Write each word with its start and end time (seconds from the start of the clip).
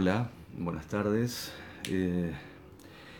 Hola, 0.00 0.30
buenas 0.56 0.86
tardes. 0.86 1.52
Eh, 1.90 2.32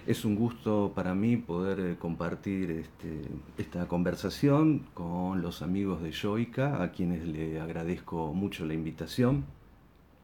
es 0.07 0.25
un 0.25 0.35
gusto 0.35 0.93
para 0.95 1.15
mí 1.15 1.37
poder 1.37 1.79
eh, 1.79 1.97
compartir 1.99 2.71
este, 2.71 3.21
esta 3.59 3.87
conversación 3.87 4.87
con 4.95 5.43
los 5.43 5.61
amigos 5.61 6.03
de 6.03 6.11
Joica, 6.11 6.83
a 6.83 6.91
quienes 6.91 7.27
le 7.27 7.61
agradezco 7.61 8.33
mucho 8.33 8.65
la 8.65 8.73
invitación, 8.73 9.45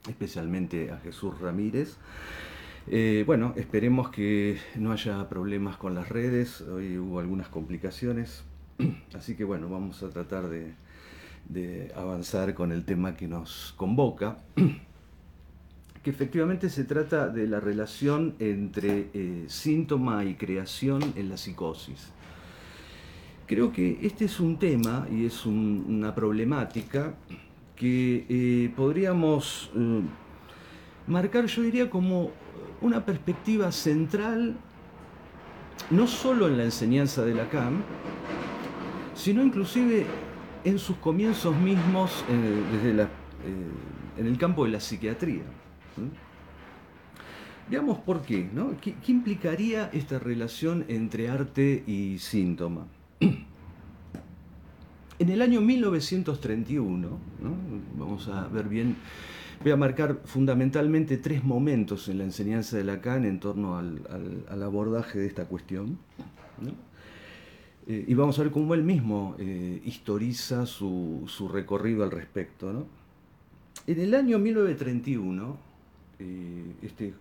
especialmente 0.08 0.90
a 0.92 0.98
Jesús 1.00 1.38
Ramírez. 1.38 1.98
Eh, 2.86 3.24
bueno, 3.26 3.52
esperemos 3.56 4.08
que 4.08 4.56
no 4.76 4.92
haya 4.92 5.28
problemas 5.28 5.76
con 5.76 5.94
las 5.94 6.08
redes, 6.08 6.62
hoy 6.62 6.96
hubo 6.96 7.20
algunas 7.20 7.48
complicaciones, 7.48 8.44
así 9.14 9.36
que 9.36 9.44
bueno, 9.44 9.68
vamos 9.68 10.02
a 10.02 10.08
tratar 10.08 10.48
de 10.48 11.92
avanzar 11.94 12.54
con 12.54 12.72
el 12.72 12.86
tema 12.86 13.14
que 13.14 13.28
nos 13.28 13.74
convoca. 13.76 14.38
que 16.06 16.10
efectivamente 16.10 16.70
se 16.70 16.84
trata 16.84 17.26
de 17.26 17.48
la 17.48 17.58
relación 17.58 18.36
entre 18.38 19.10
eh, 19.12 19.44
síntoma 19.48 20.24
y 20.24 20.36
creación 20.36 21.02
en 21.16 21.28
la 21.28 21.36
psicosis. 21.36 22.12
Creo 23.48 23.72
que 23.72 23.98
este 24.02 24.26
es 24.26 24.38
un 24.38 24.56
tema 24.56 25.08
y 25.10 25.26
es 25.26 25.44
una 25.46 26.14
problemática 26.14 27.16
que 27.74 28.24
eh, 28.28 28.72
podríamos 28.76 29.72
eh, 29.74 30.02
marcar, 31.08 31.46
yo 31.46 31.62
diría, 31.62 31.90
como 31.90 32.30
una 32.80 33.04
perspectiva 33.04 33.72
central, 33.72 34.56
no 35.90 36.06
solo 36.06 36.46
en 36.46 36.56
la 36.56 36.62
enseñanza 36.62 37.24
de 37.24 37.34
Lacan, 37.34 37.82
sino 39.16 39.42
inclusive 39.42 40.06
en 40.62 40.78
sus 40.78 40.98
comienzos 40.98 41.56
mismos 41.56 42.24
en 42.28 43.08
el 44.24 44.38
campo 44.38 44.66
de 44.66 44.70
la 44.70 44.78
psiquiatría. 44.78 45.65
Veamos 47.68 47.98
por 47.98 48.22
qué, 48.22 48.48
¿no? 48.52 48.74
¿Qué, 48.80 48.94
implicaría 49.08 49.90
esta 49.92 50.20
relación 50.20 50.84
entre 50.88 51.28
arte 51.28 51.82
y 51.86 52.18
síntoma? 52.18 52.86
En 55.18 55.30
el 55.30 55.40
año 55.40 55.62
1931, 55.62 57.08
vamos 57.98 58.28
a 58.28 58.48
ver 58.48 58.68
bien, 58.68 58.96
voy 59.62 59.72
a 59.72 59.76
marcar 59.76 60.20
fundamentalmente 60.26 61.16
tres 61.16 61.42
momentos 61.42 62.10
en 62.10 62.18
la 62.18 62.24
enseñanza 62.24 62.76
de 62.76 62.84
Lacan 62.84 63.24
en 63.24 63.40
torno 63.40 63.78
al, 63.78 64.62
abordaje 64.62 65.18
de 65.18 65.26
esta 65.26 65.46
cuestión. 65.46 65.98
Eh, 67.86 68.04
y 68.06 68.12
vamos 68.12 68.38
a 68.38 68.42
ver 68.42 68.52
cómo 68.52 68.74
él 68.74 68.82
mismo 68.82 69.36
eh, 69.38 69.80
historiza 69.86 70.66
su, 70.66 71.22
su, 71.28 71.48
recorrido 71.48 72.04
al 72.04 72.10
respecto. 72.10 72.86
En 73.86 73.98
el 73.98 74.14
año 74.14 74.38
1931, 74.38 75.56
eh, 76.18 76.74
este 76.82 77.14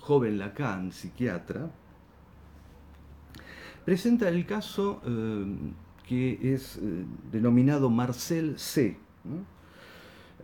joven 0.00 0.38
Lacan, 0.38 0.92
psiquiatra, 0.92 1.70
presenta 3.84 4.28
el 4.28 4.46
caso 4.46 5.00
eh, 5.04 5.44
que 6.06 6.54
es 6.54 6.76
eh, 6.76 6.80
denominado 7.32 7.90
Marcel 7.90 8.58
C. 8.58 8.96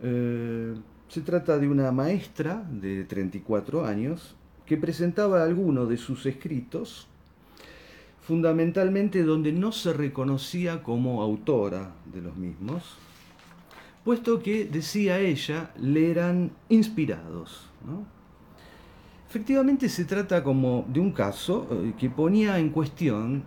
se 0.01 1.21
trata 1.21 1.57
de 1.57 1.69
una 1.69 1.91
maestra 1.91 2.67
de 2.69 3.05
34 3.05 3.85
años 3.85 4.35
que 4.65 4.75
presentaba 4.75 5.43
alguno 5.43 5.85
de 5.85 5.97
sus 5.97 6.25
escritos, 6.25 7.07
fundamentalmente 8.21 9.23
donde 9.23 9.53
no 9.53 9.71
se 9.71 9.93
reconocía 9.93 10.83
como 10.83 11.21
autora 11.21 11.93
de 12.11 12.21
los 12.21 12.35
mismos, 12.35 12.97
puesto 14.03 14.41
que, 14.41 14.65
decía 14.65 15.19
ella, 15.19 15.71
le 15.79 16.11
eran 16.11 16.51
inspirados. 16.69 17.69
Efectivamente 19.29 19.89
se 19.89 20.05
trata 20.05 20.43
como 20.43 20.85
de 20.87 20.99
un 20.99 21.11
caso 21.11 21.67
eh, 21.71 21.93
que 21.97 22.09
ponía 22.09 22.59
en 22.59 22.69
cuestión 22.69 23.43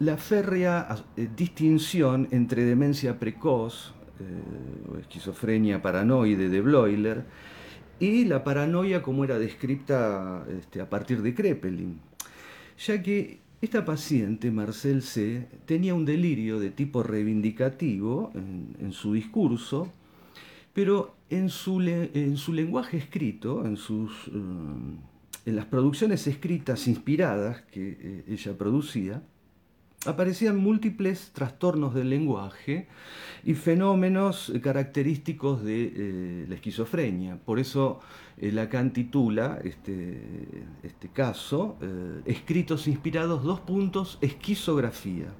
la 0.00 0.16
férrea 0.16 0.88
eh, 1.16 1.28
distinción 1.36 2.28
entre 2.30 2.64
demencia 2.64 3.18
precoz, 3.18 3.94
eh, 4.20 5.00
esquizofrenia 5.00 5.82
paranoide 5.82 6.48
de 6.48 6.60
Bloiler, 6.60 7.24
y 7.98 8.24
la 8.24 8.44
paranoia 8.44 9.02
como 9.02 9.24
era 9.24 9.38
descrita 9.38 10.44
este, 10.58 10.80
a 10.80 10.88
partir 10.88 11.22
de 11.22 11.34
Kreppelin, 11.34 12.00
ya 12.78 13.02
que 13.02 13.40
esta 13.60 13.84
paciente, 13.84 14.50
Marcel 14.50 15.02
C., 15.02 15.46
tenía 15.64 15.94
un 15.94 16.04
delirio 16.04 16.60
de 16.60 16.70
tipo 16.70 17.02
reivindicativo 17.02 18.30
en, 18.34 18.92
su 18.92 19.14
discurso, 19.14 19.90
pero 20.74 21.14
en 21.30 21.48
su, 21.48 21.80
en 21.80 22.36
su, 22.36 22.52
lenguaje 22.52 22.98
escrito, 22.98 23.64
eh, 23.66 23.76
en 25.46 25.56
las 25.56 25.64
producciones 25.66 26.26
escritas 26.26 26.86
inspiradas 26.86 27.62
que 27.62 27.96
eh, 27.98 28.24
ella 28.28 28.58
producía, 28.58 29.22
aparecían 30.04 30.58
múltiples 30.58 31.30
trastornos 31.32 31.94
del 31.94 32.10
lenguaje 32.10 32.88
y 33.42 33.54
fenómenos 33.54 34.52
característicos 34.62 35.64
de 35.64 35.92
eh, 35.94 36.46
la 36.48 36.54
esquizofrenia. 36.56 37.38
Por 37.38 37.58
eso 37.58 38.00
Lacan 38.38 38.92
titula 38.92 39.58
este, 39.64 40.64
este 40.82 41.08
caso 41.08 41.76
eh, 41.80 42.20
Escritos 42.26 42.86
inspirados, 42.86 43.42
dos 43.42 43.60
puntos, 43.60 44.18
esquizografía. 44.20 45.32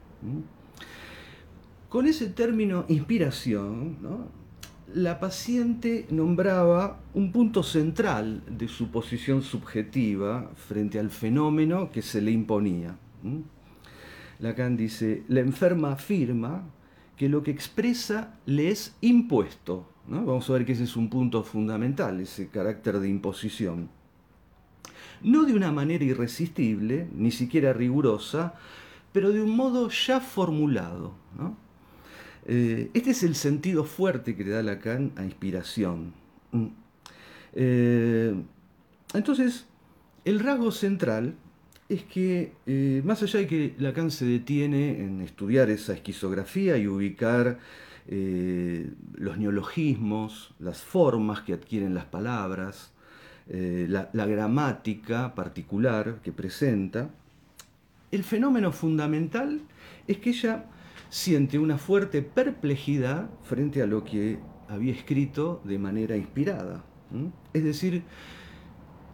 Con 1.90 2.06
ese 2.06 2.28
término 2.28 2.86
inspiración, 2.88 3.98
la 4.94 5.20
paciente 5.20 6.06
nombraba 6.10 7.00
un 7.12 7.32
punto 7.32 7.62
central 7.62 8.42
de 8.48 8.66
su 8.66 8.90
posición 8.90 9.42
subjetiva 9.42 10.50
frente 10.54 10.98
al 10.98 11.10
fenómeno 11.10 11.90
que 11.90 12.02
se 12.02 12.22
le 12.22 12.30
imponía. 12.30 12.96
Lacan 14.38 14.76
dice, 14.76 15.22
la 15.28 15.40
enferma 15.40 15.92
afirma 15.92 16.64
que 17.16 17.28
lo 17.28 17.42
que 17.42 17.50
expresa 17.50 18.38
le 18.46 18.70
es 18.70 18.96
impuesto. 19.00 19.90
Vamos 20.08 20.48
a 20.48 20.52
ver 20.52 20.64
que 20.64 20.72
ese 20.72 20.84
es 20.84 20.96
un 20.96 21.10
punto 21.10 21.42
fundamental, 21.42 22.20
ese 22.20 22.48
carácter 22.48 23.00
de 23.00 23.08
imposición. 23.08 23.88
No 25.22 25.44
de 25.44 25.54
una 25.54 25.72
manera 25.72 26.04
irresistible, 26.04 27.08
ni 27.12 27.32
siquiera 27.32 27.72
rigurosa, 27.72 28.54
pero 29.12 29.32
de 29.32 29.42
un 29.42 29.56
modo 29.56 29.88
ya 29.88 30.20
formulado. 30.20 31.14
Eh, 32.46 32.90
este 32.94 33.10
es 33.10 33.22
el 33.24 33.34
sentido 33.34 33.84
fuerte 33.84 34.36
que 34.36 34.44
le 34.44 34.50
da 34.50 34.62
Lacan 34.62 35.12
a 35.16 35.24
inspiración. 35.24 36.12
Mm. 36.52 36.66
Eh, 37.54 38.34
entonces, 39.14 39.66
el 40.24 40.38
rasgo 40.38 40.70
central 40.70 41.34
es 41.88 42.04
que 42.04 42.52
eh, 42.66 43.02
más 43.04 43.22
allá 43.22 43.40
de 43.40 43.46
que 43.46 43.74
Lacan 43.78 44.10
se 44.10 44.24
detiene 44.26 45.02
en 45.02 45.20
estudiar 45.20 45.70
esa 45.70 45.94
esquizografía 45.94 46.76
y 46.78 46.86
ubicar 46.86 47.58
eh, 48.08 48.90
los 49.14 49.38
neologismos, 49.38 50.54
las 50.58 50.82
formas 50.82 51.40
que 51.40 51.52
adquieren 51.52 51.94
las 51.94 52.04
palabras, 52.04 52.92
eh, 53.48 53.86
la, 53.88 54.26
gramática 54.26 55.34
particular 55.34 56.20
que 56.22 56.32
presenta, 56.32 57.10
el 58.10 58.24
fenómeno 58.24 58.72
fundamental 58.72 59.60
es 60.06 60.18
que 60.18 60.30
ella 60.30 60.66
siente 61.10 61.58
una 61.58 61.78
fuerte 61.78 62.22
perplejidad 62.22 63.30
frente 63.42 63.82
a 63.82 63.86
lo 63.86 64.04
que 64.04 64.38
había 64.68 64.92
escrito 64.92 65.60
de 65.64 65.78
manera 65.78 66.16
inspirada. 66.16 66.84
Es 67.52 67.62
decir, 67.62 68.02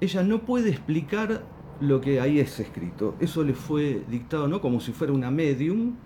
ella 0.00 0.22
no 0.22 0.42
puede 0.42 0.70
explicar 0.70 1.44
lo 1.80 2.00
que 2.00 2.20
ahí 2.20 2.40
es 2.40 2.58
escrito. 2.60 3.16
Eso 3.20 3.42
le 3.44 3.54
fue 3.54 4.02
dictado 4.08 4.48
¿no? 4.48 4.60
como 4.60 4.80
si 4.80 4.92
fuera 4.92 5.12
una 5.12 5.30
medium. 5.30 5.96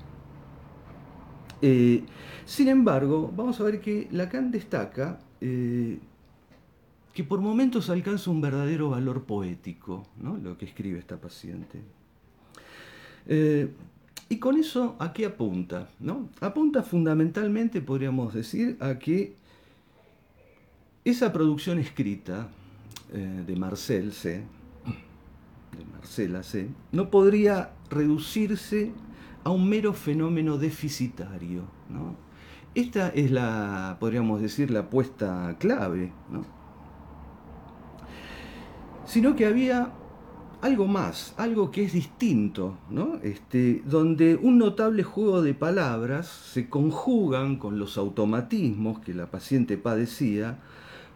Eh, 1.68 2.04
sin 2.44 2.68
embargo, 2.68 3.32
vamos 3.34 3.60
a 3.60 3.64
ver 3.64 3.80
que 3.80 4.06
Lacan 4.12 4.52
destaca 4.52 5.18
eh, 5.40 5.98
que 7.12 7.24
por 7.24 7.40
momentos 7.40 7.90
alcanza 7.90 8.30
un 8.30 8.40
verdadero 8.40 8.90
valor 8.90 9.24
poético, 9.24 10.06
¿no? 10.22 10.36
lo 10.36 10.56
que 10.56 10.66
escribe 10.66 11.00
esta 11.00 11.16
paciente. 11.16 11.80
Eh, 13.26 13.68
y 14.28 14.38
con 14.38 14.56
eso, 14.56 14.94
¿a 15.00 15.12
qué 15.12 15.26
apunta? 15.26 15.88
¿no? 15.98 16.28
Apunta 16.40 16.84
fundamentalmente, 16.84 17.80
podríamos 17.80 18.32
decir, 18.32 18.76
a 18.78 19.00
que 19.00 19.34
esa 21.04 21.32
producción 21.32 21.80
escrita 21.80 22.48
de 23.12 23.56
Marcel 23.56 24.12
C., 24.12 24.42
de 25.76 25.84
Marcela 25.92 26.42
C., 26.42 26.68
no 26.92 27.10
podría 27.10 27.70
reducirse 27.88 28.92
a 29.46 29.50
un 29.50 29.68
mero 29.68 29.92
fenómeno 29.92 30.58
deficitario. 30.58 31.62
Esta 32.74 33.10
es 33.10 33.30
la, 33.30 33.96
podríamos 34.00 34.40
decir, 34.40 34.72
la 34.72 34.80
apuesta 34.80 35.54
clave, 35.60 36.10
sino 39.04 39.36
que 39.36 39.46
había 39.46 39.92
algo 40.62 40.88
más, 40.88 41.32
algo 41.36 41.70
que 41.70 41.84
es 41.84 41.92
distinto, 41.92 42.76
este, 43.22 43.82
donde 43.86 44.34
un 44.34 44.58
notable 44.58 45.04
juego 45.04 45.42
de 45.42 45.54
palabras 45.54 46.26
se 46.26 46.68
conjugan 46.68 47.54
con 47.54 47.78
los 47.78 47.98
automatismos 47.98 48.98
que 48.98 49.14
la 49.14 49.30
paciente 49.30 49.78
padecía 49.78 50.58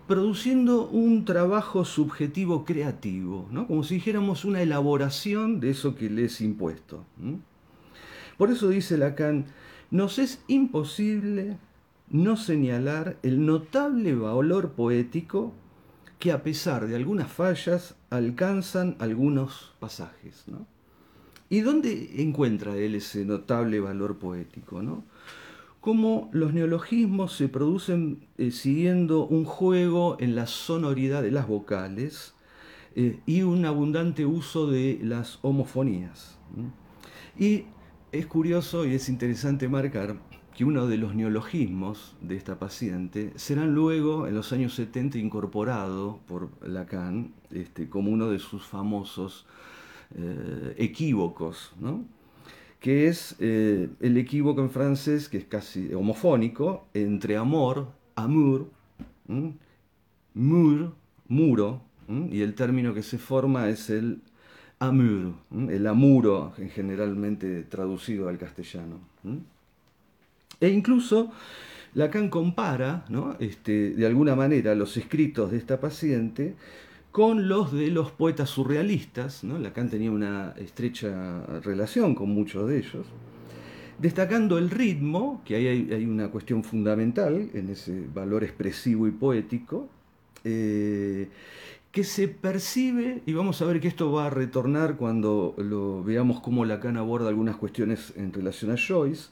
produciendo 0.06 0.86
un 0.86 1.24
trabajo 1.24 1.84
subjetivo 1.84 2.64
creativo, 2.64 3.48
¿no? 3.50 3.66
como 3.66 3.82
si 3.82 3.94
dijéramos 3.94 4.44
una 4.44 4.62
elaboración 4.62 5.58
de 5.58 5.70
eso 5.70 5.96
que 5.96 6.08
le 6.08 6.26
es 6.26 6.40
impuesto. 6.40 7.04
Por 8.40 8.50
eso 8.50 8.70
dice 8.70 8.96
Lacan, 8.96 9.44
nos 9.90 10.18
es 10.18 10.42
imposible 10.48 11.58
no 12.08 12.38
señalar 12.38 13.18
el 13.22 13.44
notable 13.44 14.14
valor 14.14 14.70
poético 14.70 15.52
que 16.18 16.32
a 16.32 16.42
pesar 16.42 16.86
de 16.86 16.96
algunas 16.96 17.30
fallas 17.30 17.96
alcanzan 18.08 18.96
algunos 18.98 19.74
pasajes. 19.78 20.46
¿Y 21.50 21.60
dónde 21.60 22.22
encuentra 22.22 22.78
él 22.78 22.94
ese 22.94 23.26
notable 23.26 23.78
valor 23.78 24.16
poético? 24.16 24.80
¿no? 24.80 25.04
cómo 25.82 26.30
los 26.32 26.54
neologismos 26.54 27.34
se 27.34 27.46
producen 27.50 28.26
eh, 28.38 28.52
siguiendo 28.52 29.26
un 29.26 29.44
juego 29.44 30.16
en 30.18 30.34
la 30.34 30.46
sonoridad 30.46 31.22
de 31.22 31.30
las 31.30 31.46
vocales 31.46 32.32
eh, 32.96 33.20
y 33.26 33.42
un 33.42 33.66
abundante 33.66 34.24
uso 34.24 34.66
de 34.66 34.98
las 35.02 35.40
homofonías. 35.42 36.38
Y 37.38 37.64
es 38.12 38.26
curioso 38.26 38.84
y 38.86 38.94
es 38.94 39.08
interesante 39.08 39.68
marcar 39.68 40.16
que 40.56 40.64
uno 40.64 40.86
de 40.86 40.96
los 40.96 41.14
neologismos 41.14 42.16
de 42.20 42.36
esta 42.36 42.58
paciente 42.58 43.32
serán 43.36 43.74
luego, 43.74 44.26
en 44.26 44.34
los 44.34 44.52
años 44.52 44.74
70, 44.74 45.18
incorporado 45.18 46.20
por 46.26 46.50
Lacan 46.66 47.32
este, 47.50 47.88
como 47.88 48.10
uno 48.10 48.30
de 48.30 48.38
sus 48.38 48.66
famosos 48.66 49.46
eh, 50.14 50.74
equívocos. 50.76 51.72
que 52.80 53.06
es 53.06 53.36
eh, 53.38 53.88
el 54.00 54.16
equívoco 54.16 54.60
en 54.60 54.70
francés, 54.70 55.28
que 55.28 55.38
es 55.38 55.44
casi 55.44 55.92
homofónico, 55.94 56.86
entre 56.94 57.36
amor, 57.36 57.92
amour, 58.16 58.70
mur, 60.34 60.94
muro, 61.28 61.82
y 62.30 62.40
el 62.40 62.54
término 62.54 62.92
que 62.92 63.02
se 63.04 63.18
forma 63.18 63.68
es 63.68 63.88
el 63.88 64.20
amour, 64.80 65.34
el 65.68 65.86
amuro, 65.86 66.52
generalmente 66.74 67.62
traducido 67.62 68.28
al 68.28 68.38
castellano. 68.38 68.98
E 70.58 70.68
incluso 70.68 71.30
Lacan 71.94 72.28
compara, 72.28 73.04
este, 73.40 73.90
de 73.90 74.06
alguna 74.06 74.34
manera, 74.34 74.74
los 74.74 74.96
escritos 74.96 75.50
de 75.50 75.58
esta 75.58 75.80
paciente 75.80 76.54
con 77.10 77.48
los 77.48 77.72
de 77.72 77.88
los 77.88 78.12
poetas 78.12 78.50
surrealistas. 78.50 79.42
Lacan 79.44 79.90
tenía 79.90 80.10
una 80.10 80.54
estrecha 80.56 81.44
relación 81.62 82.14
con 82.14 82.30
muchos 82.30 82.68
de 82.68 82.78
ellos, 82.78 83.06
destacando 83.98 84.56
el 84.56 84.70
ritmo, 84.70 85.42
que 85.44 85.56
ahí 85.56 85.66
hay, 85.92 86.06
una 86.06 86.28
cuestión 86.28 86.62
fundamental 86.62 87.50
en 87.52 87.70
ese 87.70 88.06
valor 88.14 88.44
expresivo 88.44 89.08
y 89.08 89.10
poético, 89.10 89.88
eh, 90.44 91.28
que 91.92 92.04
se 92.04 92.28
percibe, 92.28 93.22
y 93.26 93.32
vamos 93.32 93.60
a 93.62 93.64
ver 93.64 93.80
que 93.80 93.88
esto 93.88 94.12
va 94.12 94.26
a 94.26 94.30
retornar 94.30 94.96
cuando 94.96 95.54
lo 95.58 96.04
veamos 96.04 96.40
cómo 96.40 96.64
Lacan 96.64 96.96
aborda 96.96 97.28
algunas 97.28 97.56
cuestiones 97.56 98.12
en 98.16 98.32
relación 98.32 98.70
a 98.70 98.76
Joyce, 98.76 99.30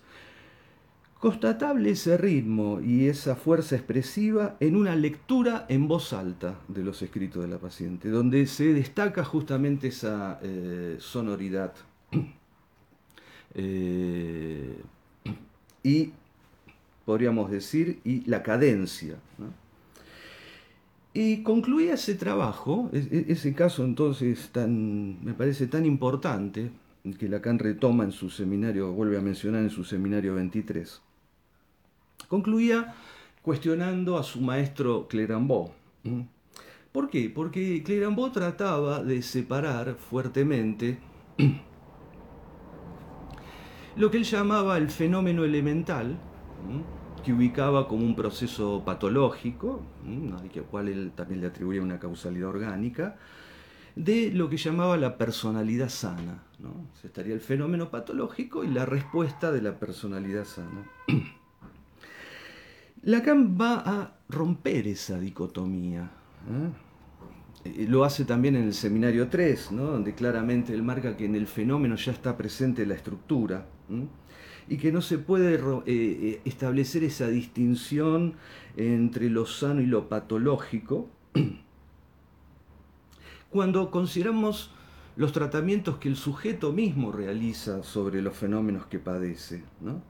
Constatable 1.18 1.90
ese 1.90 2.16
ritmo 2.16 2.80
y 2.80 3.08
esa 3.08 3.34
fuerza 3.34 3.74
expresiva 3.74 4.56
en 4.60 4.76
una 4.76 4.94
lectura 4.94 5.66
en 5.68 5.88
voz 5.88 6.12
alta 6.12 6.60
de 6.68 6.84
los 6.84 7.02
escritos 7.02 7.42
de 7.42 7.48
la 7.48 7.58
paciente, 7.58 8.08
donde 8.08 8.46
se 8.46 8.72
destaca 8.72 9.24
justamente 9.24 9.88
esa 9.88 10.38
eh, 10.42 10.96
sonoridad 11.00 11.74
eh, 13.54 14.76
y, 15.82 16.12
podríamos 17.04 17.50
decir, 17.50 17.98
y 18.04 18.20
la 18.30 18.44
cadencia. 18.44 19.16
Y 21.20 21.42
concluía 21.42 21.94
ese 21.94 22.14
trabajo, 22.14 22.90
ese 22.92 23.52
caso 23.52 23.84
entonces 23.84 24.50
tan, 24.52 25.24
me 25.24 25.34
parece 25.34 25.66
tan 25.66 25.84
importante, 25.84 26.70
que 27.18 27.28
Lacan 27.28 27.58
retoma 27.58 28.04
en 28.04 28.12
su 28.12 28.30
seminario, 28.30 28.92
vuelve 28.92 29.18
a 29.18 29.20
mencionar 29.20 29.62
en 29.62 29.70
su 29.70 29.82
seminario 29.82 30.36
23 30.36 31.02
Concluía 32.28 32.94
cuestionando 33.42 34.16
a 34.16 34.22
su 34.22 34.40
maestro 34.40 35.08
Clérambault. 35.08 35.72
¿Por 36.92 37.10
qué? 37.10 37.32
Porque 37.34 37.82
Clérambault 37.82 38.34
trataba 38.34 39.02
de 39.02 39.20
separar 39.20 39.96
fuertemente 39.96 41.00
lo 43.96 44.08
que 44.08 44.18
él 44.18 44.24
llamaba 44.24 44.78
el 44.78 44.88
fenómeno 44.88 45.42
elemental, 45.42 46.16
que 47.28 47.34
ubicaba 47.34 47.86
como 47.88 48.06
un 48.06 48.16
proceso 48.16 48.82
patológico, 48.86 49.82
al 50.06 50.62
cual 50.62 50.88
él 50.88 51.12
también 51.14 51.42
le 51.42 51.48
atribuía 51.48 51.82
una 51.82 51.98
causalidad 51.98 52.48
orgánica, 52.48 53.18
de 53.94 54.30
lo 54.32 54.48
que 54.48 54.56
llamaba 54.56 54.96
la 54.96 55.18
personalidad 55.18 55.90
sana. 55.90 56.42
¿no? 56.58 56.86
estaría 57.04 57.34
el 57.34 57.40
fenómeno 57.40 57.90
patológico 57.90 58.64
y 58.64 58.68
la 58.68 58.86
respuesta 58.86 59.52
de 59.52 59.60
la 59.60 59.78
personalidad 59.78 60.46
sana. 60.46 60.90
Lacan 63.02 63.58
va 63.60 63.82
a 63.84 64.16
romper 64.30 64.88
esa 64.88 65.20
dicotomía. 65.20 66.10
¿eh? 67.66 67.86
Lo 67.88 68.04
hace 68.04 68.24
también 68.24 68.56
en 68.56 68.64
el 68.64 68.74
seminario 68.74 69.28
3, 69.28 69.68
donde 69.72 70.14
claramente 70.14 70.72
él 70.72 70.82
marca 70.82 71.14
que 71.14 71.26
en 71.26 71.34
el 71.34 71.46
fenómeno 71.46 71.94
ya 71.96 72.12
está 72.12 72.38
presente 72.38 72.86
la 72.86 72.94
estructura 72.94 73.66
y 74.68 74.76
que 74.76 74.92
no 74.92 75.00
se 75.00 75.18
puede 75.18 75.54
eh, 75.54 75.82
eh, 75.86 76.40
establecer 76.44 77.04
esa 77.04 77.28
distinción 77.28 78.34
entre 78.76 79.30
lo 79.30 79.46
sano 79.46 79.80
y 79.80 79.86
lo 79.86 80.08
patológico 80.08 81.08
cuando 83.50 83.90
consideramos 83.90 84.70
los 85.16 85.32
tratamientos 85.32 85.98
que 85.98 86.08
el 86.08 86.16
sujeto 86.16 86.72
mismo 86.72 87.10
realiza 87.10 87.82
sobre 87.82 88.22
los 88.22 88.36
fenómenos 88.36 88.86
que 88.86 88.98
padece. 88.98 89.64
¿no? 89.80 90.02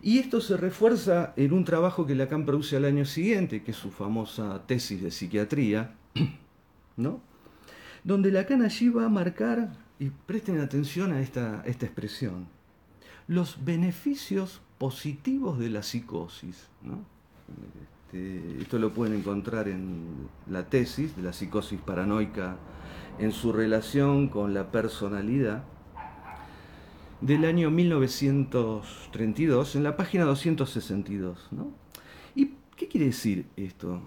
Y 0.00 0.18
esto 0.18 0.40
se 0.40 0.56
refuerza 0.56 1.34
en 1.36 1.52
un 1.52 1.64
trabajo 1.64 2.06
que 2.06 2.14
Lacan 2.14 2.46
produce 2.46 2.76
al 2.76 2.86
año 2.86 3.04
siguiente, 3.04 3.62
que 3.62 3.72
es 3.72 3.76
su 3.76 3.90
famosa 3.90 4.62
tesis 4.66 5.02
de 5.02 5.10
psiquiatría, 5.10 5.96
¿no? 6.96 7.20
donde 8.04 8.30
Lacan 8.30 8.62
allí 8.62 8.88
va 8.88 9.04
a 9.04 9.08
marcar, 9.08 9.70
y 9.98 10.10
presten 10.10 10.58
atención 10.58 11.12
a 11.12 11.20
esta, 11.20 11.62
esta 11.64 11.86
expresión, 11.86 12.48
los 13.28 13.64
beneficios 13.64 14.60
positivos 14.78 15.58
de 15.58 15.70
la 15.70 15.82
psicosis. 15.82 16.68
Este, 18.12 18.60
esto 18.60 18.78
lo 18.78 18.92
pueden 18.92 19.18
encontrar 19.18 19.68
en 19.68 20.28
la 20.48 20.66
tesis 20.66 21.16
de 21.16 21.22
la 21.22 21.32
psicosis 21.32 21.80
paranoica 21.80 22.58
en 23.18 23.32
su 23.32 23.52
relación 23.52 24.28
con 24.28 24.54
la 24.54 24.70
personalidad 24.70 25.64
del 27.20 27.44
año 27.44 27.70
1932 27.70 29.76
en 29.76 29.82
la 29.84 29.96
página 29.96 30.24
262. 30.24 31.50
¿Y 32.34 32.54
qué 32.76 32.88
quiere 32.88 33.06
decir 33.06 33.46
esto? 33.56 34.02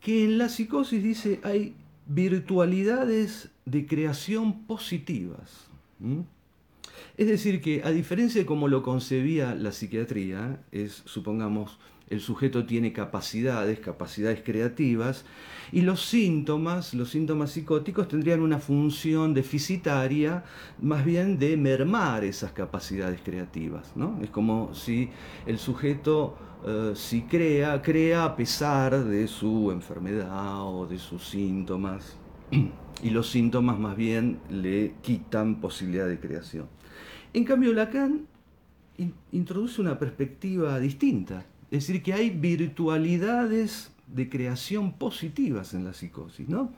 Que 0.00 0.24
en 0.24 0.38
la 0.38 0.48
psicosis 0.48 1.00
dice 1.02 1.40
hay 1.44 1.76
virtualidades 2.06 3.50
de 3.64 3.86
creación 3.86 4.64
positivas. 4.66 5.68
Es 7.16 7.26
decir, 7.26 7.60
que 7.60 7.82
a 7.84 7.90
diferencia 7.90 8.40
de 8.40 8.46
como 8.46 8.68
lo 8.68 8.82
concebía 8.82 9.54
la 9.54 9.72
psiquiatría, 9.72 10.62
es, 10.72 11.02
supongamos, 11.04 11.78
el 12.10 12.20
sujeto 12.20 12.64
tiene 12.64 12.92
capacidades, 12.92 13.80
capacidades 13.80 14.40
creativas, 14.44 15.24
y 15.72 15.82
los 15.82 16.06
síntomas, 16.06 16.94
los 16.94 17.10
síntomas 17.10 17.50
psicóticos 17.50 18.08
tendrían 18.08 18.40
una 18.40 18.58
función 18.58 19.34
deficitaria, 19.34 20.44
más 20.80 21.04
bien 21.04 21.38
de 21.38 21.56
mermar 21.56 22.24
esas 22.24 22.52
capacidades 22.52 23.20
creativas. 23.22 23.92
¿no? 23.94 24.18
Es 24.22 24.30
como 24.30 24.74
si 24.74 25.10
el 25.46 25.58
sujeto, 25.58 26.36
eh, 26.66 26.92
si 26.94 27.22
crea, 27.22 27.82
crea 27.82 28.24
a 28.24 28.36
pesar 28.36 29.04
de 29.04 29.28
su 29.28 29.70
enfermedad 29.70 30.62
o 30.62 30.86
de 30.86 30.98
sus 30.98 31.28
síntomas, 31.28 32.16
y 33.02 33.10
los 33.10 33.28
síntomas 33.28 33.78
más 33.78 33.96
bien 33.96 34.40
le 34.48 34.94
quitan 35.02 35.60
posibilidad 35.60 36.08
de 36.08 36.18
creación. 36.18 36.66
En 37.32 37.44
cambio, 37.44 37.72
Lacan 37.72 38.26
introduce 39.32 39.80
una 39.80 39.98
perspectiva 39.98 40.78
distinta 40.80 41.44
es 41.70 41.86
decir, 41.86 42.02
que 42.02 42.14
hay 42.14 42.30
virtualidades 42.30 43.90
de 44.06 44.30
creación 44.30 44.94
positivas 44.94 45.74
en 45.74 45.84
la 45.84 45.92
psicosis, 45.92 46.48
¿no? 46.48 46.72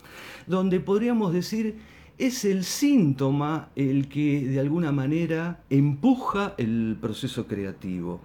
Donde 0.48 0.80
podríamos 0.80 1.32
decir 1.32 1.76
es 2.18 2.44
el 2.44 2.64
síntoma 2.64 3.70
el 3.76 4.08
que 4.08 4.46
de 4.46 4.58
alguna 4.58 4.90
manera 4.90 5.62
empuja 5.70 6.54
el 6.58 6.98
proceso 7.00 7.46
creativo. 7.46 8.20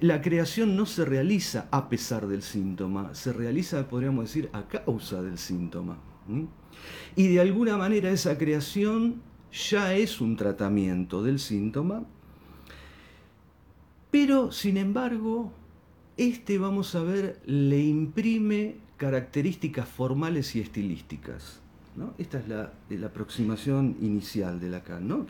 La 0.00 0.20
creación 0.20 0.76
no 0.76 0.86
se 0.86 1.04
realiza 1.04 1.68
a 1.70 1.88
pesar 1.88 2.26
del 2.26 2.42
síntoma, 2.42 3.14
se 3.14 3.32
realiza, 3.32 3.88
podríamos 3.88 4.24
decir, 4.24 4.50
a 4.52 4.66
causa 4.66 5.22
del 5.22 5.38
síntoma. 5.38 5.98
Y 7.14 7.28
de 7.28 7.40
alguna 7.40 7.76
manera 7.76 8.10
esa 8.10 8.36
creación 8.36 9.22
ya 9.52 9.94
es 9.94 10.20
un 10.20 10.36
tratamiento 10.36 11.22
del 11.22 11.38
síntoma 11.38 12.04
pero, 14.10 14.52
sin 14.52 14.76
embargo, 14.78 15.52
este, 16.16 16.58
vamos 16.58 16.94
a 16.94 17.02
ver, 17.02 17.40
le 17.44 17.80
imprime 17.80 18.76
características 18.96 19.88
formales 19.88 20.56
y 20.56 20.60
estilísticas. 20.60 21.60
¿no? 21.94 22.14
Esta 22.16 22.38
es 22.38 22.48
la, 22.48 23.06
aproximación 23.06 23.96
inicial 24.00 24.60
de 24.60 24.70
Lacan, 24.70 25.06
¿no? 25.06 25.26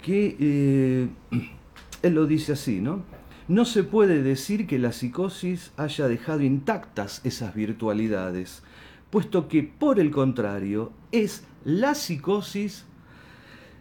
que 0.00 0.36
eh, 0.38 1.08
él 2.02 2.14
lo 2.14 2.26
dice 2.26 2.52
así, 2.52 2.80
¿no? 2.80 3.02
No 3.46 3.66
se 3.66 3.84
puede 3.84 4.22
decir 4.22 4.66
que 4.66 4.78
la 4.78 4.92
psicosis 4.92 5.72
haya 5.76 6.08
dejado 6.08 6.40
intactas 6.40 7.20
esas 7.24 7.54
virtualidades, 7.54 8.62
puesto 9.10 9.48
que 9.48 9.62
por 9.62 10.00
el 10.00 10.10
contrario 10.10 10.92
es 11.12 11.44
la 11.64 11.94
psicosis 11.94 12.86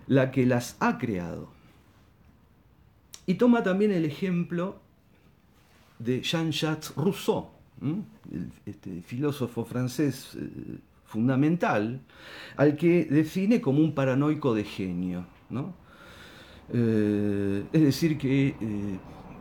la 0.08 0.32
que 0.32 0.46
las 0.46 0.78
ha 0.80 0.98
creado. 0.98 1.50
Y 3.26 3.36
toma 3.36 3.64
también 3.64 3.92
el 3.92 4.06
ejemplo 4.06 4.80
de 6.00 6.22
Jean-Jacques 6.22 6.94
Rousseau, 6.96 7.48
este 8.66 9.02
filósofo 9.02 9.66
francés 9.66 10.36
eh, 10.36 10.80
fundamental, 11.06 12.02
al 12.58 12.76
que 12.76 13.06
define 13.06 13.62
como 13.62 13.80
un 13.80 13.94
paranoico 13.94 14.54
de 14.54 14.64
genio. 14.64 15.26
Eh, 16.74 17.64
es 17.72 17.82
decir, 17.82 18.18
que 18.18 18.48
eh, 18.48 18.56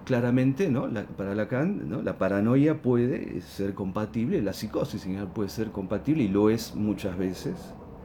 claramente 0.05 0.69
¿no? 0.69 0.89
para 1.17 1.35
Lacan 1.35 2.05
la 2.05 2.19
paranoia 2.19 2.83
puede 2.83 3.41
ser 3.41 3.75
compatible, 3.75 4.43
la 4.43 4.53
psicosis 4.53 5.07
puede 5.35 5.49
ser 5.49 5.71
compatible 5.71 6.25
y 6.25 6.29
lo 6.29 6.51
es 6.51 6.75
muchas 6.75 7.17
veces 7.17 7.57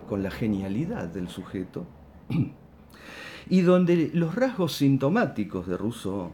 con 0.07 0.23
la 0.23 0.31
genialidad 0.31 1.07
del 1.07 1.27
sujeto. 1.27 1.85
y 3.49 3.61
donde 3.61 4.11
los 4.13 4.35
rasgos 4.35 4.73
sintomáticos 4.73 5.67
de 5.67 5.77
Rousseau 5.77 6.33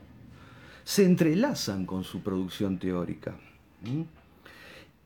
se 0.83 1.05
entrelazan 1.05 1.85
con 1.85 2.03
su 2.03 2.21
producción 2.21 2.77
teórica. 2.77 3.35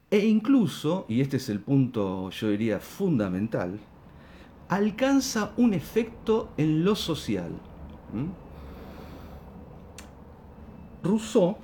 E 0.10 0.20
incluso, 0.20 1.06
y 1.10 1.22
este 1.22 1.38
es 1.38 1.50
el 1.50 1.60
punto 1.60 2.30
yo 2.30 2.50
diría 2.50 2.80
fundamental, 2.80 3.80
alcanza 4.70 5.54
un 5.58 5.74
efecto 5.74 6.50
en 6.58 6.84
lo 6.84 6.96
social. 6.96 7.52
Rousseau, 11.04 11.58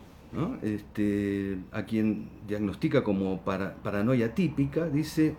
este, 0.61 1.59
a 1.71 1.83
quien 1.83 2.29
diagnostica 2.47 3.03
como 3.03 3.41
paranoia 3.41 4.33
típica, 4.33 4.87
dice, 4.87 5.35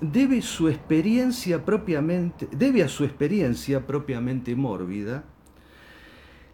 debe 0.00 0.42
su 0.42 0.68
experiencia 0.68 1.64
propiamente, 1.64 2.48
debe 2.52 2.82
a 2.82 2.88
su 2.88 3.04
experiencia 3.04 3.86
propiamente 3.86 4.54
mórbida 4.54 5.24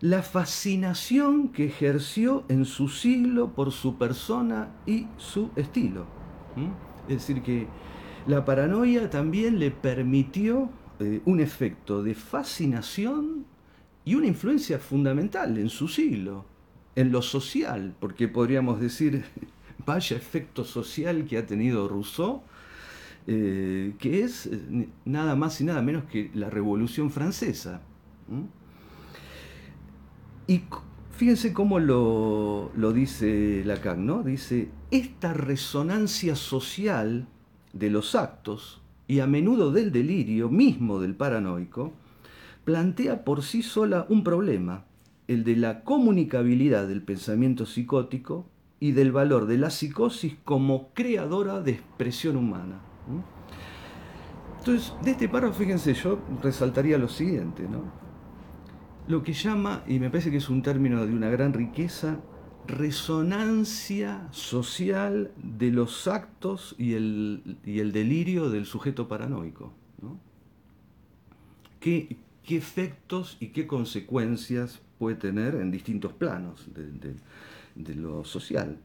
la 0.01 0.23
fascinación 0.23 1.51
que 1.51 1.67
ejerció 1.67 2.45
en 2.49 2.65
su 2.65 2.89
siglo 2.89 3.55
por 3.55 3.71
su 3.71 3.99
persona 3.99 4.75
y 4.85 5.07
su 5.17 5.51
estilo. 5.55 6.07
Es 7.09 7.19
decir, 7.19 7.41
que 7.43 7.69
la 8.27 8.45
paranoia 8.45 9.11
también 9.11 9.61
le 9.61 9.71
permitió 9.71 10.71
eh, 10.99 11.21
un 11.25 11.39
efecto 11.39 12.03
de 12.03 12.17
fascinación 12.17 13.47
y 14.05 14.17
una 14.17 14.27
influencia 14.27 14.81
fundamental 14.81 15.57
en 15.57 15.69
su 15.69 15.87
siglo, 15.87 16.47
en 16.97 17.13
lo 17.13 17.23
social, 17.23 17.95
porque 18.01 18.27
podríamos 18.27 18.81
decir, 18.81 19.25
vaya 19.87 20.17
efecto 20.17 20.65
social 20.65 21.25
que 21.27 21.39
ha 21.39 21.47
tenido 21.47 21.87
Rousseau 21.87 22.43
eh, 23.27 23.95
que 23.99 24.23
es 24.23 24.47
eh, 24.47 24.89
nada 25.05 25.37
más 25.37 25.61
y 25.61 25.65
nada 25.65 25.81
menos 25.83 26.05
que 26.05 26.31
la 26.35 26.51
Revolución 26.51 27.11
Francesa. 27.11 27.83
Y 30.47 30.63
fíjense 31.13 31.53
cómo 31.53 31.79
lo, 31.79 32.71
dice 32.93 33.63
Lacan, 33.65 34.07
¿no? 34.07 34.23
Dice, 34.23 34.71
esta 34.91 35.33
resonancia 35.33 36.35
social 36.35 37.29
de 37.73 37.91
los 37.91 38.15
actos 38.15 38.83
y 39.07 39.21
a 39.21 39.27
menudo 39.27 39.73
del 39.73 39.93
delirio 39.93 40.49
mismo 40.49 41.01
del 41.01 41.15
paranoico, 41.15 41.93
plantea 42.65 43.25
por 43.25 43.43
sí 43.43 43.63
sola 43.63 44.07
un 44.09 44.25
problema, 44.25 44.85
el 45.29 45.45
de 45.45 45.57
la 45.57 45.85
comunicabilidad 45.85 46.89
del 46.89 47.03
pensamiento 47.03 47.67
psicótico 47.67 48.47
y 48.81 48.93
del 48.93 49.13
valor 49.13 49.47
de 49.47 49.59
la 49.59 49.71
psicosis 49.71 50.35
como 50.45 50.93
creadora 50.93 51.61
de 51.61 51.73
expresión 51.73 52.37
humana. 52.37 52.92
Entonces, 54.59 54.93
de 55.03 55.11
este 55.11 55.29
párrafo, 55.29 55.55
fíjense, 55.55 55.95
yo 55.95 56.21
resaltaría 56.43 56.99
lo 56.99 57.09
siguiente, 57.09 57.65
¿no? 57.69 57.83
Lo 59.09 59.23
que 59.23 59.33
llama, 59.33 59.83
y 59.89 59.99
me 59.99 60.09
parece 60.11 60.31
que 60.31 60.37
es 60.37 60.49
un 60.49 60.63
término 60.63 61.05
de 61.05 61.13
una 61.13 61.29
gran 61.29 61.53
riqueza, 61.53 62.21
resonancia 62.67 64.29
social 64.31 65.33
de 65.37 65.73
los 65.73 66.07
actos 66.07 66.77
y 66.79 66.95
el, 66.95 67.59
el 67.65 67.91
delirio 67.91 68.51
del 68.51 68.67
sujeto 68.67 69.09
paranoico. 69.09 69.73
¿Qué, 71.81 72.17
efectos 72.49 73.37
y 73.41 73.49
qué 73.49 73.67
consecuencias 73.67 74.81
puede 74.99 75.17
tener 75.17 75.57
en 75.57 75.73
distintos 75.73 76.13
planos 76.13 76.69
de 77.75 77.95
lo 77.97 78.25
social? 78.25 78.79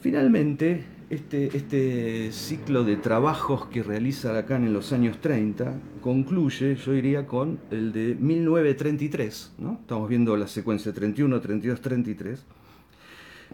Finalmente, 0.00 0.84
este, 1.08 1.56
este, 1.56 2.32
ciclo 2.32 2.84
de 2.84 2.96
trabajos 2.96 3.66
que 3.66 3.82
realiza 3.82 4.32
Lacan 4.32 4.64
en 4.64 4.72
los 4.72 4.92
años 4.92 5.20
30 5.20 5.80
concluye, 6.02 6.74
yo 6.76 6.92
diría, 6.92 7.26
con 7.26 7.60
el 7.70 7.92
de 7.92 8.14
1933. 8.14 9.54
¿no? 9.58 9.78
Estamos 9.80 10.08
viendo 10.08 10.36
la 10.36 10.48
secuencia 10.48 10.92
31, 10.92 11.40
32, 11.40 11.80
33. 11.80 12.44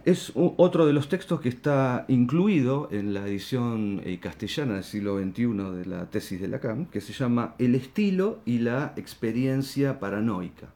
Es 0.05 0.33
otro 0.35 0.87
de 0.87 0.93
los 0.93 1.09
textos 1.09 1.41
que 1.41 1.49
está 1.49 2.07
incluido 2.09 2.89
en 2.91 3.15
la 3.15 3.27
edición 3.27 4.01
eh, 4.05 4.19
castellana 4.19 4.75
del 4.75 4.85
siglo 4.85 5.19
XXI 5.23 5.47
de 5.77 5.85
la 5.87 6.11
tesis 6.11 6.41
de 6.41 6.49
Lacan, 6.49 6.87
que 6.87 7.01
se 7.01 7.13
llama 7.13 7.55
El 7.59 7.75
estilo 7.75 8.41
y 8.45 8.59
la 8.59 8.95
experiencia 8.97 10.01
paranoica. 10.01 10.69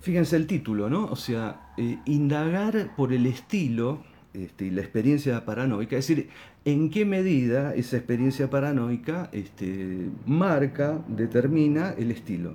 Fíjense 0.00 0.36
el 0.36 0.46
título, 0.46 0.88
¿no? 0.88 1.06
O 1.06 1.16
sea, 1.16 1.72
eh, 1.76 1.98
indagar 2.06 2.96
por 2.96 3.12
el 3.12 3.26
estilo 3.26 4.02
este, 4.32 4.66
y 4.66 4.70
la 4.70 4.80
experiencia 4.80 5.44
paranoica, 5.44 5.96
es 5.98 6.08
decir, 6.08 6.30
en 6.64 6.88
qué 6.88 7.04
medida 7.04 7.74
esa 7.74 7.98
experiencia 7.98 8.48
paranoica 8.48 9.28
este, 9.32 10.08
marca, 10.24 11.04
determina 11.08 11.90
el 11.90 12.10
estilo. 12.12 12.54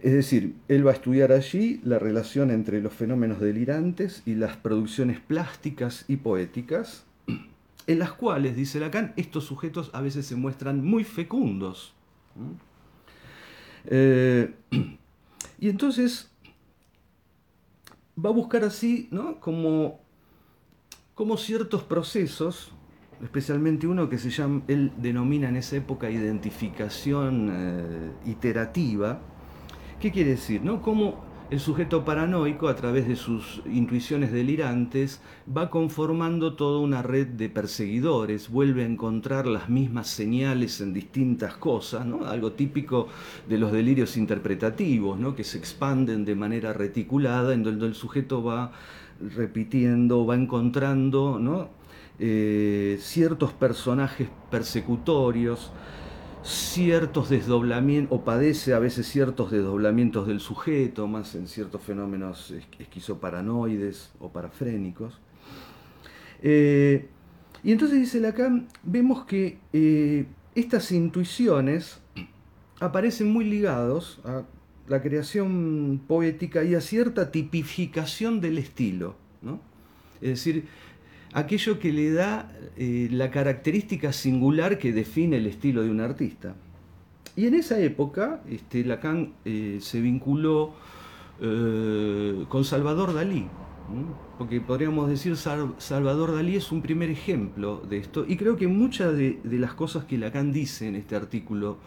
Es 0.00 0.12
decir, 0.12 0.56
él 0.66 0.84
va 0.84 0.90
a 0.90 0.94
estudiar 0.94 1.30
allí 1.30 1.80
la 1.84 2.00
relación 2.00 2.50
entre 2.50 2.82
los 2.82 2.92
fenómenos 2.92 3.38
delirantes 3.38 4.24
y 4.26 4.34
las 4.34 4.56
producciones 4.56 5.20
plásticas 5.20 6.04
y 6.08 6.16
poéticas, 6.16 7.06
en 7.86 7.98
las 8.00 8.12
cuales, 8.12 8.56
dice 8.56 8.80
Lacan, 8.80 9.12
estos 9.16 9.44
sujetos 9.44 9.90
a 9.92 10.00
veces 10.00 10.26
se 10.26 10.34
muestran 10.34 10.84
muy 10.84 11.04
fecundos. 11.04 11.94
Eh, 13.86 14.54
y 15.58 15.68
entonces 15.68 16.30
va 18.22 18.30
a 18.30 18.32
buscar 18.32 18.64
así, 18.64 19.08
¿no? 19.10 19.40
Como, 19.40 20.00
como 21.14 21.36
ciertos 21.36 21.82
procesos, 21.82 22.72
especialmente 23.22 23.86
uno 23.86 24.08
que 24.08 24.18
se 24.18 24.30
llama, 24.30 24.62
él 24.68 24.92
denomina 24.96 25.48
en 25.48 25.56
esa 25.56 25.76
época 25.76 26.10
identificación 26.10 27.50
eh, 27.52 28.30
iterativa. 28.30 29.20
¿Qué 30.00 30.10
quiere 30.10 30.30
decir? 30.30 30.62
¿no? 30.62 30.82
Como 30.82 31.31
el 31.52 31.60
sujeto 31.60 32.02
paranoico, 32.02 32.66
a 32.68 32.76
través 32.76 33.06
de 33.06 33.14
sus 33.14 33.60
intuiciones 33.66 34.32
delirantes, 34.32 35.20
va 35.54 35.68
conformando 35.68 36.54
toda 36.54 36.80
una 36.80 37.02
red 37.02 37.26
de 37.26 37.50
perseguidores, 37.50 38.48
vuelve 38.48 38.84
a 38.84 38.86
encontrar 38.86 39.46
las 39.46 39.68
mismas 39.68 40.08
señales 40.08 40.80
en 40.80 40.94
distintas 40.94 41.52
cosas, 41.58 42.06
algo 42.24 42.52
típico 42.52 43.08
de 43.50 43.58
los 43.58 43.70
delirios 43.70 44.16
interpretativos, 44.16 45.18
que 45.34 45.44
se 45.44 45.58
expanden 45.58 46.24
de 46.24 46.34
manera 46.34 46.72
reticulada, 46.72 47.52
en 47.52 47.64
donde 47.64 47.84
el 47.84 47.94
sujeto 47.94 48.42
va 48.42 48.72
repitiendo, 49.20 50.24
va 50.24 50.36
encontrando 50.36 51.38
¿no? 51.38 51.68
Eh, 52.18 52.96
ciertos 52.98 53.52
personajes 53.52 54.26
persecutorios, 54.50 55.70
ciertos 56.42 57.28
desdoblamientos, 57.28 58.18
o 58.18 58.24
padece 58.24 58.74
a 58.74 58.78
veces 58.78 59.06
ciertos 59.06 59.50
desdoblamientos 59.50 60.26
del 60.26 60.40
sujeto, 60.40 61.06
más 61.06 61.34
en 61.34 61.46
ciertos 61.46 61.82
fenómenos 61.82 62.52
esquizoparanoides 62.78 64.12
o 64.18 64.30
parafrénicos. 64.30 65.20
Eh, 66.42 67.08
y 67.62 67.72
entonces 67.72 67.98
dice 67.98 68.20
Lacan, 68.20 68.68
vemos 68.82 69.24
que 69.24 69.58
eh, 69.72 70.26
estas 70.54 70.90
intuiciones 70.90 72.00
aparecen 72.80 73.30
muy 73.30 73.44
ligados 73.44 74.20
a 74.24 74.42
la 74.88 75.00
creación 75.00 76.02
poética 76.08 76.64
y 76.64 76.74
a 76.74 76.80
cierta 76.80 77.30
tipificación 77.30 78.40
del 78.40 78.58
estilo. 78.58 79.14
¿no? 79.40 79.60
Es 80.20 80.30
decir, 80.30 80.66
aquello 81.32 81.78
que 81.78 81.92
le 81.92 82.12
da 82.12 82.50
eh, 82.76 83.08
la 83.10 83.30
característica 83.30 84.12
singular 84.12 84.78
que 84.78 84.92
define 84.92 85.38
el 85.38 85.46
estilo 85.46 85.82
de 85.82 85.90
un 85.90 86.00
artista. 86.00 86.54
Y 87.36 87.46
en 87.46 87.54
esa 87.54 87.78
época 87.80 88.42
este, 88.48 88.84
Lacan 88.84 89.32
eh, 89.44 89.78
se 89.80 90.00
vinculó 90.00 90.74
eh, 91.40 92.44
con 92.48 92.64
Salvador 92.64 93.14
Dalí, 93.14 93.46
porque 94.38 94.60
podríamos 94.60 95.08
decir 95.08 95.36
Salvador 95.36 96.34
Dalí 96.34 96.56
es 96.56 96.70
un 96.70 96.82
primer 96.82 97.10
ejemplo 97.10 97.82
de 97.88 97.98
esto, 97.98 98.24
y 98.28 98.36
creo 98.36 98.56
que 98.56 98.68
muchas 98.68 99.16
de, 99.16 99.40
las 99.44 99.74
cosas 99.74 100.04
que 100.04 100.18
Lacan 100.18 100.52
dice 100.52 100.86
en 100.88 100.94
este 100.94 101.16
artículo 101.16 101.78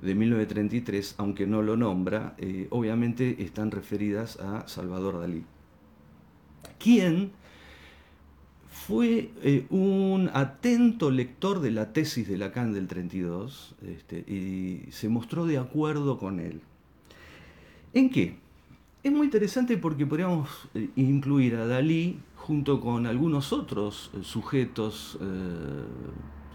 de 0.00 0.14
1933, 0.14 1.14
aunque 1.18 1.46
no 1.46 1.62
lo 1.62 1.76
nombra, 1.76 2.36
obviamente 2.70 3.42
están 3.42 3.70
referidas 3.70 4.38
a 4.40 4.68
Salvador 4.68 5.20
Dalí, 5.20 5.44
quien 6.78 7.32
fue 8.86 9.30
eh, 9.42 9.66
un 9.70 10.28
atento 10.34 11.10
lector 11.10 11.60
de 11.60 11.70
la 11.70 11.92
tesis 11.92 12.26
de 12.28 12.36
Lacan 12.36 12.72
del 12.72 12.88
32 12.88 13.76
este, 13.86 14.18
y 14.18 14.90
se 14.90 15.08
mostró 15.08 15.46
de 15.46 15.58
acuerdo 15.58 16.18
con 16.18 16.40
él. 16.40 16.60
¿En 17.92 18.10
qué? 18.10 18.36
Es 19.04 19.12
muy 19.12 19.26
interesante 19.26 19.76
porque 19.78 20.04
podríamos 20.04 20.48
eh, 20.74 20.90
incluir 20.96 21.56
a 21.56 21.66
Dalí 21.66 22.18
junto 22.34 22.80
con 22.80 23.06
algunos 23.06 23.52
otros 23.52 24.10
eh, 24.14 24.18
sujetos 24.22 25.18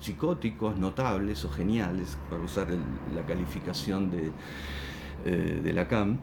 psicóticos 0.02 0.78
notables 0.78 1.44
o 1.46 1.50
geniales, 1.50 2.18
para 2.30 2.44
usar 2.44 2.68
la 3.16 3.26
calificación 3.26 4.12
de, 4.12 4.32
de 5.62 5.74
Lacan, 5.74 6.20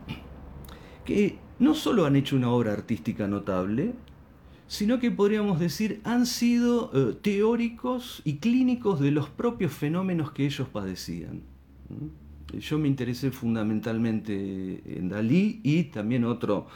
que 1.05 1.39
no 1.59 1.75
solo 1.75 2.07
han 2.07 2.15
hecho 2.15 2.37
una 2.37 2.51
obra 2.51 2.73
artística 2.73 3.27
notable, 3.27 3.95
sino 4.67 4.99
que 4.99 5.11
podríamos 5.11 5.61
decir 5.61 6.01
han 6.05 6.27
sido 6.27 6.91
eh, 6.95 7.15
teóricos 7.21 8.23
y 8.25 8.37
clínicos 8.37 9.01
de 9.01 9.11
los 9.11 9.29
propios 9.29 9.73
fenómenos 9.73 10.33
que 10.33 10.47
ellos 10.47 10.69
padecían. 10.69 11.43
Yo 12.59 12.79
me 12.79 12.89
interesé 12.89 13.31
fundamentalmente 13.31 14.81
en 14.87 15.09
Dalí 15.09 15.61
y 15.65 15.85
también 15.85 16.25
otro, 16.25 16.67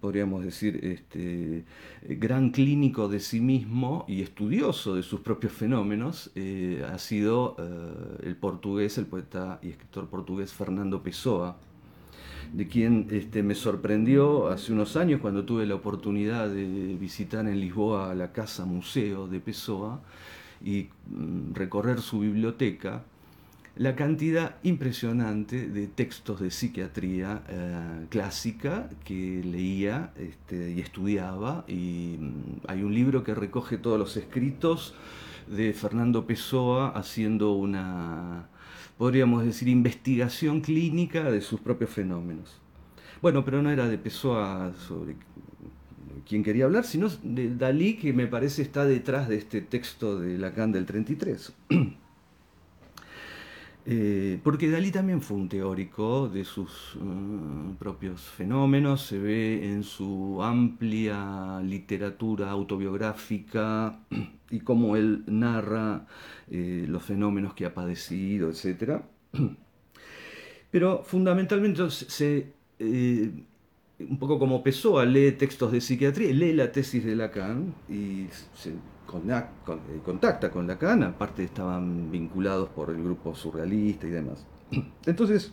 podríamos 0.00 0.42
decir, 0.42 0.80
este, 0.82 1.64
gran 2.02 2.50
clínico 2.50 3.08
de 3.08 3.20
sí 3.20 3.40
mismo 3.40 4.04
y 4.08 4.22
estudioso 4.22 4.94
de 4.94 5.02
sus 5.02 5.20
propios 5.20 5.52
fenómenos, 5.52 6.30
eh, 6.34 6.84
ha 6.90 6.98
sido 6.98 7.56
eh, 7.58 8.28
el 8.28 8.36
portugués, 8.36 8.96
el 8.98 9.06
poeta 9.06 9.58
y 9.62 9.68
escritor 9.68 10.08
portugués 10.08 10.54
Fernando 10.54 11.02
Pessoa 11.02 11.58
de 12.52 12.66
quien 12.66 13.06
este, 13.10 13.42
me 13.42 13.54
sorprendió 13.54 14.48
hace 14.48 14.72
unos 14.72 14.96
años 14.96 15.20
cuando 15.20 15.44
tuve 15.44 15.66
la 15.66 15.74
oportunidad 15.74 16.48
de 16.48 16.96
visitar 16.98 17.46
en 17.46 17.60
Lisboa 17.60 18.14
la 18.14 18.32
casa 18.32 18.64
museo 18.64 19.26
de 19.28 19.40
Pessoa 19.40 20.00
y 20.64 20.88
mm, 21.08 21.54
recorrer 21.54 22.00
su 22.00 22.20
biblioteca, 22.20 23.02
la 23.76 23.96
cantidad 23.96 24.56
impresionante 24.62 25.68
de 25.68 25.86
textos 25.86 26.40
de 26.40 26.50
psiquiatría 26.50 27.42
eh, 27.48 28.06
clásica 28.10 28.90
que 29.04 29.42
leía 29.44 30.12
este, 30.16 30.72
y 30.72 30.80
estudiaba. 30.80 31.64
Y 31.68 32.16
mm, 32.18 32.32
hay 32.68 32.82
un 32.82 32.94
libro 32.94 33.24
que 33.24 33.34
recoge 33.34 33.78
todos 33.78 33.98
los 33.98 34.16
escritos 34.16 34.94
de 35.46 35.72
Fernando 35.72 36.26
Pessoa 36.26 36.90
haciendo 36.90 37.52
una 37.52 38.48
podríamos 39.00 39.46
decir, 39.46 39.66
investigación 39.68 40.60
clínica 40.60 41.30
de 41.30 41.40
sus 41.40 41.58
propios 41.58 41.88
fenómenos. 41.88 42.60
Bueno, 43.22 43.46
pero 43.46 43.62
no 43.62 43.70
era 43.70 43.88
de 43.88 43.96
Pessoa 43.96 44.74
sobre 44.86 45.16
quien 46.28 46.44
quería 46.44 46.66
hablar, 46.66 46.84
sino 46.84 47.08
de 47.22 47.56
Dalí, 47.56 47.96
que 47.96 48.12
me 48.12 48.26
parece 48.26 48.60
está 48.60 48.84
detrás 48.84 49.26
de 49.26 49.36
este 49.36 49.62
texto 49.62 50.20
de 50.20 50.36
Lacan 50.36 50.70
del 50.70 50.84
33. 50.84 51.50
Eh, 53.86 54.38
porque 54.44 54.68
Dalí 54.68 54.90
también 54.90 55.22
fue 55.22 55.36
un 55.36 55.48
teórico 55.48 56.28
de 56.28 56.44
sus 56.44 56.96
mm, 57.00 57.72
propios 57.78 58.20
fenómenos, 58.20 59.02
se 59.06 59.18
ve 59.18 59.72
en 59.72 59.82
su 59.84 60.42
amplia 60.42 61.60
literatura 61.60 62.50
autobiográfica 62.50 64.00
y 64.50 64.60
cómo 64.60 64.96
él 64.96 65.24
narra 65.26 66.06
eh, 66.50 66.84
los 66.88 67.02
fenómenos 67.02 67.54
que 67.54 67.64
ha 67.64 67.72
padecido, 67.72 68.50
etc. 68.50 69.00
Pero 70.70 71.02
fundamentalmente 71.02 71.82
eh, 72.78 73.30
un 73.98 74.18
poco 74.18 74.38
como 74.38 74.62
Pessoa, 74.62 75.04
lee 75.04 75.32
textos 75.32 75.72
de 75.72 75.80
psiquiatría, 75.80 76.32
lee 76.32 76.52
la 76.52 76.72
tesis 76.72 77.04
de 77.04 77.16
Lacan 77.16 77.74
y 77.88 78.26
se 78.54 78.70
eh, 78.70 78.74
contacta 80.04 80.50
con 80.50 80.66
Lacan, 80.66 81.02
aparte 81.02 81.44
estaban 81.44 82.10
vinculados 82.10 82.68
por 82.68 82.90
el 82.90 83.02
grupo 83.02 83.34
surrealista 83.34 84.06
y 84.06 84.10
demás. 84.10 84.46
Entonces, 85.06 85.52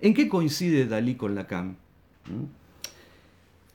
¿en 0.00 0.14
qué 0.14 0.28
coincide 0.28 0.86
Dalí 0.86 1.14
con 1.14 1.34
Lacan? 1.34 1.76
¿Mm? 2.26 2.44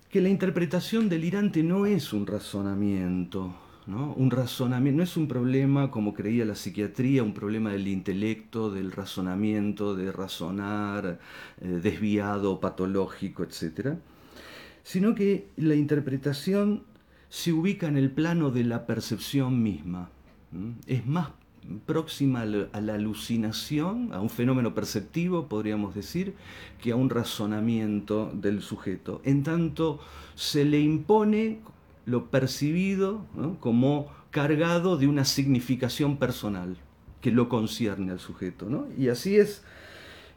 Que 0.09 0.21
la 0.21 0.29
interpretación 0.29 1.07
delirante 1.07 1.61
no 1.61 1.85
es 1.85 2.13
un 2.13 2.25
razonamiento, 2.25 3.53
¿no? 3.85 4.13
Un 4.13 4.31
razonamiento 4.31 4.97
no 4.97 5.03
es 5.03 5.15
un 5.15 5.27
problema 5.27 5.91
como 5.91 6.15
creía 6.15 6.45
la 6.45 6.55
psiquiatría, 6.55 7.21
un 7.21 7.35
problema 7.35 7.71
del 7.71 7.87
intelecto, 7.87 8.71
del 8.71 8.91
razonamiento, 8.91 9.95
de 9.95 10.11
razonar, 10.11 11.19
eh, 11.61 11.67
desviado, 11.67 12.59
patológico, 12.59 13.43
etc. 13.43 13.97
Sino 14.81 15.13
que 15.13 15.49
la 15.57 15.75
interpretación 15.75 16.88
se 17.29 17.53
ubica 17.53 17.87
en 17.87 17.97
el 17.97 18.11
plano 18.11 18.51
de 18.51 18.63
la 18.63 18.85
percepción 18.85 19.61
misma. 19.61 20.09
Es 20.87 21.05
más 21.05 21.29
próxima 21.85 22.41
a 22.41 22.81
la 22.81 22.93
alucinación, 22.93 24.11
a 24.13 24.19
un 24.19 24.29
fenómeno 24.29 24.73
perceptivo, 24.73 25.47
podríamos 25.47 25.93
decir, 25.93 26.33
que 26.81 26.91
a 26.91 26.95
un 26.95 27.09
razonamiento 27.09 28.31
del 28.33 28.61
sujeto. 28.61 29.21
En 29.23 29.43
tanto, 29.43 29.99
se 30.35 30.65
le 30.65 30.79
impone 30.79 31.59
lo 32.05 32.31
percibido 32.31 33.25
como 33.59 34.07
cargado 34.31 34.97
de 34.97 35.07
una 35.07 35.25
significación 35.25 36.17
personal 36.17 36.77
que 37.21 37.31
lo 37.31 37.49
concierne 37.49 38.11
al 38.11 38.19
sujeto. 38.19 38.87
Y 38.97 39.09
así 39.09 39.37
es 39.37 39.63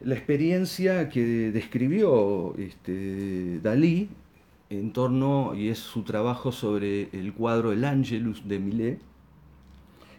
la 0.01 0.13
experiencia 0.15 1.09
que 1.09 1.51
describió 1.51 2.55
este, 2.57 3.59
Dalí 3.61 4.09
en 4.79 4.93
torno, 4.93 5.53
y 5.55 5.69
es 5.69 5.79
su 5.79 6.03
trabajo 6.03 6.51
sobre 6.51 7.09
el 7.11 7.33
cuadro 7.33 7.71
El 7.71 7.85
Angelus 7.85 8.47
de 8.47 8.59
Millet, 8.59 8.99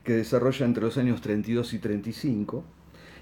que 0.03 0.13
desarrolla 0.13 0.67
entre 0.67 0.85
los 0.85 0.99
años 0.99 1.21
32 1.21 1.75
y 1.75 1.79
35, 1.79 2.65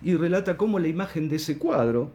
y 0.03 0.15
relata 0.15 0.57
cómo 0.57 0.79
la 0.79 0.89
imagen 0.89 1.29
de 1.29 1.37
ese 1.37 1.59
cuadro 1.59 2.11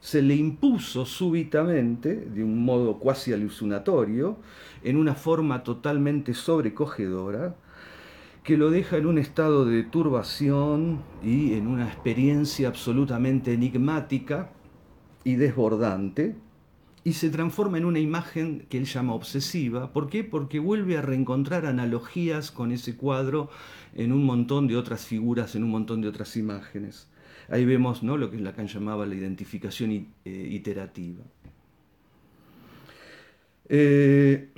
se 0.00 0.20
le 0.20 0.34
impuso 0.34 1.06
súbitamente, 1.06 2.16
de 2.16 2.42
un 2.42 2.64
modo 2.64 2.98
cuasi 2.98 3.32
alucinatorio, 3.32 4.36
en 4.82 4.96
una 4.96 5.14
forma 5.14 5.62
totalmente 5.62 6.34
sobrecogedora, 6.34 7.54
que 8.42 8.56
lo 8.56 8.70
deja 8.70 8.96
en 8.96 9.06
un 9.06 9.18
estado 9.18 9.64
de 9.64 9.84
turbación 9.84 11.00
y 11.22 11.54
en 11.54 11.68
una 11.68 11.86
experiencia 11.86 12.66
absolutamente 12.66 13.52
enigmática 13.52 14.50
y 15.22 15.36
desbordante, 15.36 16.34
y 17.04 17.14
se 17.14 17.30
transforma 17.30 17.78
en 17.78 17.84
una 17.84 17.98
imagen 17.98 18.66
que 18.68 18.78
él 18.78 18.84
llama 18.84 19.14
obsesiva. 19.14 19.92
¿Por 19.92 20.08
qué? 20.08 20.22
Porque 20.22 20.58
vuelve 20.60 20.96
a 20.96 21.02
reencontrar 21.02 21.66
analogías 21.66 22.50
con 22.52 22.70
ese 22.70 22.96
cuadro 22.96 23.50
en 23.94 24.12
un 24.12 24.24
montón 24.24 24.68
de 24.68 24.76
otras 24.76 25.04
figuras, 25.04 25.54
en 25.56 25.64
un 25.64 25.70
montón 25.70 26.00
de 26.00 26.08
otras 26.08 26.36
imágenes. 26.36 27.08
Ahí 27.48 27.64
vemos 27.64 28.02
¿no? 28.02 28.16
lo 28.16 28.30
que 28.30 28.38
Lacan 28.38 28.68
llamaba 28.68 29.04
la 29.04 29.16
identificación 29.16 29.90
eh, 29.90 30.06
iterativa. 30.24 31.24
Eh, 33.68 34.50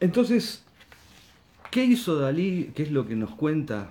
entonces, 0.00 0.64
¿qué 1.70 1.84
hizo 1.84 2.18
Dalí? 2.18 2.72
¿Qué 2.74 2.82
es 2.82 2.90
lo 2.90 3.06
que 3.06 3.16
nos 3.16 3.30
cuenta? 3.30 3.90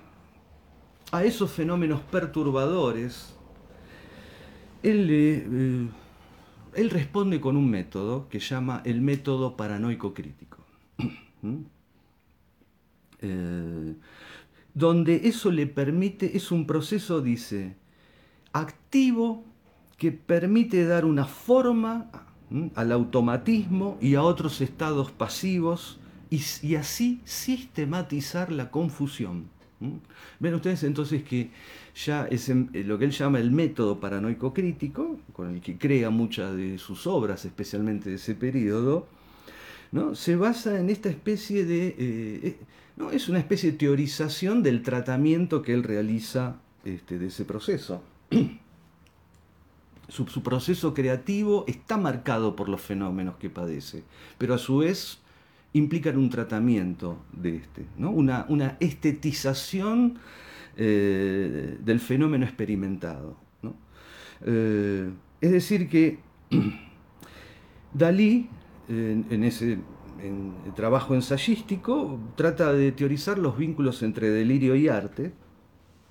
A 1.10 1.24
esos 1.24 1.50
fenómenos 1.50 2.02
perturbadores, 2.02 3.34
él 4.84 5.06
le 5.08 5.36
eh, 5.38 5.88
él 6.74 6.90
responde 6.90 7.40
con 7.40 7.56
un 7.56 7.70
método 7.70 8.28
que 8.28 8.38
llama 8.38 8.82
el 8.84 9.00
método 9.00 9.56
paranoico 9.56 10.14
crítico. 10.14 10.58
Eh, 13.22 13.94
donde 14.72 15.28
eso 15.28 15.50
le 15.50 15.66
permite, 15.66 16.38
es 16.38 16.50
un 16.50 16.66
proceso, 16.66 17.20
dice, 17.20 17.76
activo 18.54 19.44
que 19.98 20.10
permite 20.10 20.86
dar 20.86 21.04
una 21.04 21.26
forma 21.26 22.10
al 22.74 22.92
automatismo 22.92 23.98
y 24.00 24.14
a 24.14 24.22
otros 24.22 24.62
estados 24.62 25.10
pasivos 25.10 26.00
y 26.30 26.76
así 26.76 27.20
sistematizar 27.24 28.50
la 28.50 28.70
confusión. 28.70 29.50
¿Mm? 29.80 29.96
Ven 30.38 30.54
ustedes 30.54 30.82
entonces 30.84 31.22
que 31.22 31.50
ya 31.94 32.26
es 32.26 32.48
eh, 32.48 32.54
lo 32.84 32.98
que 32.98 33.06
él 33.06 33.10
llama 33.10 33.38
el 33.40 33.50
método 33.50 33.98
paranoico 33.98 34.52
crítico, 34.52 35.18
con 35.32 35.54
el 35.54 35.60
que 35.60 35.78
crea 35.78 36.10
muchas 36.10 36.54
de 36.54 36.78
sus 36.78 37.06
obras, 37.06 37.44
especialmente 37.44 38.10
de 38.10 38.16
ese 38.16 38.34
periodo, 38.34 39.08
¿no? 39.90 40.14
se 40.14 40.36
basa 40.36 40.78
en 40.78 40.90
esta 40.90 41.08
especie 41.08 41.64
de... 41.64 41.88
Eh, 41.88 41.94
eh, 41.98 42.56
¿no? 42.96 43.10
Es 43.10 43.28
una 43.28 43.38
especie 43.38 43.72
de 43.72 43.78
teorización 43.78 44.62
del 44.62 44.82
tratamiento 44.82 45.62
que 45.62 45.72
él 45.72 45.82
realiza 45.82 46.56
este, 46.84 47.18
de 47.18 47.28
ese 47.28 47.44
proceso. 47.44 48.02
Su, 50.08 50.26
su, 50.26 50.42
proceso 50.42 50.92
creativo 50.92 51.64
está 51.68 51.96
marcado 51.96 52.56
por 52.56 52.68
los 52.68 52.80
fenómenos 52.80 53.36
que 53.36 53.48
padece, 53.48 54.02
pero 54.38 54.54
a 54.54 54.58
su 54.58 54.78
vez 54.78 55.20
implican 55.72 56.16
un 56.18 56.30
tratamiento 56.30 57.18
de 57.32 57.56
este, 57.56 57.86
¿no? 57.96 58.10
una, 58.10 58.46
una 58.48 58.76
estetización 58.80 60.18
eh, 60.76 61.78
del 61.80 62.00
fenómeno 62.00 62.44
experimentado. 62.44 63.36
¿no? 63.62 63.74
Eh, 64.44 65.10
es 65.40 65.52
decir, 65.52 65.88
que 65.88 66.18
Dalí, 67.92 68.48
en, 68.88 69.44
ese 69.44 69.78
trabajo 70.74 71.14
ensayístico, 71.14 72.18
trata 72.36 72.72
de 72.72 72.92
teorizar 72.92 73.38
los 73.38 73.56
vínculos 73.56 74.02
entre 74.02 74.30
delirio 74.30 74.74
y 74.76 74.88
arte, 74.88 75.32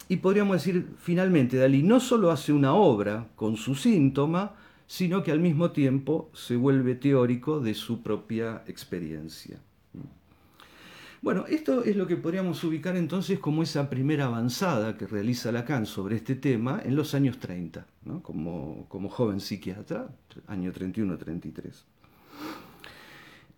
y 0.08 0.17
podríamos 0.17 0.58
decir, 0.58 0.89
finalmente, 0.98 1.58
Dalí 1.58 1.84
no 1.84 2.00
solo 2.00 2.32
hace 2.32 2.52
una 2.52 2.74
obra 2.74 3.28
con 3.36 3.58
su 3.58 3.76
síntoma, 3.76 4.56
sino 4.89 5.21
que 5.21 5.32
al 5.32 5.39
mismo 5.39 5.69
tiempo 5.69 6.32
se 6.34 6.56
vuelve 6.56 6.95
teórico 6.95 7.60
de 7.60 7.75
su 7.75 8.02
propia 8.02 8.63
experiencia. 8.65 9.60
Bueno, 11.21 11.45
esto 11.47 11.84
es 11.84 11.95
lo 11.95 12.08
que 12.08 12.15
podríamos 12.15 12.63
ubicar 12.63 12.97
entonces 12.97 13.38
como 13.38 13.62
esa 13.62 13.88
primera 13.88 14.25
avanzada 14.25 14.97
que 14.97 15.06
realiza 15.06 15.52
Lacan 15.52 15.86
sobre 15.86 16.15
este 16.15 16.34
tema 16.34 16.82
en 16.84 16.95
los 16.95 17.13
años 17.13 17.38
30, 17.38 17.86
¿no? 18.06 18.23
como, 18.23 18.88
como, 18.89 19.10
joven 19.10 19.41
psiquiatra, 19.41 20.10
año 20.47 20.73
31-33. 20.73 21.84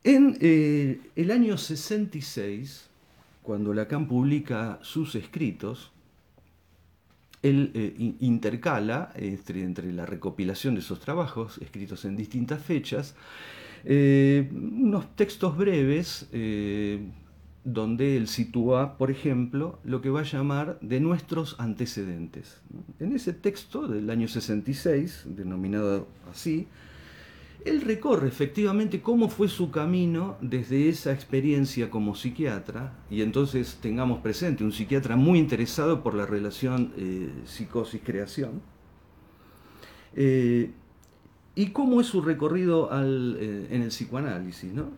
En 0.04 0.38
eh, 0.42 1.00
el 1.16 1.32
año 1.32 1.58
66, 1.58 2.90
cuando 3.42 3.74
Lacan 3.74 4.06
publica 4.06 4.80
sus 4.82 5.16
escritos, 5.16 5.94
él 7.44 7.72
eh, 7.74 8.16
intercala 8.20 9.12
entre, 9.16 9.64
entre, 9.64 9.92
la 9.92 10.06
recopilación 10.06 10.76
de 10.76 10.82
esos 10.82 11.00
trabajos, 11.00 11.58
escritos 11.60 12.06
en 12.06 12.16
distintas 12.16 12.62
fechas, 12.62 13.16
eh, 13.84 14.50
unos 14.52 15.16
textos 15.16 15.58
breves 15.58 16.28
eh, 16.32 17.00
donde 17.64 18.18
él 18.18 18.28
sitúa, 18.28 18.98
por 18.98 19.12
ejemplo, 19.12 19.80
lo 19.84 20.02
que 20.02 20.10
va 20.10 20.22
a 20.22 20.24
llamar 20.24 20.80
de 20.82 21.00
nuestros 21.00 21.60
antecedentes. 21.60 22.62
En 23.00 23.16
ese 23.16 23.34
texto 23.34 23.88
del 23.88 24.10
año 24.10 24.28
66, 24.28 25.26
denominado 25.26 26.08
así, 26.32 26.68
él 27.66 27.82
recorre 27.82 28.28
efectivamente 28.28 29.02
cómo 29.02 29.30
fue 29.30 29.48
su 29.48 29.72
camino 29.72 30.38
desde 30.42 30.90
esa 30.90 31.12
experiencia 31.12 31.90
como 31.90 32.16
psiquiatra, 32.16 32.94
y 33.10 33.22
entonces 33.22 33.78
tengamos 33.82 34.20
presente 34.20 34.64
un 34.64 34.72
psiquiatra 34.72 35.16
muy 35.16 35.40
interesado 35.40 36.02
por 36.02 36.16
la 36.16 36.26
relación 36.26 36.94
eh, 36.98 37.30
psicosis-creación, 37.46 38.62
eh, 40.16 40.72
y 41.54 41.68
cómo 41.68 42.02
es 42.02 42.08
su 42.08 42.22
recorrido 42.22 42.90
eh, 42.92 43.68
en 43.70 43.82
el 43.82 43.90
psicoanálisis, 43.90 44.74
¿no? 44.74 44.90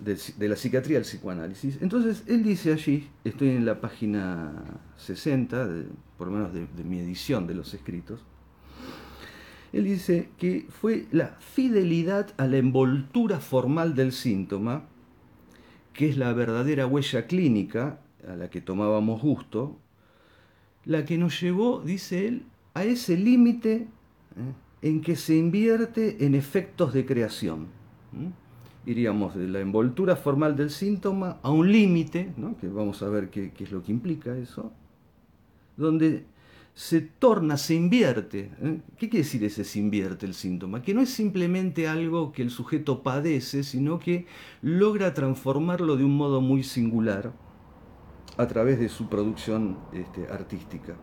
de, 0.00 0.48
la 0.48 0.56
psiquiatría 0.56 0.98
al 0.98 1.04
psicoanálisis. 1.04 1.78
Entonces 1.80 2.24
él 2.26 2.42
dice 2.42 2.72
allí, 2.72 3.08
estoy 3.22 3.50
en 3.50 3.64
la 3.64 3.80
página 3.80 4.52
60, 4.96 5.66
de, 5.68 5.86
por 6.18 6.28
lo 6.28 6.34
menos 6.34 6.52
de 6.52 6.84
mi 6.84 6.98
edición 6.98 7.46
de 7.46 7.54
los 7.54 7.72
escritos, 7.74 8.24
él 9.74 9.82
dice 9.82 10.28
que 10.38 10.66
fue 10.68 11.06
la 11.10 11.36
fidelidad 11.40 12.32
a 12.36 12.46
la 12.46 12.58
envoltura 12.58 13.40
formal 13.40 13.96
del 13.96 14.12
síntoma, 14.12 14.84
que 15.92 16.08
es 16.08 16.16
la 16.16 16.32
verdadera 16.32 16.86
huella 16.86 17.26
clínica 17.26 17.98
a 18.28 18.36
la 18.36 18.48
que 18.50 18.60
tomábamos 18.60 19.20
gusto, 19.20 19.76
la 20.84 21.04
que 21.04 21.18
nos 21.18 21.40
llevó, 21.40 21.80
dice 21.80 22.28
él, 22.28 22.46
a 22.74 22.84
ese 22.84 23.16
límite 23.16 23.74
¿eh? 23.74 23.88
en 24.82 25.00
que 25.00 25.16
se 25.16 25.34
invierte 25.34 26.24
en 26.24 26.36
efectos 26.36 26.92
de 26.92 27.04
creación. 27.04 27.66
Iríamos 28.86 29.34
de 29.34 29.48
la 29.48 29.58
envoltura 29.58 30.14
formal 30.14 30.54
del 30.54 30.70
síntoma 30.70 31.38
a 31.42 31.50
un 31.50 31.72
límite, 31.72 32.32
¿no? 32.36 32.56
que 32.58 32.68
vamos 32.68 33.02
a 33.02 33.08
ver 33.08 33.28
qué, 33.28 33.50
qué 33.50 33.64
es 33.64 33.72
lo 33.72 33.82
que 33.82 33.90
implica 33.90 34.36
eso, 34.36 34.72
donde 35.76 36.26
se 36.74 37.00
torna, 37.00 37.56
se 37.56 37.74
invierte. 37.74 38.50
¿eh? 38.60 38.80
¿Qué 38.98 39.08
quiere 39.08 39.24
decir 39.24 39.44
ese 39.44 39.64
se 39.64 39.78
invierte 39.78 40.26
el 40.26 40.34
síntoma? 40.34 40.82
Que 40.82 40.92
no 40.92 41.00
es 41.00 41.10
simplemente 41.10 41.88
algo 41.88 42.32
que 42.32 42.42
el 42.42 42.50
sujeto 42.50 43.02
padece, 43.02 43.62
sino 43.62 43.98
que 43.98 44.26
logra 44.60 45.14
transformarlo 45.14 45.96
de 45.96 46.04
un 46.04 46.16
modo 46.16 46.40
muy 46.40 46.64
singular 46.64 47.32
a 48.36 48.48
través 48.48 48.80
de 48.80 48.88
su 48.88 49.08
producción 49.08 49.78
este, 49.92 50.26
artística. 50.26 50.96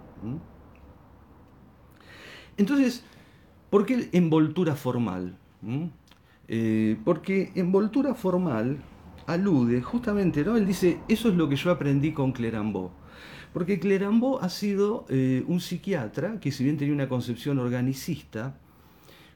Entonces, 2.57 3.05
¿por 3.69 3.85
qué 3.85 4.09
envoltura 4.11 4.75
formal? 4.75 5.37
Eh, 6.49 6.97
porque 7.05 7.53
envoltura 7.55 8.13
formal 8.13 8.77
alude 9.25 9.81
justamente, 9.81 10.43
¿no? 10.43 10.57
Él 10.57 10.65
dice, 10.65 10.99
eso 11.07 11.29
es 11.29 11.35
lo 11.35 11.47
que 11.47 11.55
yo 11.55 11.71
aprendí 11.71 12.11
con 12.11 12.33
Clerambault. 12.33 12.91
Porque 13.53 13.79
Clerambault 13.79 14.43
ha 14.43 14.49
sido 14.49 15.05
eh, 15.09 15.43
un 15.47 15.59
psiquiatra 15.59 16.39
que 16.39 16.51
si 16.51 16.63
bien 16.63 16.77
tenía 16.77 16.93
una 16.93 17.09
concepción 17.09 17.59
organicista, 17.59 18.55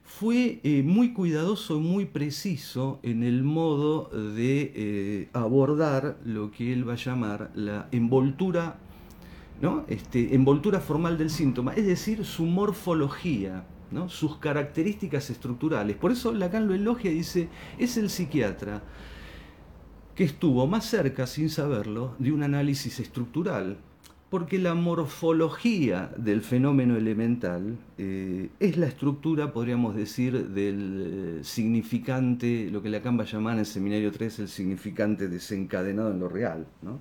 fue 0.06 0.60
eh, 0.62 0.82
muy 0.82 1.12
cuidadoso 1.12 1.76
y 1.76 1.80
muy 1.80 2.06
preciso 2.06 3.00
en 3.02 3.22
el 3.22 3.42
modo 3.42 4.04
de 4.04 4.72
eh, 4.74 5.28
abordar 5.32 6.16
lo 6.24 6.50
que 6.50 6.72
él 6.72 6.88
va 6.88 6.94
a 6.94 6.96
llamar 6.96 7.50
la 7.54 7.88
envoltura, 7.90 8.78
¿no? 9.60 9.84
este, 9.88 10.34
envoltura 10.34 10.80
formal 10.80 11.18
del 11.18 11.28
síntoma, 11.28 11.72
es 11.74 11.86
decir, 11.86 12.24
su 12.24 12.46
morfología, 12.46 13.66
¿no? 13.90 14.08
sus 14.08 14.36
características 14.36 15.28
estructurales. 15.28 15.96
Por 15.96 16.12
eso 16.12 16.32
Lacan 16.32 16.68
lo 16.68 16.74
elogia 16.74 17.10
y 17.10 17.16
dice, 17.16 17.48
es 17.76 17.96
el 17.96 18.08
psiquiatra 18.08 18.82
que 20.14 20.24
estuvo 20.24 20.66
más 20.66 20.86
cerca, 20.86 21.26
sin 21.26 21.50
saberlo, 21.50 22.14
de 22.18 22.32
un 22.32 22.42
análisis 22.42 23.00
estructural 23.00 23.76
porque 24.30 24.58
la 24.58 24.74
morfología 24.74 26.10
del 26.16 26.42
fenómeno 26.42 26.96
elemental 26.96 27.78
eh, 27.96 28.48
es 28.58 28.76
la 28.76 28.86
estructura, 28.86 29.52
podríamos 29.52 29.94
decir, 29.94 30.48
del 30.48 31.38
eh, 31.40 31.44
significante, 31.44 32.68
lo 32.70 32.82
que 32.82 32.88
Lacan 32.88 33.18
va 33.18 33.22
a 33.22 33.26
llamar 33.26 33.54
en 33.54 33.60
el 33.60 33.66
seminario 33.66 34.10
3 34.10 34.40
el 34.40 34.48
significante 34.48 35.28
desencadenado 35.28 36.10
en 36.10 36.18
lo 36.18 36.28
real. 36.28 36.66
¿no? 36.82 36.98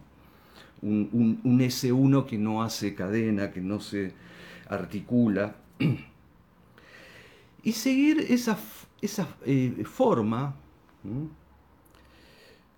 Un, 0.84 1.10
un, 1.14 1.40
un, 1.44 1.60
S1 1.60 2.26
que 2.26 2.38
no 2.38 2.62
hace 2.62 2.94
cadena, 2.94 3.52
que 3.52 3.62
no 3.62 3.80
se 3.80 4.14
articula. 4.70 5.56
Y 7.64 7.72
seguir 7.72 8.20
esa, 8.30 8.60
esa 9.02 9.28
eh, 9.44 9.84
forma. 9.86 10.54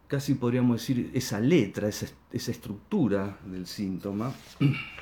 Casi 0.08 0.36
podríamos 0.36 0.82
decir, 0.82 1.12
esa 1.14 1.40
letra, 1.40 1.88
esa, 1.88 2.08
esa 2.32 2.52
estructura 2.52 3.38
del 3.46 3.68
síntoma, 3.68 4.34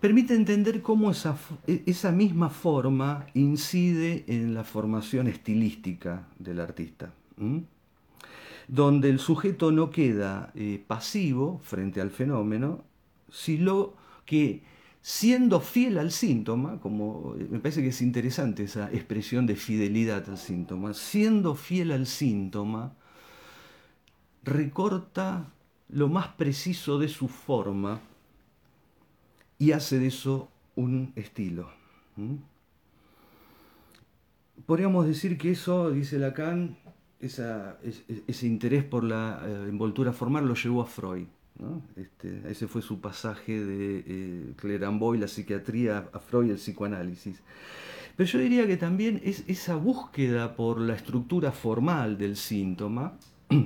permite 0.00 0.34
entender 0.34 0.82
cómo 0.82 1.10
esa, 1.10 1.36
esa, 1.66 2.10
misma 2.10 2.50
forma 2.50 3.26
incide 3.34 4.24
en 4.26 4.52
la 4.52 4.64
formación 4.64 5.28
estilística 5.28 6.26
del 6.38 6.58
artista, 6.60 7.12
donde 8.66 9.10
el 9.10 9.20
sujeto 9.20 9.70
no 9.70 9.90
queda 9.90 10.50
eh, 10.54 10.82
pasivo 10.84 11.60
frente 11.62 12.00
al 12.00 12.10
fenómeno, 12.10 12.82
sino 13.30 13.94
que 14.26 14.62
siendo 15.02 15.60
fiel 15.60 15.98
al 15.98 16.12
síntoma, 16.12 16.80
como 16.80 17.34
me 17.50 17.58
parece 17.58 17.82
que 17.82 17.88
es 17.88 18.00
interesante 18.00 18.62
esa 18.62 18.88
expresión 18.92 19.46
de 19.46 19.56
fidelidad 19.56 20.28
al 20.30 20.38
síntoma, 20.38 20.94
siendo 20.94 21.56
fiel 21.56 21.90
al 21.90 22.06
síntoma, 22.06 22.94
recorta 24.44 25.52
lo 25.88 26.08
más 26.08 26.28
preciso 26.28 26.98
de 26.98 27.08
su 27.08 27.26
forma 27.26 28.00
y 29.58 29.72
hace 29.72 29.98
de 29.98 30.06
eso 30.06 30.48
un 30.76 31.12
estilo. 31.16 31.68
Podríamos 34.66 35.06
decir 35.06 35.36
que 35.36 35.50
eso, 35.50 35.90
dice 35.90 36.18
Lacan, 36.18 36.78
ese 37.20 38.46
interés 38.46 38.84
por 38.84 39.02
la 39.02 39.42
eh, 39.44 39.68
envoltura 39.68 40.12
formal 40.12 40.46
lo 40.46 40.54
llevó 40.54 40.82
a 40.82 40.86
Freud. 40.86 41.26
Este, 41.96 42.42
ese 42.50 42.66
fue 42.66 42.82
su 42.82 43.00
pasaje 43.00 43.64
de 43.64 44.04
eh, 44.06 44.52
Clerambault 44.56 45.18
y 45.18 45.20
la 45.20 45.28
psiquiatría 45.28 46.08
a 46.12 46.18
Freud 46.18 46.50
el 46.50 46.56
psicoanálisis. 46.56 47.40
Pero 48.16 48.28
yo 48.28 48.38
diría 48.40 48.66
que 48.66 48.76
también 48.76 49.20
es 49.24 49.44
esa 49.46 49.76
búsqueda 49.76 50.56
por 50.56 50.80
la 50.80 50.94
estructura 50.94 51.52
formal 51.52 52.18
del 52.18 52.36
síntoma, 52.36 53.14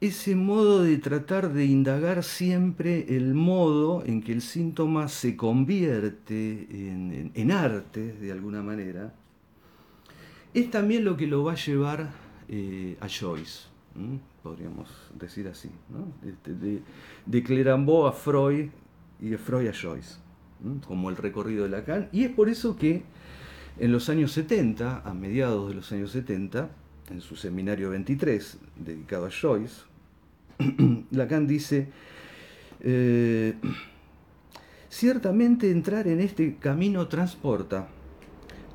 ese 0.00 0.36
modo 0.36 0.82
de 0.82 0.98
tratar 0.98 1.52
de 1.52 1.64
indagar 1.66 2.22
siempre 2.22 3.16
el 3.16 3.34
modo 3.34 4.04
en 4.04 4.22
que 4.22 4.32
el 4.32 4.42
síntoma 4.42 5.08
se 5.08 5.36
convierte 5.36 6.66
en 7.34 7.50
arte, 7.52 8.12
de 8.12 8.32
alguna 8.32 8.62
manera, 8.62 9.14
es 10.56 10.70
también 10.70 11.04
lo 11.04 11.18
que 11.18 11.26
lo 11.26 11.44
va 11.44 11.52
a 11.52 11.56
llevar 11.56 12.10
eh, 12.48 12.96
a 13.00 13.08
Joyce. 13.08 13.75
Podríamos 14.42 14.88
decir 15.18 15.48
así, 15.48 15.70
este, 16.24 16.54
de, 16.54 16.82
de 17.26 18.06
a 18.06 18.12
Freud 18.12 18.68
y 19.20 19.28
de 19.28 19.38
Freud 19.38 19.68
a 19.68 19.72
Joyce, 19.72 20.16
como 20.86 21.10
el 21.10 21.16
recorrido 21.16 21.64
de 21.64 21.70
Lacan. 21.70 22.08
Y 22.12 22.24
es 22.24 22.30
por 22.30 22.48
eso 22.48 22.76
que 22.76 23.02
en 23.78 23.92
los 23.92 24.08
años 24.08 24.32
70, 24.32 25.02
a 25.04 25.14
mediados 25.14 25.68
de 25.68 25.74
los 25.74 25.90
años 25.92 26.10
70, 26.12 26.70
en 27.10 27.20
su 27.20 27.36
seminario 27.36 27.90
23, 27.90 28.58
dedicado 28.76 29.26
a 29.26 29.30
Joyce, 29.30 29.82
Lacan 31.10 31.46
dice, 31.46 31.88
eh, 32.80 33.54
ciertamente 34.88 35.70
entrar 35.70 36.08
en 36.08 36.20
este 36.20 36.56
camino 36.56 37.08
transporta, 37.08 37.88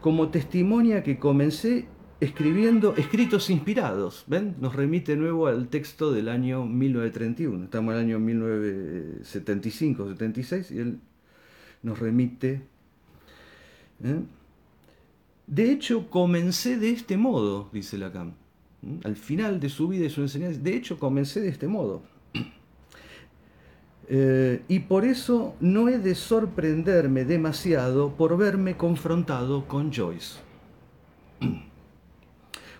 como 0.01 0.29
testimonia 0.29 1.03
que 1.03 1.17
comencé 1.17 1.87
escribiendo 2.21 2.95
escritos 2.95 3.49
inspirados. 3.49 4.23
¿Ven? 4.27 4.55
Nos 4.61 4.73
remite 4.75 5.17
nuevo 5.17 5.47
al 5.47 5.67
texto 5.67 6.11
del 6.11 6.29
año 6.29 6.65
1931. 6.65 7.65
Estamos 7.65 7.95
en 7.95 7.99
el 7.99 8.05
año 8.05 8.19
1975-76 8.19 10.71
y 10.71 10.77
él 10.77 10.99
nos 11.81 11.99
remite. 11.99 12.61
¿eh? 14.03 14.19
De 15.47 15.71
hecho, 15.71 16.11
comencé 16.11 16.77
de 16.77 16.91
este 16.91 17.17
modo, 17.17 17.71
dice 17.73 17.97
Lacan. 17.97 18.35
Al 19.03 19.15
final 19.15 19.59
de 19.59 19.69
su 19.69 19.87
vida 19.87 20.05
y 20.05 20.11
su 20.11 20.21
enseñanza, 20.21 20.59
de 20.59 20.75
hecho, 20.75 20.99
comencé 20.99 21.41
de 21.41 21.49
este 21.49 21.67
modo. 21.67 22.03
Eh, 24.13 24.63
y 24.67 24.79
por 24.79 25.05
eso 25.05 25.55
no 25.61 25.87
he 25.87 25.97
de 25.97 26.15
sorprenderme 26.15 27.23
demasiado 27.23 28.17
por 28.17 28.35
verme 28.35 28.75
confrontado 28.75 29.69
con 29.69 29.93
Joyce. 29.93 30.37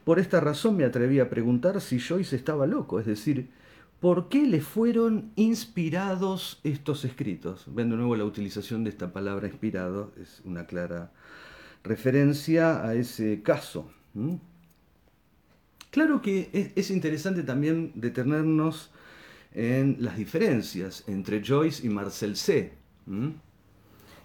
Por 0.04 0.20
esta 0.20 0.40
razón 0.40 0.78
me 0.78 0.86
atreví 0.86 1.20
a 1.20 1.30
preguntar 1.30 1.80
si 1.80 2.00
Joyce 2.00 2.36
estaba 2.36 2.66
loco, 2.66 3.00
es 3.00 3.06
decir, 3.06 3.52
¿por 4.00 4.30
qué 4.30 4.48
le 4.48 4.62
fueron 4.62 5.32
inspirados 5.36 6.60
estos 6.64 7.06
escritos? 7.06 7.66
Ven 7.68 7.92
de 7.92 7.98
nuevo 7.98 8.16
la 8.16 8.26
utilización 8.26 8.84
de 8.84 8.90
esta 8.90 9.14
palabra 9.14 9.48
inspirado, 9.48 10.12
es 10.20 10.42
una 10.44 10.66
clara 10.66 11.12
referencia 11.84 12.84
a 12.84 12.96
ese 12.96 13.44
caso. 13.44 13.92
Claro 15.92 16.22
que 16.22 16.72
es, 16.76 16.90
interesante 16.90 17.44
también 17.44 17.92
detenernos 17.96 18.92
en 19.54 19.98
las 20.00 20.18
diferencias 20.18 21.04
entre 21.08 21.44
Joyce 21.46 21.86
y 21.86 21.90
Marcel 21.90 22.36
C. 22.36 22.74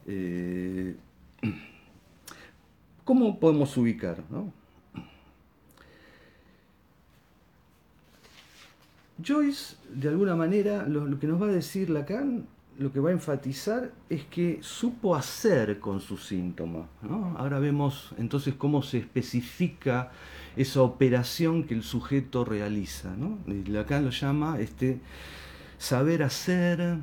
Eh, 0.06 0.96
¿Cómo 3.04 3.38
podemos 3.38 3.76
ubicar? 3.76 4.22
Joyce, 9.22 9.76
de 9.88 10.08
alguna 10.08 10.36
manera, 10.36 10.86
lo, 10.86 11.18
que 11.18 11.26
nos 11.26 11.40
va 11.40 11.46
a 11.46 11.52
decir 11.52 11.90
Lacan, 11.90 12.46
lo 12.78 12.92
que 12.92 13.00
va 13.00 13.08
a 13.08 13.12
enfatizar 13.12 13.92
es 14.10 14.24
que 14.24 14.58
supo 14.60 15.16
hacer 15.16 15.80
con 15.80 16.00
su 16.00 16.18
síntoma. 16.18 16.88
Ahora 17.36 17.58
vemos 17.58 18.14
entonces 18.18 18.54
cómo 18.54 18.82
se 18.82 18.98
especifica 18.98 20.12
esa 20.56 20.82
operación 20.82 21.64
que 21.64 21.74
el 21.74 21.82
sujeto 21.82 22.44
realiza. 22.44 23.14
Lacan 23.46 24.04
lo 24.04 24.10
llama 24.10 24.60
este 24.60 25.00
saber 25.78 26.22
hacer, 26.22 26.98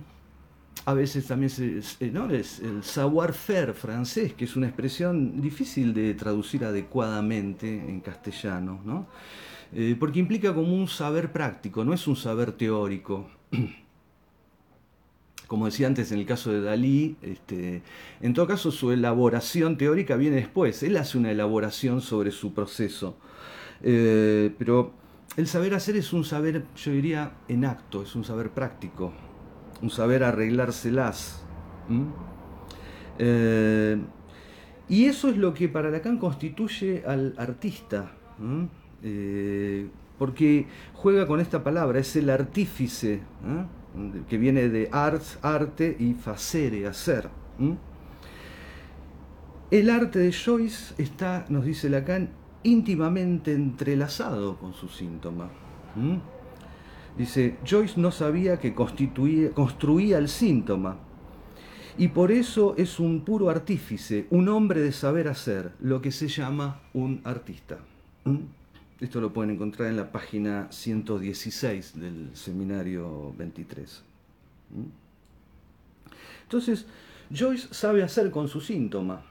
a 0.85 0.93
veces 0.93 1.27
también 1.27 1.49
se, 1.49 1.77
es 1.79 1.97
el 2.01 2.83
savoir-faire 2.83 3.73
francés, 3.73 4.33
que 4.33 4.45
es 4.45 4.55
una 4.55 4.67
expresión 4.67 5.39
difícil 5.41 5.93
de 5.93 6.13
traducir 6.13 6.65
adecuadamente 6.65 7.67
en 7.67 8.01
castellano. 8.01 8.81
¿no? 8.83 9.07
Eh, 9.75 9.95
porque 9.99 10.19
implica 10.19 10.53
como 10.53 10.75
un 10.75 10.87
saber 10.87 11.31
práctico, 11.31 11.83
no 11.83 11.93
es 11.93 12.07
un 12.07 12.15
saber 12.15 12.51
teórico. 12.51 13.29
Como 15.47 15.65
decía 15.65 15.87
antes 15.87 16.11
en 16.11 16.19
el 16.19 16.25
caso 16.25 16.51
de 16.51 16.61
Dalí, 16.61 17.15
este, 17.21 17.83
en 18.21 18.33
todo 18.33 18.47
caso 18.47 18.71
su 18.71 18.91
elaboración 18.91 19.77
teórica 19.77 20.15
viene 20.15 20.37
después, 20.37 20.81
él 20.81 20.97
hace 20.97 21.17
una 21.17 21.31
elaboración 21.31 22.01
sobre 22.01 22.31
su 22.31 22.53
proceso. 22.53 23.17
Eh, 23.83 24.51
pero 24.57 24.93
el 25.35 25.47
saber 25.47 25.75
hacer 25.75 25.95
es 25.95 26.13
un 26.13 26.23
saber, 26.23 26.63
yo 26.75 26.91
diría, 26.91 27.33
en 27.47 27.65
acto, 27.65 28.01
es 28.01 28.15
un 28.15 28.23
saber 28.23 28.49
práctico, 28.51 29.13
un 29.81 29.89
saber 29.91 30.23
arreglárselas. 30.23 31.43
Eh, 33.19 33.97
y 34.89 35.05
eso 35.05 35.29
es 35.29 35.37
lo 35.37 35.53
que 35.53 35.69
para 35.69 35.91
Lacan 35.91 36.17
constituye 36.17 37.03
al 37.05 37.35
artista. 37.37 38.11
Eh, 39.03 39.87
porque 40.17 40.67
juega 40.93 41.27
con 41.27 41.39
esta 41.39 41.63
palabra, 41.63 41.99
es 41.99 42.15
el 42.15 42.29
artífice, 42.29 43.15
¿eh? 43.15 43.65
que 44.29 44.37
viene 44.37 44.69
de 44.69 44.89
ars, 44.91 45.37
arte 45.41 45.95
y 45.99 46.13
facere, 46.13 46.87
hacer. 46.87 47.29
El 49.71 49.89
arte 49.89 50.19
de 50.19 50.31
Joyce 50.31 50.93
está, 51.01 51.45
nos 51.49 51.65
dice 51.65 51.89
Lacan, 51.89 52.29
íntimamente 52.63 53.53
entrelazado 53.53 54.57
con 54.57 54.73
su 54.73 54.87
síntoma. 54.87 55.49
Dice, 57.17 57.57
Joyce 57.67 57.99
no 57.99 58.11
sabía 58.11 58.59
que 58.59 58.73
construía 58.73 60.17
el 60.17 60.29
síntoma, 60.29 60.97
y 61.97 62.07
por 62.07 62.31
eso 62.31 62.73
es 62.77 62.99
un 62.99 63.21
puro 63.21 63.49
artífice, 63.49 64.25
un 64.31 64.49
hombre 64.49 64.81
de 64.81 64.91
saber 64.91 65.27
hacer, 65.27 65.73
lo 65.79 66.01
que 66.01 66.11
se 66.11 66.27
llama 66.27 66.81
un 66.93 67.21
artista. 67.23 67.77
Esto 69.03 69.19
lo 69.19 69.33
pueden 69.33 69.51
encontrar 69.51 69.89
en 69.89 69.97
la 69.97 70.13
página 70.13 70.71
116 70.71 71.99
del 71.99 72.29
seminario 72.33 73.33
23. 73.37 74.01
¿Mm? 74.69 74.83
Entonces, 76.43 76.85
Joyce 77.29 77.67
sabe 77.71 78.01
hacer 78.01 78.31
con 78.31 78.47
su 78.47 78.61
síntoma, 78.61 79.21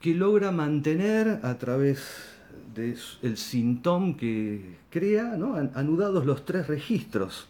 que 0.00 0.14
logra 0.14 0.52
mantener 0.52 1.40
a 1.42 1.58
través 1.58 2.00
del 2.74 3.36
síntoma 3.36 4.16
que 4.16 4.78
crea, 4.88 5.34
anudados 5.74 6.24
los 6.24 6.46
tres 6.46 6.66
registros. 6.66 7.48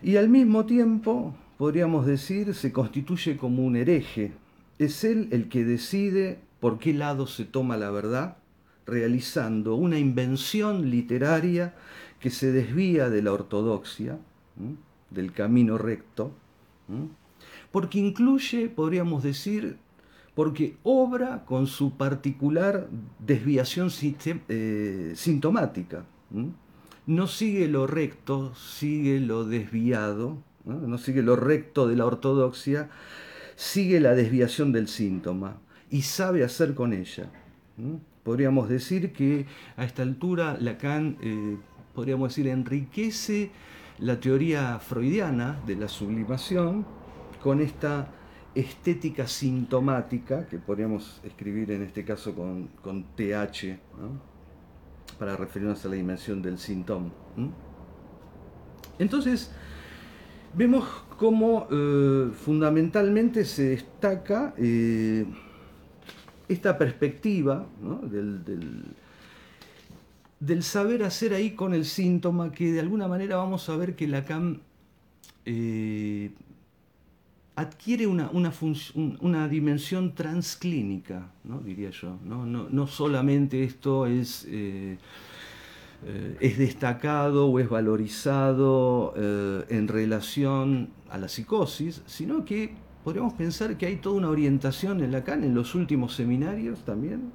Y 0.00 0.14
al 0.14 0.28
mismo 0.28 0.64
tiempo, 0.64 1.34
podríamos 1.56 2.06
decir, 2.06 2.54
se 2.54 2.70
constituye 2.70 3.36
como 3.36 3.66
un 3.66 3.74
hereje. 3.74 4.30
Es 4.78 5.02
él 5.02 5.26
el 5.32 5.48
que 5.48 5.64
decide 5.64 6.38
por 6.60 6.78
qué 6.78 6.94
lado 6.94 7.26
se 7.26 7.44
toma 7.44 7.76
la 7.76 7.90
verdad 7.90 8.36
realizando 8.88 9.74
una 9.76 9.98
invención 9.98 10.90
literaria 10.90 11.74
que 12.20 12.30
se 12.30 12.50
desvía 12.50 13.10
de 13.10 13.22
la 13.22 13.32
ortodoxia, 13.32 14.18
del 15.10 15.32
camino 15.32 15.78
recto, 15.78 16.32
porque 17.70 17.98
incluye, 17.98 18.68
podríamos 18.68 19.22
decir, 19.22 19.76
porque 20.34 20.76
obra 20.82 21.44
con 21.44 21.66
su 21.66 21.96
particular 21.96 22.88
desviación 23.18 23.88
eh, 24.48 25.12
sintomática. 25.14 26.04
No 27.06 27.26
sigue 27.26 27.68
lo 27.68 27.86
recto, 27.86 28.54
sigue 28.54 29.20
lo 29.20 29.44
desviado, 29.44 30.38
¿no? 30.64 30.98
sigue 30.98 31.22
lo 31.22 31.36
recto 31.36 31.86
de 31.86 31.96
la 31.96 32.06
ortodoxia, 32.06 32.90
sigue 33.56 34.00
la 34.00 34.14
desviación 34.14 34.72
del 34.72 34.88
síntoma 34.88 35.58
y 35.90 36.02
sabe 36.02 36.44
hacer 36.44 36.74
con 36.74 36.92
ella 36.92 37.30
podríamos 38.28 38.68
decir 38.68 39.14
que 39.14 39.46
a 39.78 39.86
esta 39.86 40.02
altura 40.02 40.58
Lacan, 40.60 41.16
eh, 41.22 41.56
podríamos 41.94 42.28
decir, 42.28 42.46
enriquece 42.46 43.50
la 44.00 44.20
teoría 44.20 44.78
freudiana 44.80 45.58
de 45.66 45.76
la 45.76 45.88
sublimación 45.88 46.84
con 47.42 47.62
esta 47.62 48.12
estética 48.54 49.26
sintomática, 49.26 50.46
que 50.46 50.58
podríamos 50.58 51.22
escribir 51.24 51.70
en 51.70 51.84
este 51.84 52.04
caso 52.04 52.34
con, 52.34 52.68
TH, 53.16 53.78
para 55.18 55.34
referirnos 55.34 55.82
a 55.86 55.88
la 55.88 55.94
dimensión 55.94 56.42
del 56.42 56.58
síntoma. 56.58 57.08
Entonces, 58.98 59.50
vemos 60.52 60.84
cómo 61.16 61.66
eh, 61.70 62.30
fundamentalmente 62.34 63.46
se 63.46 63.70
destaca 63.70 64.52
eh, 64.58 65.24
esta 66.48 66.78
perspectiva 66.78 67.66
del, 68.02 68.42
del, 70.40 70.62
saber 70.62 71.02
hacer 71.02 71.34
ahí 71.34 71.50
con 71.50 71.74
el 71.74 71.84
síntoma, 71.84 72.50
que 72.52 72.72
de 72.72 72.80
alguna 72.80 73.06
manera 73.06 73.36
vamos 73.36 73.68
a 73.68 73.76
ver 73.76 73.94
que 73.94 74.08
Lacan 74.08 74.62
eh, 75.44 76.30
adquiere 77.54 78.06
una, 78.06 78.30
una, 79.20 79.48
dimensión 79.48 80.14
transclínica, 80.14 81.30
¿no? 81.44 81.60
diría 81.60 81.90
yo. 81.90 82.18
No, 82.24 82.46
no, 82.46 82.86
solamente 82.86 83.62
esto 83.62 84.06
es, 84.06 84.46
eh, 84.48 84.96
eh, 86.06 86.36
es 86.40 86.56
destacado 86.56 87.48
o 87.48 87.58
es 87.58 87.68
valorizado 87.68 89.12
en 89.16 89.88
relación 89.88 90.90
a 91.10 91.18
la 91.18 91.28
psicosis, 91.28 92.02
sino 92.06 92.44
que 92.44 92.87
podríamos 93.04 93.34
pensar 93.34 93.76
que 93.76 93.86
hay 93.86 93.96
toda 93.96 94.16
una 94.16 94.28
orientación 94.28 95.02
en 95.02 95.12
Lacan, 95.12 95.44
en 95.44 95.54
los 95.54 95.74
últimos 95.74 96.14
seminarios 96.14 96.80
también, 96.84 97.30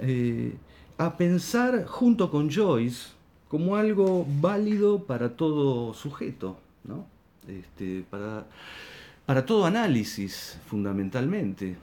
eh, 0.00 0.54
a 0.98 1.16
pensar 1.16 1.84
junto 1.86 2.30
con 2.30 2.50
Joyce, 2.50 3.12
como 3.48 3.76
algo 3.76 4.26
válido 4.40 5.04
para 5.04 5.36
todo 5.36 5.92
sujeto, 5.94 6.58
¿no? 6.84 7.06
Este, 7.46 8.04
para, 8.08 9.44
todo 9.44 9.66
análisis, 9.66 10.58
fundamentalmente. 10.66 11.76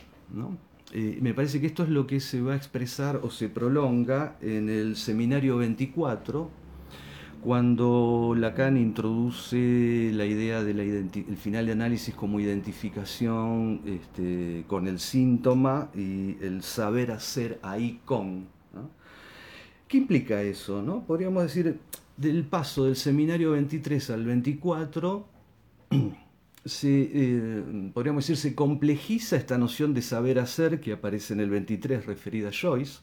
Eh, 0.91 1.19
me 1.21 1.33
parece 1.33 1.61
que 1.61 1.67
esto 1.67 1.83
es 1.83 1.89
lo 1.89 2.07
que 2.07 2.19
se 2.19 2.41
va 2.41 2.53
a 2.53 2.55
expresar 2.55 3.17
o 3.23 3.29
se 3.29 3.49
prolonga 3.49 4.37
en 4.41 4.69
el 4.69 4.95
seminario 4.95 5.57
24, 5.57 6.49
cuando 7.43 8.33
Lacan 8.37 8.77
introduce 8.77 10.11
la 10.13 10.25
idea 10.25 10.63
del 10.63 11.09
final 11.37 11.65
de 11.65 11.71
análisis 11.71 12.13
como 12.13 12.39
identificación 12.39 13.81
este, 13.85 14.65
con 14.67 14.87
el 14.87 14.99
síntoma 14.99 15.89
y 15.95 16.37
el 16.41 16.63
saber 16.63 17.11
hacer 17.11 17.59
ahí 17.61 18.01
con. 18.05 18.47
¿Qué 19.87 19.97
implica 19.97 20.41
eso? 20.43 20.83
No? 20.83 21.03
Podríamos 21.03 21.43
decir, 21.43 21.79
del 22.15 22.43
paso 22.43 22.85
del 22.85 22.95
seminario 22.95 23.51
23 23.51 24.09
al 24.11 24.25
24, 24.25 25.25
se, 26.65 27.09
eh, 27.11 27.91
podríamos 27.93 28.23
decir, 28.27 28.37
se 28.37 28.53
complejiza 28.53 29.35
esta 29.35 29.57
noción 29.57 29.95
de 29.95 30.03
saber 30.03 30.37
hacer 30.37 30.79
que 30.79 30.93
aparece 30.93 31.33
en 31.33 31.39
el 31.39 31.49
23 31.49 32.05
referida 32.05 32.49
a 32.49 32.51
Joyce, 32.51 32.99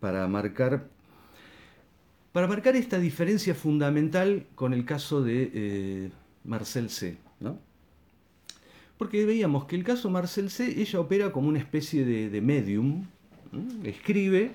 para 0.00 0.26
marcar, 0.28 0.88
para 2.32 2.48
marcar 2.48 2.74
esta 2.76 2.98
diferencia 2.98 3.54
fundamental 3.54 4.46
con 4.54 4.72
el 4.72 4.84
caso 4.84 5.22
de 5.22 5.50
eh, 5.52 6.10
Marcel 6.44 6.88
C. 6.88 7.18
¿no? 7.40 7.58
Porque 8.96 9.26
veíamos 9.26 9.66
que 9.66 9.76
el 9.76 9.84
caso 9.84 10.10
Marcel 10.10 10.50
C, 10.50 10.80
ella 10.80 11.00
opera 11.00 11.32
como 11.32 11.48
una 11.48 11.58
especie 11.58 12.04
de, 12.04 12.40
medium, 12.40 13.04
escribe, 13.84 14.52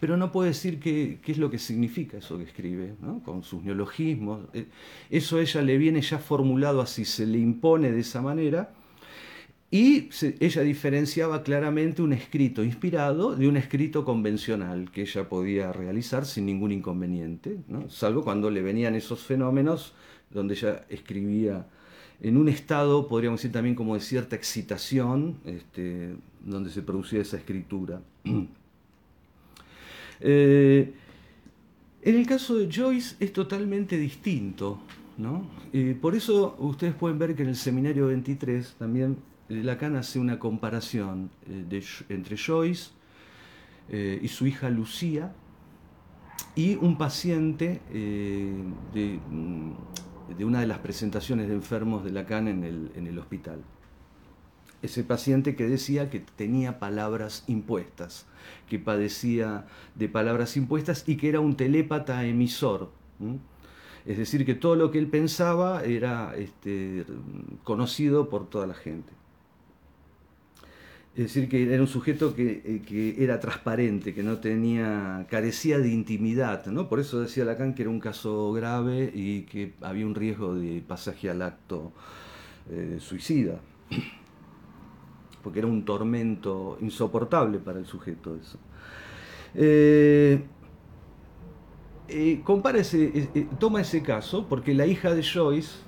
pero 0.00 0.16
no 0.16 0.32
puede 0.32 0.48
decir 0.48 0.80
qué, 0.80 1.20
es 1.24 1.38
lo 1.38 1.50
que 1.50 1.58
significa 1.58 2.16
eso 2.16 2.38
que 2.38 2.44
escribe, 2.44 2.94
con 3.24 3.44
sus 3.44 3.62
neologismos. 3.62 4.40
Eh, 4.52 4.66
eso 5.10 5.36
a 5.36 5.42
ella 5.42 5.62
le 5.62 5.78
viene 5.78 6.00
ya 6.00 6.18
formulado 6.18 6.80
así, 6.80 7.04
se 7.04 7.26
le 7.26 7.38
impone 7.38 7.92
de 7.92 8.00
esa 8.00 8.20
manera. 8.20 8.72
Y 9.74 10.10
ella 10.38 10.60
diferenciaba 10.60 11.42
claramente 11.42 12.02
un 12.02 12.12
escrito 12.12 12.62
inspirado 12.62 13.34
de 13.34 13.48
un 13.48 13.56
escrito 13.56 14.04
convencional 14.04 14.90
que 14.90 15.00
ella 15.00 15.26
podía 15.30 15.72
realizar 15.72 16.26
sin 16.26 16.44
ningún 16.44 16.72
inconveniente, 16.72 17.56
salvo 17.88 18.22
cuando 18.22 18.50
le 18.50 18.60
venían 18.60 18.94
esos 18.94 19.20
fenómenos 19.20 19.94
donde 20.30 20.52
ella 20.52 20.84
escribía 20.90 21.66
en 22.20 22.36
un 22.36 22.50
estado, 22.50 23.08
podríamos 23.08 23.40
decir 23.40 23.52
también 23.52 23.74
como 23.74 23.94
de 23.94 24.00
cierta 24.02 24.36
excitación, 24.36 25.38
este, 25.46 26.16
donde 26.44 26.68
se 26.68 26.82
producía 26.82 27.22
esa 27.22 27.38
escritura. 27.38 28.02
Eh, 30.24 30.94
en 32.02 32.14
el 32.14 32.24
caso 32.28 32.56
de 32.56 32.68
Joyce 32.72 33.16
es 33.18 33.32
totalmente 33.32 33.98
distinto. 33.98 34.78
¿no? 35.18 35.50
por 36.00 36.14
eso 36.14 36.54
ustedes 36.60 36.94
pueden 36.94 37.18
ver 37.18 37.34
que 37.34 37.42
en 37.42 37.48
el 37.48 37.56
seminario 37.56 38.06
23 38.06 38.76
también 38.78 39.16
Lacan 39.62 39.96
hace 39.96 40.18
una 40.18 40.38
comparación 40.38 41.30
eh, 41.48 41.82
entre 42.08 42.36
Joyce 42.36 42.90
eh, 43.88 44.18
y 44.22 44.28
su 44.28 44.46
hija 44.46 44.70
Lucía 44.70 45.32
y 46.54 46.76
un 46.76 46.98
paciente 46.98 47.80
de, 47.90 49.20
mm, 49.30 49.72
de, 50.36 50.44
una 50.44 50.60
de 50.60 50.66
las 50.66 50.78
presentaciones 50.78 51.48
de 51.48 51.54
enfermos 51.54 52.04
de 52.04 52.12
Lacan 52.12 52.48
en 52.48 52.64
el, 52.64 52.92
en 52.94 53.06
el 53.06 53.18
hospital 53.18 53.62
ese 54.82 55.04
paciente 55.04 55.54
que 55.54 55.68
decía 55.68 56.10
que 56.10 56.20
tenía 56.20 56.80
palabras 56.80 57.44
impuestas, 57.46 58.26
que 58.68 58.78
padecía 58.80 59.64
de 59.94 60.08
palabras 60.08 60.56
impuestas 60.56 61.04
y 61.06 61.16
que 61.16 61.28
era 61.28 61.40
un 61.40 61.56
telépata 61.56 62.24
emisor. 62.24 62.90
Es 64.04 64.18
decir, 64.18 64.44
que 64.44 64.54
todo 64.54 64.74
lo 64.74 64.90
que 64.90 64.98
él 64.98 65.06
pensaba 65.06 65.84
era 65.84 66.34
este, 66.36 67.04
conocido 67.62 68.28
por 68.28 68.50
toda 68.50 68.66
la 68.66 68.74
gente. 68.74 69.12
Es 71.14 71.24
decir, 71.24 71.48
que 71.48 71.72
era 71.72 71.82
un 71.82 71.88
sujeto 71.88 72.34
que, 72.34 72.62
eh, 72.64 73.16
era 73.18 73.38
transparente, 73.38 74.14
que 74.14 74.22
no 74.22 74.38
tenía, 74.38 75.26
carecía 75.28 75.78
de 75.78 75.90
intimidad, 75.90 76.64
¿no? 76.66 76.88
Por 76.88 77.00
eso 77.00 77.20
decía 77.20 77.44
Lacan 77.44 77.74
que 77.74 77.82
era 77.82 77.90
un 77.90 78.00
caso 78.00 78.52
grave 78.52 79.12
y 79.14 79.42
que 79.42 79.74
había 79.82 80.06
un 80.06 80.14
riesgo 80.14 80.54
de 80.54 80.82
pasaje 80.86 81.28
al 81.28 81.42
acto 81.42 81.92
eh, 82.70 82.96
suicida 82.98 83.60
porque 85.42 85.58
era 85.58 85.68
un 85.68 85.84
tormento 85.84 86.78
insoportable 86.80 87.58
para 87.58 87.78
el 87.78 87.86
sujeto 87.86 88.36
eso. 88.36 88.58
Eh, 89.54 90.42
eh, 92.08 92.42
eh, 93.34 93.46
toma 93.58 93.80
ese 93.80 94.02
caso 94.02 94.46
porque 94.48 94.74
la 94.74 94.86
hija 94.86 95.14
de 95.14 95.22
Joyce, 95.22 95.78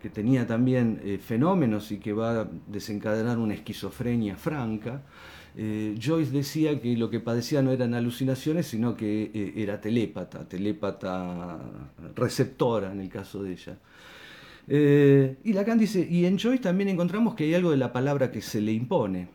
que 0.00 0.08
tenía 0.10 0.46
también 0.46 1.20
fenómenos 1.22 1.92
y 1.92 1.98
que 1.98 2.12
va 2.12 2.40
a 2.40 2.48
desencadenar 2.66 3.38
una 3.38 3.54
esquizofrenia 3.54 4.36
franca, 4.36 5.02
Joyce 5.54 6.30
decía 6.30 6.80
que 6.80 6.96
lo 6.96 7.10
que 7.10 7.20
padecía 7.20 7.60
no 7.60 7.72
eran 7.72 7.94
alucinaciones, 7.94 8.66
sino 8.66 8.96
que 8.96 9.52
era 9.56 9.80
telépata, 9.80 10.48
telépata 10.48 11.58
receptora 12.14 12.92
en 12.92 13.00
el 13.00 13.08
caso 13.08 13.42
de 13.42 13.52
ella. 13.52 13.76
Eh, 14.72 15.36
y 15.42 15.52
Lacan 15.52 15.78
dice, 15.78 16.06
y 16.08 16.26
en 16.26 16.38
Joyce 16.38 16.62
también 16.62 16.88
encontramos 16.88 17.34
que 17.34 17.42
hay 17.42 17.54
algo 17.54 17.72
de 17.72 17.76
la 17.76 17.92
palabra 17.92 18.30
que 18.30 18.40
se 18.40 18.60
le 18.60 18.72
impone. 18.72 19.28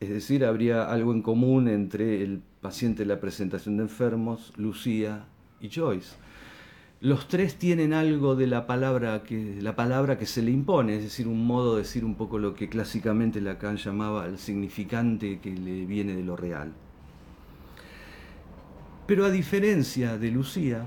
Es 0.00 0.10
decir, 0.10 0.44
habría 0.44 0.84
algo 0.84 1.12
en 1.12 1.22
común 1.22 1.66
entre 1.66 2.22
el 2.22 2.42
paciente 2.60 3.04
de 3.04 3.06
la 3.06 3.20
presentación 3.20 3.78
de 3.78 3.84
enfermos, 3.84 4.52
Lucía 4.58 5.24
y 5.62 5.70
Joyce. 5.70 6.16
Los 7.04 7.28
tres 7.28 7.56
tienen 7.56 7.92
algo 7.92 8.34
de 8.34 8.46
la 8.46 8.66
palabra 8.66 9.24
que, 9.24 9.58
la 9.60 9.76
palabra 9.76 10.16
que 10.16 10.24
se 10.24 10.40
le 10.40 10.50
impone, 10.50 10.96
es 10.96 11.02
decir, 11.02 11.28
un 11.28 11.46
modo 11.46 11.74
de 11.74 11.82
decir 11.82 12.02
un 12.02 12.14
poco 12.14 12.38
lo 12.38 12.54
que 12.54 12.70
clásicamente 12.70 13.42
Lacan 13.42 13.76
llamaba 13.76 14.24
el 14.24 14.38
significante 14.38 15.38
que 15.38 15.50
le 15.50 15.84
viene 15.84 16.16
de 16.16 16.22
lo 16.22 16.34
real. 16.34 16.72
Pero 19.06 19.26
a 19.26 19.30
diferencia 19.30 20.16
de 20.16 20.30
Lucía, 20.30 20.86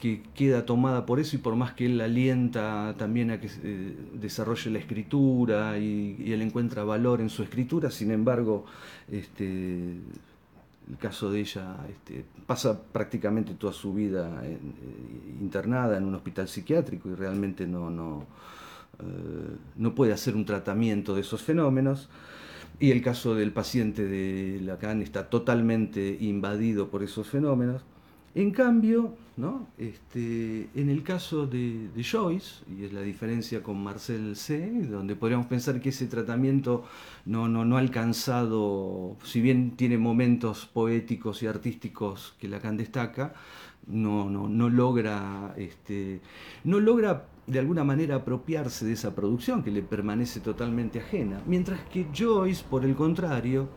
que 0.00 0.24
queda 0.34 0.66
tomada 0.66 1.06
por 1.06 1.20
eso 1.20 1.36
y 1.36 1.38
por 1.38 1.54
más 1.54 1.72
que 1.74 1.86
él 1.86 2.00
alienta 2.00 2.96
también 2.98 3.30
a 3.30 3.38
que 3.38 3.48
eh, 3.62 3.94
desarrolle 4.14 4.72
la 4.72 4.80
escritura 4.80 5.78
y, 5.78 6.32
él 6.32 6.42
encuentra 6.42 6.82
valor 6.82 7.20
en 7.20 7.30
su 7.30 7.44
escritura, 7.44 7.92
sin 7.92 8.10
embargo, 8.10 8.66
este, 9.08 10.00
el 10.88 10.96
caso 10.98 11.30
de 11.30 11.40
ella 11.40 11.76
este, 11.88 12.24
pasa 12.46 12.80
prácticamente 12.80 13.54
toda 13.54 13.72
su 13.72 13.92
vida 13.92 14.40
eh, 14.44 14.58
internada 15.40 15.96
en 15.96 16.04
un 16.04 16.14
hospital 16.14 16.48
psiquiátrico 16.48 17.08
y 17.08 17.14
realmente 17.14 17.66
no, 17.66 17.90
no, 17.90 18.24
eh, 19.00 19.56
no 19.76 19.94
puede 19.94 20.12
hacer 20.12 20.36
un 20.36 20.44
tratamiento 20.44 21.14
de 21.14 21.22
esos 21.22 21.42
fenómenos. 21.42 22.08
Y 22.78 22.90
el 22.90 23.02
caso 23.02 23.34
del 23.34 23.52
paciente 23.52 24.04
de 24.04 24.60
Lacan 24.60 25.00
está 25.00 25.30
totalmente 25.30 26.18
invadido 26.20 26.88
por 26.88 27.02
esos 27.02 27.26
fenómenos. 27.26 27.82
En 28.34 28.50
cambio, 28.50 29.16
¿no? 29.36 29.68
Este, 29.76 30.68
en 30.74 30.88
el 30.88 31.02
caso 31.02 31.46
de, 31.46 31.90
Joyce, 32.02 32.64
y 32.74 32.84
es 32.84 32.92
la 32.92 33.02
diferencia 33.02 33.62
con 33.62 33.82
Marcel 33.82 34.34
C., 34.34 34.70
donde 34.88 35.14
podríamos 35.14 35.46
pensar 35.46 35.80
que 35.80 35.90
ese 35.90 36.06
tratamiento 36.06 36.84
no, 37.26 37.48
no, 37.48 37.76
ha 37.76 37.80
alcanzado, 37.80 39.16
si 39.24 39.40
bien 39.40 39.76
tiene 39.76 39.98
momentos 39.98 40.66
poéticos 40.66 41.42
y 41.42 41.46
artísticos 41.46 42.34
que 42.40 42.48
Lacan 42.48 42.76
destaca, 42.76 43.34
no, 43.86 44.30
no, 44.30 44.68
logra, 44.68 45.54
este, 45.56 46.20
no 46.64 46.80
logra 46.80 47.28
de 47.46 47.58
alguna 47.58 47.84
manera 47.84 48.16
apropiarse 48.16 48.84
de 48.86 48.94
esa 48.94 49.14
producción 49.14 49.62
que 49.62 49.70
le 49.70 49.82
permanece 49.82 50.40
totalmente 50.40 50.98
ajena. 50.98 51.42
Mientras 51.46 51.80
que 51.90 52.06
Joyce, 52.12 52.64
por 52.68 52.84
el 52.84 52.96
contrario, 52.96 53.68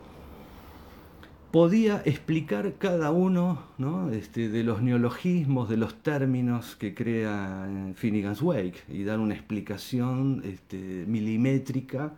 podía 1.51 2.01
explicar 2.05 2.73
cada 2.77 3.11
uno 3.11 3.63
este, 4.11 4.49
de 4.49 4.63
los 4.63 4.81
neologismos, 4.81 5.69
de 5.69 5.77
los 5.77 5.95
términos 6.01 6.75
que 6.75 6.93
crea 6.93 7.67
Finnegan's 7.95 8.41
Wake 8.41 8.83
y 8.87 9.03
dar 9.03 9.19
una 9.19 9.33
explicación 9.33 10.41
este, 10.45 11.05
milimétrica 11.07 12.13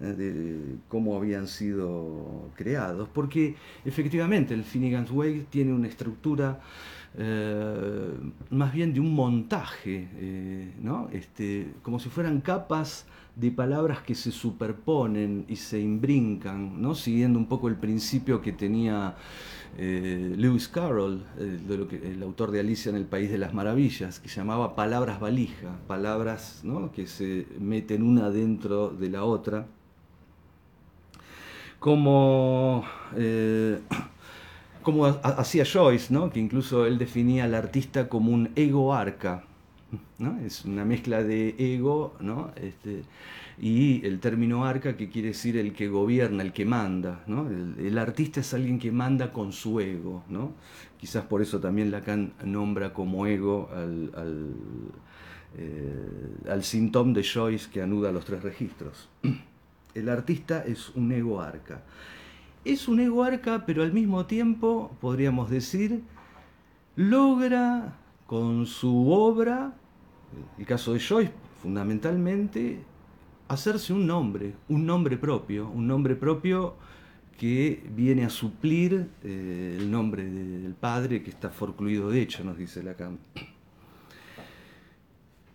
eh, 0.00 0.04
de 0.06 0.76
cómo 0.88 1.16
habían 1.16 1.46
sido 1.46 2.50
creados. 2.54 3.08
Porque 3.12 3.56
efectivamente 3.84 4.52
el 4.52 4.64
Finnegan's 4.64 5.10
Wake 5.10 5.46
tiene 5.48 5.72
una 5.72 5.88
estructura 5.88 6.60
eh, 7.18 8.10
más 8.50 8.74
bien 8.74 8.92
de 8.92 9.00
un 9.00 9.14
montaje, 9.14 10.08
eh, 10.16 10.70
este, 11.12 11.72
como 11.82 11.98
si 11.98 12.10
fueran 12.10 12.42
capas 12.42 13.06
de 13.36 13.50
palabras 13.50 14.00
que 14.00 14.14
se 14.14 14.32
superponen 14.32 15.44
y 15.46 15.56
se 15.56 15.78
imbrincan, 15.78 16.80
¿no? 16.80 16.94
siguiendo 16.94 17.38
un 17.38 17.46
poco 17.46 17.68
el 17.68 17.76
principio 17.76 18.40
que 18.40 18.52
tenía 18.52 19.14
eh, 19.76 20.34
Lewis 20.38 20.68
Carroll, 20.68 21.22
eh, 21.38 21.60
el 22.02 22.22
autor 22.22 22.50
de 22.50 22.60
Alicia 22.60 22.88
en 22.88 22.96
el 22.96 23.04
País 23.04 23.30
de 23.30 23.36
las 23.36 23.52
Maravillas, 23.52 24.20
que 24.20 24.28
llamaba 24.28 24.74
palabras 24.74 25.20
valija, 25.20 25.76
palabras 25.86 26.62
que 26.94 27.06
se 27.06 27.46
meten 27.60 28.02
una 28.02 28.30
dentro 28.30 28.88
de 28.88 29.10
la 29.10 29.24
otra, 29.24 29.66
como, 31.78 32.84
eh, 33.16 33.80
como 34.82 35.04
hacía 35.04 35.66
Joyce, 35.70 36.12
¿no? 36.12 36.30
que 36.30 36.40
incluso 36.40 36.86
él 36.86 36.96
definía 36.96 37.44
al 37.44 37.54
artista 37.54 38.08
como 38.08 38.32
un 38.32 38.50
ego 38.56 38.94
arca. 38.94 39.44
Es 40.44 40.64
una 40.64 40.84
mezcla 40.84 41.22
de 41.22 41.54
ego 41.58 42.14
¿no? 42.20 42.50
este, 42.56 43.02
y 43.58 44.04
el 44.06 44.20
término 44.20 44.64
arca 44.64 44.96
que 44.96 45.08
quiere 45.08 45.28
decir 45.28 45.56
el 45.56 45.72
que 45.72 45.88
gobierna, 45.88 46.42
el 46.42 46.52
que 46.52 46.64
manda. 46.64 47.22
¿no? 47.26 47.48
El, 47.48 47.98
artista 47.98 48.40
es 48.40 48.54
alguien 48.54 48.78
que 48.78 48.92
manda 48.92 49.32
con 49.32 49.52
su 49.52 49.80
ego. 49.80 50.24
¿no? 50.28 50.52
Quizás 50.98 51.24
por 51.24 51.42
eso 51.42 51.60
también 51.60 51.90
Lacan 51.90 52.32
nombra 52.44 52.92
como 52.92 53.26
ego 53.26 53.68
al, 53.74 54.10
al, 54.16 54.54
eh, 55.58 56.62
síntoma 56.62 57.12
de 57.12 57.24
Joyce 57.24 57.70
que 57.70 57.82
anuda 57.82 58.12
los 58.12 58.24
tres 58.24 58.42
registros. 58.42 59.08
El 59.94 60.10
artista 60.10 60.62
es 60.64 60.90
un 60.90 61.10
ego 61.12 61.40
arca. 61.40 61.82
Es 62.66 62.88
un 62.88 63.00
ego 63.00 63.24
arca, 63.24 63.64
pero 63.64 63.82
al 63.82 63.92
mismo 63.92 64.26
tiempo, 64.26 64.94
podríamos 65.00 65.48
decir, 65.48 66.02
logra 66.96 67.94
con 68.26 68.66
su 68.66 69.10
obra, 69.10 69.74
el 70.58 70.66
caso 70.66 70.92
de 70.92 71.00
Joyce 71.00 71.32
fundamentalmente, 71.62 72.78
hacerse 73.48 73.92
un 73.92 74.06
nombre, 74.06 74.54
un 74.68 74.86
nombre 74.86 75.16
propio, 75.16 75.68
un 75.68 75.86
nombre 75.86 76.14
propio 76.14 76.74
que 77.38 77.82
viene 77.94 78.24
a 78.24 78.30
suplir 78.30 79.08
eh, 79.22 79.76
el 79.78 79.90
nombre 79.90 80.24
del 80.24 80.74
padre 80.74 81.22
que 81.22 81.30
está 81.30 81.50
forcluido 81.50 82.10
de 82.10 82.22
hecho, 82.22 82.44
nos 82.44 82.56
dice 82.56 82.82
Lacan. 82.82 83.18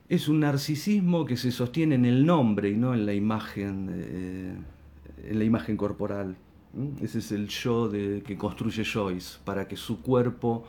Es 0.10 0.28
un 0.28 0.42
narcisismo 0.42 1.26
que 1.26 1.38
se 1.38 1.52
sostiene 1.52 1.96
en 1.96 2.06
el 2.06 2.26
nombre 2.26 2.70
y 2.70 2.76
no 2.76 2.94
en 2.94 3.06
la 3.06 3.14
imagen, 3.14 3.90
eh, 3.94 4.54
en 5.24 5.40
la 5.40 5.46
imagen 5.46 5.78
corporal. 5.78 6.36
Ese 7.02 7.20
es 7.20 7.32
el 7.32 7.48
yo 7.48 7.90
que 7.90 8.38
construye 8.38 8.84
Joyce, 8.84 9.40
para 9.44 9.68
que 9.68 9.78
su 9.78 10.02
cuerpo 10.02 10.66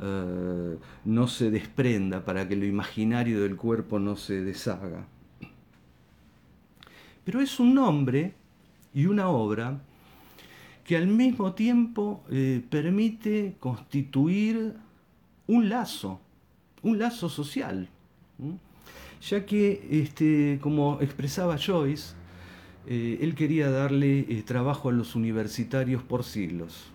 eh, 0.00 0.76
no 1.04 1.28
se 1.28 1.50
desprenda, 1.50 2.24
para 2.24 2.48
que 2.48 2.56
lo 2.56 2.64
imaginario 2.64 3.42
del 3.42 3.56
cuerpo 3.56 3.98
no 3.98 4.16
se 4.16 4.42
deshaga. 4.42 5.06
Pero 7.24 7.40
es 7.40 7.60
un 7.60 7.74
nombre 7.74 8.34
y 8.92 9.06
una 9.06 9.28
obra 9.28 9.80
que 10.84 10.96
al 10.96 11.06
mismo 11.06 11.54
tiempo 11.54 12.22
eh, 12.30 12.62
permite 12.68 13.56
constituir 13.60 14.74
un 15.46 15.68
lazo, 15.68 16.20
un 16.82 16.98
lazo 16.98 17.28
social, 17.28 17.88
ya 19.22 19.46
que, 19.46 19.88
este, 19.90 20.58
como 20.60 20.98
expresaba 21.00 21.56
Joyce, 21.56 22.14
eh, 22.86 23.18
él 23.22 23.34
quería 23.34 23.70
darle 23.70 24.22
trabajo 24.46 24.90
a 24.90 24.92
los 24.92 25.14
universitarios 25.14 26.02
por 26.02 26.24
siglos. 26.24 26.90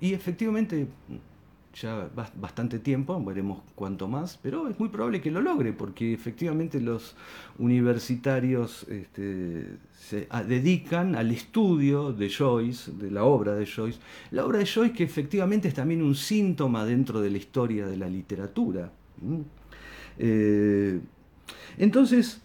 Y 0.00 0.12
efectivamente, 0.12 0.88
ya 1.74 2.10
bastante 2.34 2.78
tiempo, 2.78 3.22
veremos 3.24 3.62
cuánto 3.74 4.08
más, 4.08 4.38
pero 4.42 4.68
es 4.68 4.78
muy 4.78 4.88
probable 4.88 5.20
que 5.20 5.30
lo 5.30 5.40
logre, 5.40 5.72
porque 5.72 6.12
efectivamente 6.12 6.80
los 6.80 7.16
universitarios 7.58 8.86
este, 8.88 9.66
se 9.94 10.28
dedican 10.46 11.14
al 11.14 11.30
estudio 11.30 12.12
de 12.12 12.28
Joyce, 12.28 12.92
de 12.92 13.10
la 13.10 13.24
obra 13.24 13.54
de 13.54 13.66
Joyce. 13.66 13.98
La 14.30 14.44
obra 14.44 14.58
de 14.58 14.66
Joyce 14.66 14.92
que 14.92 15.04
efectivamente 15.04 15.68
es 15.68 15.74
también 15.74 16.02
un 16.02 16.14
síntoma 16.14 16.84
dentro 16.84 17.20
de 17.20 17.30
la 17.30 17.38
historia 17.38 17.86
de 17.86 17.96
la 17.96 18.08
literatura. 18.08 18.92
Eh, 20.18 21.00
entonces, 21.78 22.42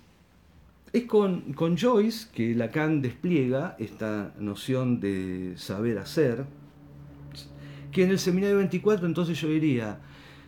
es 0.93 1.03
con, 1.03 1.53
con, 1.53 1.77
Joyce 1.77 2.27
que 2.33 2.55
Lacan 2.55 3.01
despliega 3.01 3.75
esta 3.77 4.33
noción 4.39 4.99
de 5.01 5.53
saber 5.57 5.97
hacer, 5.97 6.45
que 7.91 8.03
en 8.03 8.09
el 8.09 8.19
seminario 8.19 8.57
24 8.57 9.05
entonces 9.05 9.39
yo 9.39 9.49
diría, 9.49 9.99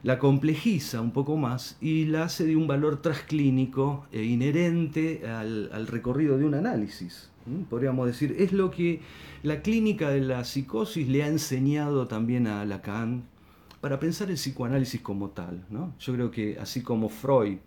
la 0.03 0.17
complejiza 0.17 1.01
un 1.01 1.11
poco 1.11 1.35
más 1.37 1.77
y 1.81 2.05
la 2.05 2.23
hace 2.23 2.45
de 2.45 2.55
un 2.55 2.67
valor 2.67 3.01
transclínico 3.01 4.05
e 4.11 4.23
inherente 4.23 5.27
al, 5.27 5.87
recorrido 5.87 6.37
de 6.37 6.45
un 6.45 6.53
análisis. 6.53 7.29
Podríamos 7.69 8.05
decir, 8.05 8.35
es 8.37 8.53
lo 8.53 8.69
que 8.69 9.01
la 9.41 9.61
clínica 9.61 10.09
de 10.09 10.21
la 10.21 10.43
psicosis 10.43 11.07
le 11.07 11.23
ha 11.23 11.27
enseñado 11.27 12.07
también 12.07 12.47
a 12.47 12.63
Lacan 12.63 13.23
para 13.81 13.99
pensar 13.99 14.29
el 14.29 14.35
psicoanálisis 14.35 15.01
como 15.01 15.31
tal. 15.31 15.65
¿no? 15.69 15.93
Yo 15.99 16.13
creo 16.13 16.31
que 16.31 16.57
así 16.59 16.81
como 16.81 17.09
Freud 17.09 17.57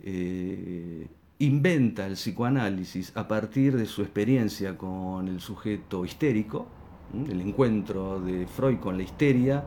eh, 0.00 1.06
inventa 1.38 2.06
el 2.06 2.14
psicoanálisis 2.14 3.16
a 3.16 3.26
partir 3.26 3.76
de 3.76 3.86
su 3.86 4.02
experiencia 4.02 4.76
con 4.76 5.28
el 5.28 5.40
sujeto 5.40 6.04
histérico, 6.04 6.68
el 7.12 7.40
encuentro 7.40 8.20
de 8.20 8.46
Freud 8.46 8.78
con 8.78 8.96
la 8.96 9.02
histeria 9.02 9.64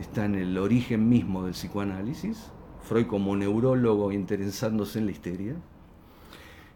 está 0.00 0.24
en 0.24 0.34
el 0.34 0.58
origen 0.58 1.08
mismo 1.08 1.44
del 1.44 1.52
psicoanálisis, 1.52 2.50
Freud 2.82 3.06
como 3.06 3.36
neurólogo 3.36 4.12
interesándose 4.12 4.98
en 4.98 5.06
la 5.06 5.12
histeria. 5.12 5.56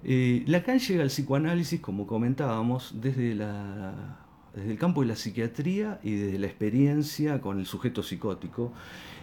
Eh, 0.02 0.44
Lacan 0.46 0.78
llega 0.78 1.02
al 1.02 1.08
psicoanálisis, 1.08 1.80
como 1.80 2.06
comentábamos, 2.06 2.94
desde, 3.00 3.32
el 3.32 4.78
campo 4.78 5.02
de 5.02 5.08
la 5.08 5.16
psiquiatría 5.16 6.00
y 6.02 6.14
desde 6.14 6.38
la 6.38 6.46
experiencia 6.46 7.40
con 7.40 7.58
el 7.58 7.66
sujeto 7.66 8.02
psicótico. 8.02 8.72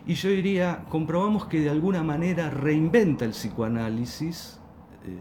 Y 0.05 0.13
yo 0.13 0.29
diría, 0.29 0.85
comprobamos 0.89 1.45
que 1.45 1.59
de 1.61 1.69
alguna 1.69 2.03
manera 2.03 2.49
reinventa 2.49 3.25
el 3.25 3.31
psicoanálisis 3.31 4.59
eh, 5.05 5.19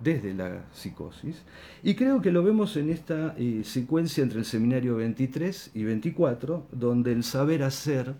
desde 0.00 0.34
la 0.34 0.64
psicosis. 0.72 1.42
Y 1.82 1.94
creo 1.94 2.20
que 2.20 2.30
lo 2.30 2.42
vemos 2.42 2.76
en 2.76 2.90
esta 2.90 3.34
eh, 3.38 3.62
secuencia 3.64 4.22
entre 4.22 4.40
el 4.40 4.44
seminario 4.44 4.96
23 4.96 5.70
y 5.74 5.84
24, 5.84 6.66
donde 6.72 7.12
el 7.12 7.24
saber 7.24 7.62
hacer 7.62 8.14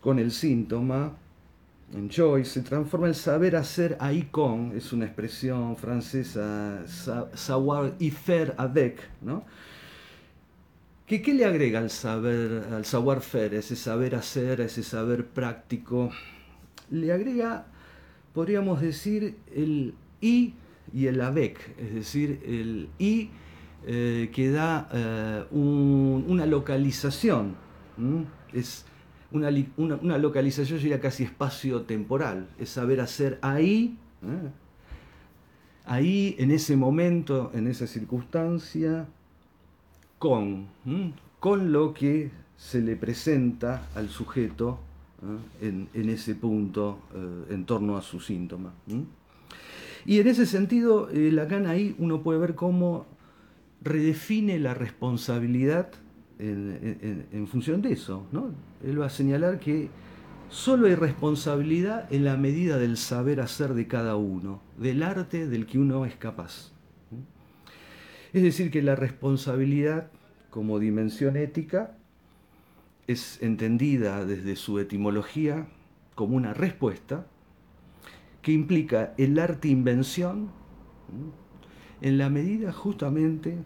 con 0.00 0.18
el 0.18 0.30
síntoma, 0.30 1.12
en 1.92 2.08
Joyce, 2.08 2.50
se 2.50 2.62
transforma 2.62 3.08
el 3.08 3.14
saber 3.14 3.56
hacer 3.56 3.96
ahí 4.00 4.28
con, 4.30 4.72
es 4.76 4.92
una 4.92 5.06
expresión 5.06 5.76
francesa, 5.76 6.84
savoir 7.34 7.94
y 7.98 8.10
faire 8.10 8.54
avec, 8.56 9.00
¿no? 9.20 9.44
¿Qué, 11.06 11.20
¿Qué 11.20 11.34
le 11.34 11.44
agrega 11.44 11.80
al 11.80 11.90
saber, 11.90 12.68
al 12.72 12.84
savoir 12.84 13.20
faire, 13.20 13.54
ese 13.54 13.74
saber 13.74 14.14
hacer, 14.14 14.60
a 14.60 14.66
ese 14.66 14.84
saber 14.84 15.26
práctico? 15.26 16.12
Le 16.90 17.12
agrega, 17.12 17.66
podríamos 18.32 18.80
decir, 18.80 19.36
el 19.52 19.94
y 20.20 20.54
y 20.92 21.06
el 21.06 21.20
avec, 21.20 21.74
es 21.78 21.94
decir, 21.94 22.40
el 22.44 22.88
y 22.98 23.30
eh, 23.86 24.30
que 24.34 24.50
da 24.50 24.88
eh, 24.92 25.44
una 25.52 26.44
localización, 26.44 27.54
es 28.52 28.84
una, 29.32 29.48
una, 29.76 30.18
localización 30.18 30.78
sería 30.80 31.00
casi 31.00 31.24
espacio-temporal, 31.24 32.48
es 32.58 32.68
saber 32.68 33.00
hacer 33.00 33.38
ahí, 33.40 33.96
¿eh? 34.22 34.50
ahí, 35.86 36.36
en 36.38 36.50
ese 36.50 36.76
momento, 36.76 37.50
en 37.54 37.68
esa 37.68 37.86
circunstancia, 37.86 39.06
con, 40.18 40.66
con 41.38 41.72
lo 41.72 41.94
que 41.94 42.30
se 42.58 42.82
le 42.82 42.96
presenta 42.96 43.88
al 43.94 44.10
sujeto 44.10 44.78
en, 45.62 45.88
ese 45.94 46.34
punto 46.34 46.98
en 47.48 47.64
torno 47.64 47.96
a 47.96 48.02
su 48.02 48.20
síntoma. 48.20 48.74
Y 50.06 50.20
en 50.20 50.28
ese 50.28 50.46
sentido, 50.46 51.10
eh, 51.10 51.30
Lacan 51.32 51.66
ahí 51.66 51.94
uno 51.98 52.22
puede 52.22 52.38
ver 52.38 52.54
cómo 52.54 53.06
redefine 53.82 54.58
la 54.58 54.74
responsabilidad 54.74 55.90
en, 56.38 57.46
función 57.48 57.82
de 57.82 57.92
eso. 57.92 58.26
¿no? 58.32 58.52
Él 58.84 59.00
va 59.00 59.06
a 59.06 59.10
señalar 59.10 59.58
que 59.58 59.88
solo 60.48 60.86
hay 60.86 60.94
responsabilidad 60.94 62.12
en 62.12 62.24
la 62.24 62.36
medida 62.36 62.78
del 62.78 62.96
saber 62.96 63.40
hacer 63.40 63.74
de 63.74 63.86
cada 63.86 64.16
uno, 64.16 64.62
del 64.78 65.02
arte 65.02 65.46
del 65.46 65.66
que 65.66 65.78
uno 65.78 66.04
es 66.06 66.16
capaz. 66.16 66.72
Es 68.32 68.42
decir, 68.42 68.70
que 68.70 68.82
la 68.82 68.96
responsabilidad 68.96 70.10
como 70.50 70.78
dimensión 70.78 71.36
ética 71.36 71.96
es 73.06 73.42
entendida 73.42 74.24
desde 74.24 74.56
su 74.56 74.78
etimología 74.78 75.66
como 76.14 76.36
una 76.36 76.54
respuesta 76.54 77.26
que 78.42 78.52
implica 78.52 79.14
el 79.18 79.38
arte-invención 79.38 80.50
en 82.00 82.18
la 82.18 82.30
medida 82.30 82.72
justamente 82.72 83.58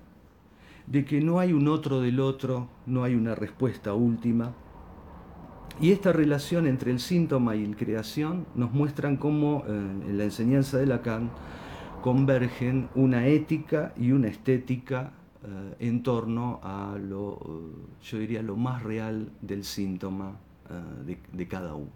de 0.87 1.05
que 1.05 1.21
no 1.21 1.39
hay 1.39 1.53
un 1.53 1.69
otro 1.69 2.01
del 2.01 2.21
otro, 2.21 2.69
no 2.87 3.05
hay 3.05 3.15
una 3.15 3.35
respuesta 3.35 3.95
última. 3.95 4.53
Y 5.81 5.91
esta 5.91 6.13
relación 6.13 6.67
entre 6.67 6.91
el 6.91 7.01
síntoma 7.01 7.57
y 7.57 7.67
la 7.67 7.77
creación 7.77 8.47
nos 8.55 8.73
muestran 8.73 9.17
cómo 9.17 9.65
eh, 9.67 9.71
en 9.71 10.19
la 10.19 10.25
enseñanza 10.25 10.79
de 10.79 10.87
Lacan 10.87 11.31
convergen 12.03 12.89
una 12.95 13.27
ética 13.27 13.93
y 13.97 14.13
una 14.13 14.29
estética 14.29 15.13
eh, 15.43 15.77
en 15.81 16.03
torno 16.03 16.61
a 16.63 16.97
lo, 16.99 17.35
eh, 17.35 18.03
yo 18.03 18.19
diría, 18.19 18.43
lo 18.43 18.57
más 18.57 18.83
real 18.83 19.31
del 19.41 19.65
síntoma 19.65 20.39
de, 21.05 21.47
cada 21.47 21.75
uno. 21.75 21.91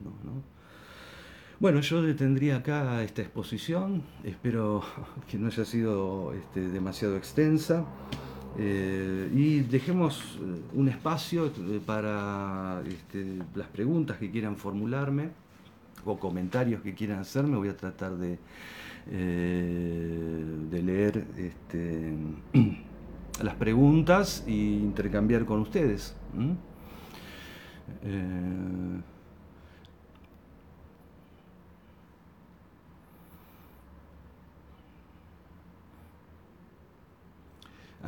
Bueno, 1.61 1.81
yo 1.81 2.01
detendría 2.03 2.59
acá 2.59 3.03
esta 3.03 3.21
exposición, 3.21 4.05
espero 4.23 4.81
que 5.29 5.39
no 5.39 5.49
haya 5.49 5.65
sido 5.65 6.33
este, 6.33 6.69
demasiado 6.69 7.17
extensa. 7.17 7.85
Eh, 8.57 9.29
y 9.35 9.61
dejemos 9.61 10.39
eh, 10.41 10.61
un 10.75 10.89
espacio 10.89 11.47
eh, 11.47 11.81
para 11.85 12.81
este, 12.87 13.39
las 13.57 13.67
preguntas 13.69 14.19
que 14.19 14.31
quieran 14.31 14.57
formularme 14.57 15.31
o 16.05 16.17
comentarios 16.17 16.81
que 16.81 16.95
quieran 16.95 17.19
hacerme. 17.19 17.57
Voy 17.57 17.71
a 17.71 17.77
tratar 17.77 18.17
de, 18.17 18.39
leer 20.71 21.27
este, 21.37 22.15
las 23.43 23.55
preguntas 23.57 24.45
e 24.47 24.53
intercambiar 24.53 25.45
con 25.45 25.59
ustedes. 25.59 26.15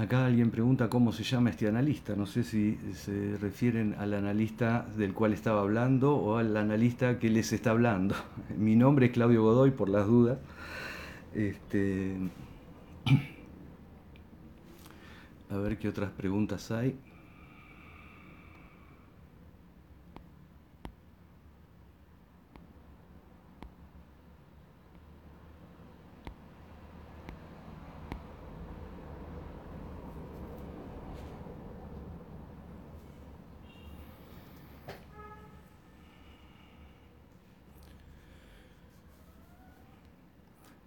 Acá 0.01 0.24
alguien 0.24 0.51
pregunta 0.51 0.88
cómo 0.88 1.12
se 1.12 1.24
llama 1.24 1.51
este 1.51 1.68
analista. 1.68 2.16
No 2.16 2.24
sé 2.24 2.42
si 2.42 2.78
se 2.94 3.36
refieren 3.36 3.94
al 3.98 4.14
analista 4.14 4.86
del 4.96 5.12
cual 5.12 5.34
estaba 5.34 5.61
hablando 5.61 6.16
o 6.16 6.38
al 6.38 6.57
analista 6.57 7.18
que 7.18 7.28
les 7.28 7.53
está 7.53 7.72
hablando. 7.72 8.14
Mi 8.57 8.76
nombre 8.76 9.07
es 9.07 9.12
Claudio 9.12 9.42
Godoy, 9.42 9.72
por 9.72 9.90
las 9.90 10.07
dudas. 10.07 10.38
Este, 11.34 12.16
a 15.51 15.57
ver 15.59 15.76
qué 15.76 15.90
otras 15.90 16.11
preguntas 16.12 16.70
hay. 16.70 16.96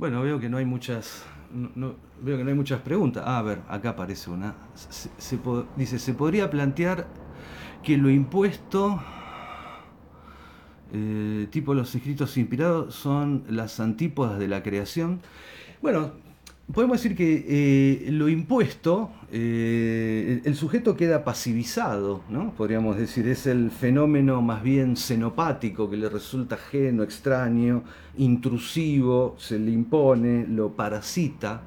Bueno, 0.03 0.21
veo 0.21 0.37
que 0.37 0.49
no 0.49 0.57
hay 0.57 0.65
muchas, 0.65 1.23
veo 1.53 2.37
que 2.37 2.43
no 2.43 2.49
hay 2.49 2.55
muchas 2.57 2.81
preguntas. 2.81 3.23
Ah, 3.25 3.37
a 3.37 3.41
ver, 3.41 3.61
acá 3.69 3.91
aparece 3.91 4.29
una. 4.29 4.53
dice, 5.77 5.97
¿se 5.97 6.13
podría 6.13 6.49
plantear 6.49 7.07
que 7.81 7.95
lo 7.95 8.09
impuesto, 8.09 9.01
eh, 10.91 11.47
tipo 11.51 11.73
los 11.73 11.95
escritos 11.95 12.35
inspirados, 12.35 12.93
son 12.95 13.45
las 13.47 13.79
antípodas 13.79 14.39
de 14.39 14.49
la 14.49 14.61
creación? 14.61 15.21
Bueno, 15.81 16.11
podemos 16.71 17.01
decir 17.01 17.15
que 17.15 17.45
eh, 17.47 18.11
lo 18.11 18.29
impuesto, 18.29 19.11
eh, 19.31 20.41
el, 20.45 20.55
sujeto 20.55 20.95
queda 20.95 21.23
pasivizado, 21.23 22.23
¿no? 22.29 22.53
podríamos 22.53 22.97
decir, 22.97 23.27
es 23.27 23.47
el 23.47 23.69
fenómeno 23.69 24.41
más 24.41 24.63
bien 24.63 24.95
xenopático 24.95 25.89
que 25.89 25.97
le 25.97 26.09
resulta 26.09 26.55
ajeno, 26.55 27.03
extraño, 27.03 27.83
intrusivo, 28.17 29.35
se 29.37 29.59
le 29.59 29.71
impone, 29.71 30.47
lo 30.47 30.71
parasita. 30.71 31.63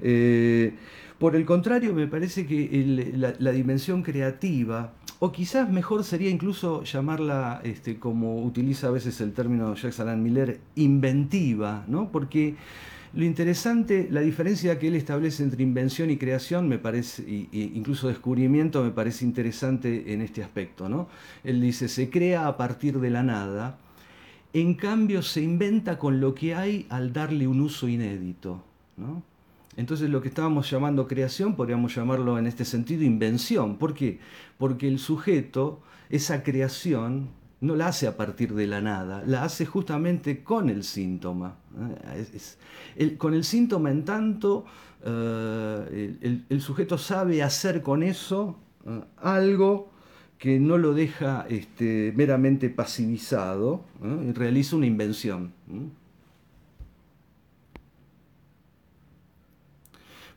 Eh, 0.00 0.74
por 1.18 1.36
el 1.36 1.44
contrario, 1.44 1.92
me 1.94 2.06
parece 2.06 2.46
que 2.46 3.12
la, 3.16 3.52
dimensión 3.52 4.02
creativa, 4.02 4.94
o 5.18 5.32
quizás 5.32 5.68
mejor 5.68 6.04
sería 6.04 6.30
incluso 6.30 6.84
llamarla, 6.84 7.60
este, 7.64 7.98
como 7.98 8.42
utiliza 8.42 8.86
a 8.86 8.90
veces 8.90 9.20
el 9.20 9.32
término 9.32 9.74
Jacques 9.74 9.98
Alain 10.00 10.22
Miller, 10.22 10.60
inventiva, 10.76 11.84
¿no? 11.88 12.10
porque 12.10 12.54
lo 13.14 13.24
interesante, 13.24 14.08
la 14.10 14.20
diferencia 14.20 14.78
que 14.78 14.88
él 14.88 14.94
establece 14.94 15.42
entre 15.42 15.62
invención 15.62 16.10
y 16.10 16.18
creación, 16.18 16.68
me 16.68 16.78
parece, 16.78 17.24
incluso 17.52 18.08
descubrimiento, 18.08 18.84
me 18.84 18.90
parece 18.90 19.24
interesante 19.24 20.12
en 20.12 20.20
este 20.20 20.42
aspecto. 20.42 20.88
¿no? 20.88 21.08
Él 21.42 21.60
dice, 21.60 21.88
se 21.88 22.10
crea 22.10 22.46
a 22.46 22.56
partir 22.56 23.00
de 23.00 23.10
la 23.10 23.22
nada, 23.22 23.78
en 24.52 24.74
cambio 24.74 25.22
se 25.22 25.42
inventa 25.42 25.98
con 25.98 26.20
lo 26.20 26.34
que 26.34 26.54
hay 26.54 26.86
al 26.90 27.12
darle 27.12 27.46
un 27.46 27.60
uso 27.60 27.88
inédito. 27.88 28.62
Entonces 29.76 30.10
lo 30.10 30.20
que 30.20 30.28
estábamos 30.28 30.68
llamando 30.70 31.06
creación, 31.06 31.54
podríamos 31.54 31.94
llamarlo 31.94 32.38
en 32.38 32.46
este 32.46 32.64
sentido 32.64 33.04
invención. 33.04 33.76
¿Por 33.76 33.94
qué? 33.94 34.18
Porque 34.58 34.88
el 34.88 34.98
sujeto, 34.98 35.80
esa 36.10 36.42
creación, 36.42 37.28
no 37.60 37.74
la 37.74 37.88
hace 37.88 38.06
a 38.06 38.16
partir 38.16 38.54
de 38.54 38.66
la 38.66 38.80
nada, 38.80 39.22
la 39.26 39.44
hace 39.44 39.66
justamente 39.66 40.42
con 40.42 40.68
el 40.68 40.84
síntoma. 40.84 41.56
con 43.18 43.34
el 43.34 43.44
síntoma 43.44 43.90
en 43.90 44.04
tanto 44.04 44.64
eh, 45.04 46.44
el, 46.48 46.60
sujeto 46.60 46.98
sabe 46.98 47.42
hacer 47.42 47.82
con 47.82 48.02
eso 48.02 48.58
eh, 48.84 49.00
algo 49.18 49.90
que 50.38 50.58
no 50.60 50.78
lo 50.78 50.94
deja 50.94 51.46
este, 51.48 52.12
meramente 52.16 52.70
pasivizado 52.70 53.84
y 54.02 54.32
realiza 54.32 54.76
una 54.76 54.86
invención. 54.86 55.52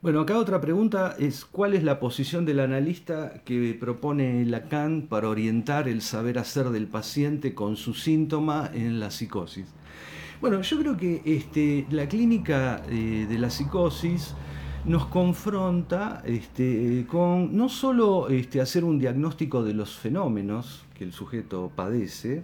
Bueno, 0.01 0.21
acá 0.21 0.39
otra 0.39 0.59
pregunta 0.59 1.15
es 1.19 1.45
¿cuál 1.45 1.75
es 1.75 1.83
la 1.83 1.99
posición 1.99 2.43
del 2.43 2.59
analista 2.59 3.43
que 3.45 3.77
propone 3.79 4.43
Lacan 4.47 5.03
para 5.03 5.29
orientar 5.29 5.87
el 5.87 6.01
saber 6.01 6.39
hacer 6.39 6.71
del 6.71 6.87
paciente 6.87 7.53
con 7.53 7.75
su 7.75 7.93
síntoma 7.93 8.71
en 8.73 8.99
la 8.99 9.11
psicosis? 9.11 9.67
Bueno, 10.41 10.59
yo 10.63 10.79
creo 10.79 10.97
que 10.97 11.21
este, 11.23 11.85
la 11.91 12.09
clínica 12.09 12.81
eh, 12.89 13.27
de 13.29 13.37
la 13.37 13.51
psicosis 13.51 14.33
nos 14.85 15.05
confronta 15.05 16.23
este, 16.25 17.05
con 17.07 17.55
no 17.55 17.69
solo 17.69 18.27
este, 18.29 18.59
hacer 18.59 18.83
un 18.83 18.97
diagnóstico 18.97 19.63
de 19.63 19.75
los 19.75 19.95
fenómenos 19.99 20.83
que 20.95 21.03
el 21.03 21.13
sujeto 21.13 21.71
padece, 21.75 22.41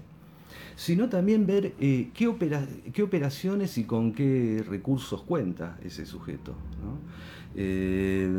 sino 0.76 1.10
también 1.10 1.48
ver 1.48 1.74
eh, 1.80 2.12
qué, 2.14 2.32
qué, 2.94 3.02
operaciones 3.02 3.80
y 3.80 3.86
con 3.86 4.14
qué 4.14 4.64
recursos 4.70 5.24
cuenta 5.24 5.80
ese 5.84 6.06
sujeto. 6.06 6.54
Eh, 7.58 8.30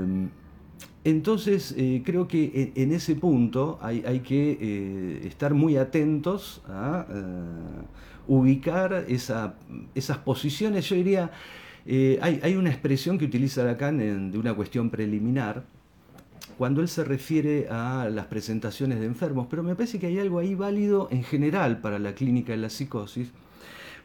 entonces, 1.03 1.75
eh, 1.77 2.03
creo 2.05 2.29
que 2.29 2.73
en, 2.75 2.93
ese 2.93 3.16
punto 3.16 3.79
hay, 3.83 4.21
que 4.21 4.59
eh, 4.61 5.27
estar 5.27 5.55
muy 5.55 5.77
atentos 5.77 6.62
a 6.69 7.07
ubicar 8.27 9.07
esas 9.09 10.19
posiciones. 10.25 10.89
Yo 10.89 10.97
diría, 10.97 11.31
hay, 12.21 12.55
una 12.57 12.71
expresión 12.71 13.19
que 13.19 13.25
utiliza 13.25 13.64
Lacan 13.64 14.31
de 14.31 14.39
una 14.39 14.55
cuestión 14.55 14.91
preliminar, 14.91 15.64
cuando 16.59 16.81
él 16.81 16.89
se 16.89 17.05
refiere 17.05 17.69
a 17.71 18.09
las 18.12 18.27
presentaciones 18.27 18.99
de 18.99 19.07
enfermos, 19.07 19.47
pero 19.49 19.62
me 19.62 19.75
parece 19.77 19.99
que 19.99 20.09
hay 20.09 20.19
algo 20.19 20.41
ahí 20.41 20.55
válido 20.55 21.09
en 21.11 21.23
general 21.23 21.81
para 21.81 21.99
la 22.01 22.14
clínica 22.14 22.53
de 22.53 22.59
la 22.59 22.69
psicosis, 22.69 23.31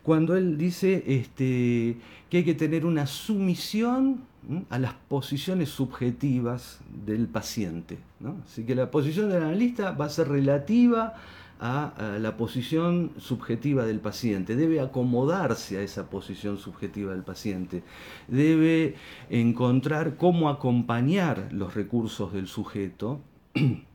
cuando 0.03 0.35
él 0.35 0.57
dice 0.57 1.03
este, 1.07 1.97
que 2.29 2.37
hay 2.37 2.43
que 2.43 2.53
tener 2.53 2.85
una 2.85 3.07
sumisión 3.07 4.21
a 4.69 4.77
las 4.77 4.93
posiciones 4.93 5.69
subjetivas 5.69 6.79
del 7.05 7.27
paciente. 7.27 7.97
Así 8.45 8.65
que 8.65 8.75
la 8.75 8.91
posición 8.91 9.29
del 9.29 9.43
analista 9.43 9.91
va 9.91 10.05
a 10.05 10.09
ser 10.09 10.27
relativa 10.27 11.15
a, 11.59 12.17
la 12.19 12.35
posición 12.35 13.11
subjetiva 13.17 13.85
del 13.85 14.01
paciente, 14.01 14.57
debe 14.57 14.81
acomodarse 14.81 15.77
a 15.77 15.81
esa 15.81 16.09
posición 16.09 16.57
subjetiva 16.57 17.13
del 17.13 17.23
paciente, 17.23 17.83
debe 18.27 18.95
encontrar 19.29 20.17
cómo 20.17 20.49
acompañar 20.49 21.47
los 21.51 21.73
recursos 21.73 22.33
del 22.33 22.47
sujeto. 22.47 23.21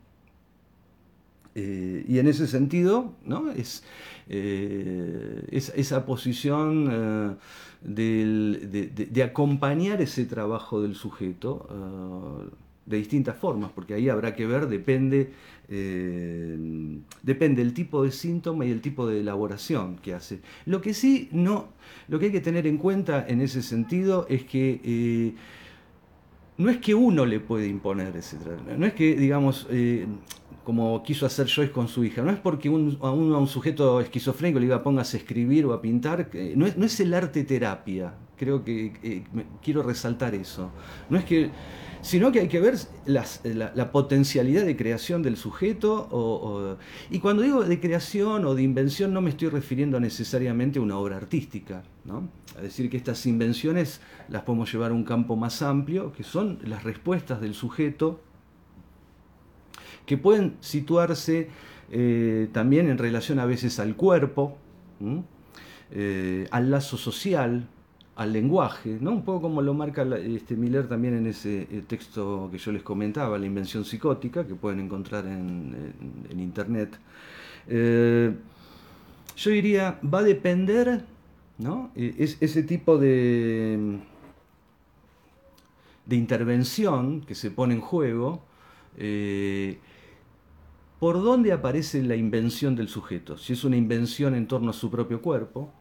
Eh, 1.55 2.05
y 2.07 2.19
en 2.19 2.29
ese 2.29 2.47
sentido, 2.47 3.15
¿no? 3.25 3.51
es, 3.51 3.83
eh, 4.29 5.43
esa 5.51 6.07
posición 6.07 6.89
eh, 6.93 7.35
de, 7.83 9.23
acompañar 9.23 10.01
ese 10.01 10.25
trabajo 10.27 10.81
del 10.83 10.95
sujeto 10.95 12.49
de 12.87 12.97
distintas 12.97 13.37
formas, 13.37 13.73
porque 13.75 13.95
ahí 13.95 14.09
habrá 14.09 14.35
que 14.35 14.47
ver, 14.47 14.69
depende, 14.69 15.33
depende 17.23 17.63
el 17.63 17.75
tipo 17.75 18.05
de 18.05 18.13
síntoma 18.13 18.65
y 18.65 18.71
el 18.71 18.81
tipo 18.81 19.07
de 19.07 19.21
elaboración 19.21 19.97
que 19.97 20.15
hace. 20.15 20.41
Lo 20.65 20.81
que 20.81 20.95
sí, 20.95 21.29
no, 21.33 21.69
lo 22.09 22.19
que 22.19 22.27
hay 22.27 22.33
que 22.33 22.41
tener 22.41 22.67
en 22.67 22.79
cuenta 22.79 23.27
en 23.27 23.41
ese 23.41 23.63
sentido 23.63 24.27
es 24.29 24.45
que 24.45 25.35
no 26.57 26.71
es 26.71 26.79
que 26.79 26.95
uno 26.95 27.27
le 27.27 27.41
puede 27.41 27.67
imponer 27.67 28.17
ese 28.17 28.37
no 28.77 28.87
es 28.87 28.95
que, 28.95 29.17
digamos, 29.17 29.67
como 30.69 31.03
quiso 31.03 31.25
hacer 31.25 31.47
Joyce 31.47 31.73
con 31.73 31.89
su 31.89 32.05
hija. 32.05 32.21
No 32.21 32.31
es 32.31 32.39
porque 32.39 32.69
un, 32.69 32.99
a, 33.01 33.11
un 33.11 33.47
sujeto 33.47 34.03
esquizofrénico 34.03 34.59
le 34.59 34.67
diga 34.67 34.83
pongas 34.83 35.15
a 35.15 35.17
escribir 35.17 35.65
o 35.65 35.73
a 35.73 35.81
pintar, 35.81 36.29
no 36.57 36.67
es, 36.67 36.77
no 36.77 36.85
es 36.85 37.01
el 37.01 37.15
arte 37.15 37.43
terapia. 37.45 38.13
Creo 38.37 38.63
que 38.63 38.93
eh, 39.03 39.25
quiero 39.63 39.83
resaltar 39.83 40.35
eso. 40.35 40.71
No 41.09 41.17
es 41.17 41.25
que, 41.25 41.49
sino 42.03 42.31
que 42.31 42.41
hay 42.41 42.49
que 42.49 42.61
ver 42.61 42.77
la, 43.07 43.93
potencialidad 43.93 44.67
de 44.67 44.77
creación 44.77 45.23
del 45.23 45.39
sujeto. 45.39 46.77
y 47.09 47.19
cuando 47.19 47.45
digo 47.45 47.65
de 47.65 47.81
creación 47.81 48.45
o 48.45 48.55
de 48.55 48.63
invención 48.63 49.15
no 49.15 49.23
me 49.23 49.31
estoy 49.31 49.49
refiriendo 49.49 49.99
necesariamente 49.99 50.81
a 50.81 50.83
una 50.83 50.99
obra 50.99 51.17
artística. 51.17 51.83
¿no? 52.05 52.29
Es 52.57 52.63
decir, 52.65 52.91
que 52.91 52.99
estas 52.99 53.25
invenciones 53.25 54.03
las 54.29 54.43
podemos 54.43 54.71
llevar 54.71 54.91
a 54.91 54.95
un 54.95 55.05
campo 55.05 55.35
más 55.35 55.63
amplio, 55.63 56.13
que 56.13 56.25
son 56.25 56.59
las 56.63 56.85
respuestas 56.85 57.41
del 57.41 57.55
sujeto, 57.55 58.21
que 60.09 60.17
pueden 60.17 60.57
situarse 60.61 61.51
eh, 61.93 62.49
también 62.53 62.89
en 62.89 62.97
relación 62.97 63.39
a 63.41 63.45
veces 63.45 63.79
al 63.79 63.95
cuerpo, 63.95 64.57
eh, 65.91 66.49
al 66.51 66.71
lazo 66.71 66.97
social, 66.97 67.69
al 68.17 68.33
lenguaje, 68.33 68.97
¿no? 69.03 69.11
un 69.13 69.23
poco 69.23 69.43
como 69.43 69.61
lo 69.61 69.75
marca 69.75 70.03
este 70.17 70.57
Miller 70.57 70.89
también 70.89 71.15
en 71.15 71.27
ese 71.27 71.69
eh, 71.71 71.85
texto 71.87 72.49
que 72.51 72.57
yo 72.57 72.73
les 72.73 72.83
comentaba, 72.83 73.39
La 73.39 73.45
invención 73.45 73.85
psicótica, 73.85 74.47
que 74.47 74.55
pueden 74.55 74.81
encontrar 74.81 75.27
en, 75.27 75.93
internet. 76.39 76.99
yo 77.69 79.51
diría, 79.51 80.01
va 80.03 80.21
a 80.21 80.23
depender, 80.23 81.05
¿no? 81.59 81.91
Es, 81.95 82.39
ese 82.41 82.63
tipo 82.63 82.97
de, 82.97 83.99
de 86.07 86.17
intervención 86.17 87.21
que 87.21 87.35
se 87.35 87.51
pone 87.51 87.75
en 87.75 87.83
juego, 87.83 88.43
¿Por 90.99 91.23
dónde 91.23 91.53
aparece 91.53 92.03
la 92.03 92.17
invención 92.17 92.75
del 92.75 92.89
sujeto? 92.89 93.39
Si 93.39 93.53
es 93.53 93.63
una 93.63 93.77
invención 93.77 94.35
en 94.35 94.49
torno 94.49 94.71
a 94.71 94.73
su 94.73 94.91
propio 94.91 95.23
cuerpo, 95.23 95.73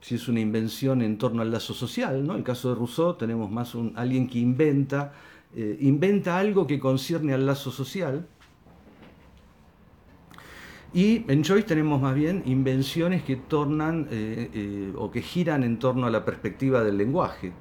si 0.00 0.16
es 0.16 0.26
una 0.26 0.40
invención 0.40 1.00
en 1.02 1.16
torno 1.16 1.42
al 1.42 1.52
lazo 1.52 1.74
social, 1.74 2.26
¿no? 2.26 2.32
En 2.32 2.38
el 2.38 2.44
caso 2.44 2.70
de 2.70 2.74
Rousseau 2.74 3.14
tenemos 3.14 3.50
más 3.50 3.76
alguien 3.94 4.28
que 4.28 4.40
inventa, 4.40 5.12
eh, 5.54 5.76
inventa 5.80 6.38
algo 6.38 6.66
que 6.66 6.80
concierne 6.80 7.34
al 7.34 7.46
lazo 7.46 7.70
social. 7.70 8.26
Y 10.92 11.24
en 11.30 11.44
Joyce 11.44 11.66
tenemos 11.66 12.00
más 12.00 12.14
bien 12.16 12.42
invenciones 12.46 13.22
que 13.22 13.36
tornan 13.36 14.08
eh, 14.10 14.50
eh, 14.54 14.92
o 14.96 15.10
que 15.10 15.22
giran 15.22 15.62
en 15.62 15.78
torno 15.78 16.06
a 16.06 16.10
la 16.10 16.24
perspectiva 16.24 16.82
del 16.82 16.96
lenguaje. 16.96 17.52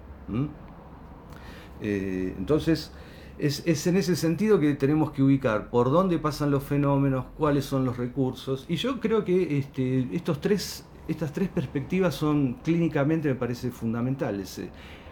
entonces, 1.79 2.91
es, 3.39 3.87
en 3.87 3.97
ese 3.97 4.15
sentido 4.15 4.59
que 4.59 4.73
tenemos 4.73 5.11
que 5.11 5.21
ubicar 5.21 5.69
por 5.69 5.91
dónde 5.91 6.17
pasan 6.17 6.51
los 6.51 6.63
fenómenos, 6.63 7.25
cuáles 7.37 7.65
son 7.65 7.85
los 7.85 7.97
recursos. 7.97 8.65
Y 8.67 8.75
yo 8.75 8.99
creo 8.99 9.23
que 9.23 9.59
este, 9.59 10.07
estos 10.11 10.41
tres, 10.41 10.85
estas 11.07 11.31
tres 11.33 11.49
perspectivas 11.49 12.15
son 12.15 12.55
clínicamente, 12.63 13.29
me 13.29 13.35
parece, 13.35 13.69
fundamentales. 13.69 14.57
Eh, 14.59 14.69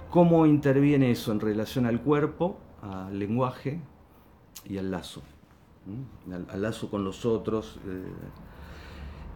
cómo 0.09 0.45
interviene 0.45 1.11
eso 1.11 1.32
en 1.32 1.39
relación 1.39 1.86
al 1.86 2.01
cuerpo, 2.01 2.59
al 2.82 3.17
lenguaje 3.17 3.80
y 4.65 4.78
al 4.78 4.89
lazo. 4.89 5.21
Al, 6.51 6.61
lazo 6.61 6.89
con 6.89 7.03
los 7.03 7.26
otros. 7.26 7.80
Eh, 7.86 8.03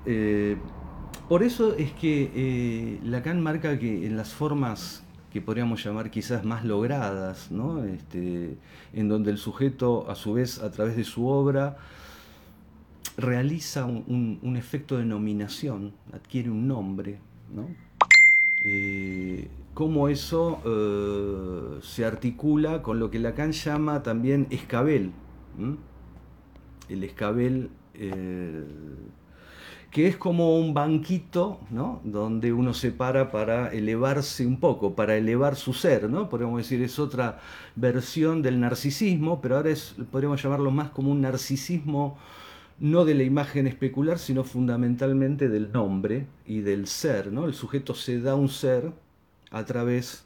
eh, 0.05 0.57
por 1.27 1.43
eso 1.43 1.75
es 1.75 1.91
que 1.93 2.99
Lacan 3.03 3.41
marca 3.41 3.77
que 3.77 4.07
en 4.07 4.17
las 4.17 4.33
formas 4.33 5.03
que 5.31 5.41
podríamos 5.41 5.83
llamar 5.83 6.09
quizás 6.09 6.43
más 6.43 6.65
logradas, 6.65 7.51
¿no? 7.51 7.83
este, 7.83 8.57
en 8.93 9.09
donde 9.09 9.31
el 9.31 9.37
sujeto, 9.37 10.09
a 10.09 10.15
su 10.15 10.33
vez, 10.33 10.59
a 10.59 10.71
través 10.71 10.95
de 10.95 11.03
su 11.03 11.27
obra, 11.27 11.77
realiza 13.17 13.85
un, 13.85 14.55
efecto 14.57 14.97
de 14.97 15.05
nominación, 15.05 15.93
adquiere 16.13 16.49
un 16.49 16.67
nombre, 16.67 17.19
¿no? 17.53 17.67
Eh, 18.65 19.47
cómo 19.73 20.09
eso 20.09 20.61
eh, 20.65 21.79
se 21.81 22.05
articula 22.05 22.81
con 22.81 22.99
lo 22.99 23.09
que 23.09 23.19
Lacan 23.19 23.51
llama 23.51 24.03
también 24.03 24.47
escabel. 24.49 25.11
El 26.89 27.03
escabel 27.03 27.69
eh, 27.93 28.63
que 29.91 30.07
es 30.07 30.17
como 30.17 30.57
un 30.59 30.73
banquito, 30.73 31.59
¿no? 31.71 31.99
Donde 32.03 32.53
uno 32.53 32.73
se 32.73 32.91
para 32.91 33.31
para 33.31 33.69
elevarse 33.73 34.45
un 34.45 34.59
poco, 34.59 34.95
para 34.95 35.17
elevar 35.17 35.55
su 35.55 35.73
ser, 35.73 36.09
¿no? 36.09 36.29
Podríamos 36.29 36.59
decir, 36.59 36.81
es 36.83 36.99
otra 36.99 37.39
versión 37.75 38.41
del 38.41 38.59
narcisismo, 38.59 39.41
pero 39.41 39.57
ahora 39.57 39.71
es, 39.71 39.95
podríamos 40.11 40.41
llamarlo 40.41 40.69
más 40.71 40.89
como 40.91 41.11
un 41.11 41.21
narcisismo 41.21 42.17
no 42.79 43.03
de 43.03 43.15
la 43.15 43.23
imagen 43.23 43.67
especular, 43.67 44.19
sino 44.19 44.43
fundamentalmente 44.43 45.49
del 45.49 45.71
nombre 45.71 46.27
y 46.45 46.61
del 46.61 46.87
ser, 46.87 47.31
¿no? 47.31 47.45
El 47.45 47.53
sujeto 47.53 47.93
se 47.93 48.21
da 48.21 48.35
un 48.35 48.47
ser 48.47 48.91
a 49.51 49.65
través, 49.65 50.25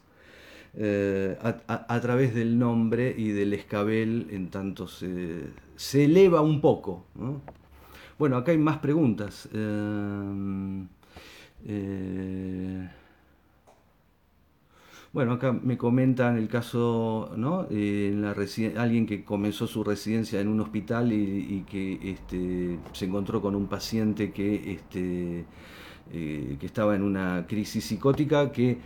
eh, 0.76 1.38
a, 1.42 2.02
través 2.02 2.36
del 2.36 2.60
nombre 2.60 3.16
y 3.18 3.30
del 3.30 3.54
escabel, 3.54 4.28
en 4.32 4.50
tanto 4.50 4.88
se, 4.88 5.44
se 5.78 6.06
eleva 6.06 6.42
un 6.42 6.62
poco, 6.62 7.06
¿no? 7.16 7.42
Bueno, 8.18 8.38
acá 8.38 8.52
hay 8.52 8.58
más 8.58 8.78
preguntas. 8.78 9.50
Em, 9.54 10.88
eh, 11.66 12.90
bueno, 15.12 15.34
acá 15.34 15.52
me 15.52 15.78
comentan 15.78 16.38
el 16.38 16.48
caso, 16.48 17.32
¿no? 17.38 17.68
en 17.70 18.22
la 18.22 18.36
alguien 18.78 19.06
que 19.06 19.24
comenzó 19.24 19.68
su 19.68 19.84
residencia 19.84 20.40
en 20.42 20.48
un 20.48 20.60
hospital 20.60 21.14
y, 21.14 21.66
que 21.70 22.00
este, 22.12 22.80
se 22.94 23.06
encontró 23.06 23.42
con 23.42 23.56
un 23.56 23.68
paciente 23.68 24.32
que, 24.32 24.74
este, 24.74 25.46
eh, 26.12 26.58
que 26.60 26.66
estaba 26.66 26.96
en 26.96 27.04
una 27.04 27.46
crisis 27.48 27.86
psicótica 27.86 28.52
que 28.52 28.78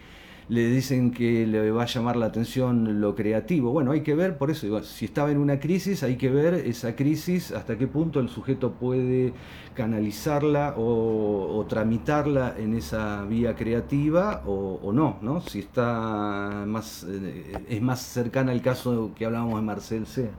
le 0.49 0.67
dicen 0.69 1.11
que 1.11 1.45
le 1.45 1.71
va 1.71 1.83
a 1.83 1.85
llamar 1.85 2.15
la 2.15 2.27
atención 2.27 3.01
lo 3.01 3.15
creativo. 3.15 3.71
Bueno, 3.71 3.91
hay 3.91 4.01
que 4.01 4.15
ver, 4.15 4.37
por 4.37 4.49
eso, 4.49 4.81
si 4.83 5.05
estaba 5.05 5.29
en 5.31 5.37
una 5.37 5.59
crisis, 5.59 6.03
hay 6.03 6.15
que 6.15 6.29
ver 6.29 6.53
esa 6.53 6.95
crisis, 6.95 7.51
hasta 7.51 7.77
qué 7.77 7.87
punto 7.87 8.19
el 8.19 8.29
sujeto 8.29 8.71
puede 8.71 9.33
canalizarla 9.73 10.75
o, 10.77 11.65
tramitarla 11.67 12.55
en 12.57 12.75
esa 12.75 13.25
vía 13.25 13.55
creativa 13.55 14.41
o, 14.45 14.91
no, 14.93 15.17
¿no? 15.21 15.41
Si 15.41 15.59
está 15.59 16.63
más, 16.65 17.05
eh, 17.09 17.65
es 17.67 17.81
más 17.81 17.99
cercana 18.01 18.53
al 18.53 18.61
caso 18.61 19.11
que 19.15 19.25
hablábamos 19.25 19.59
de 19.59 19.65
Marcel 19.65 20.07
C. 20.07 20.29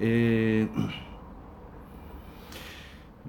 Eh, 0.00 0.68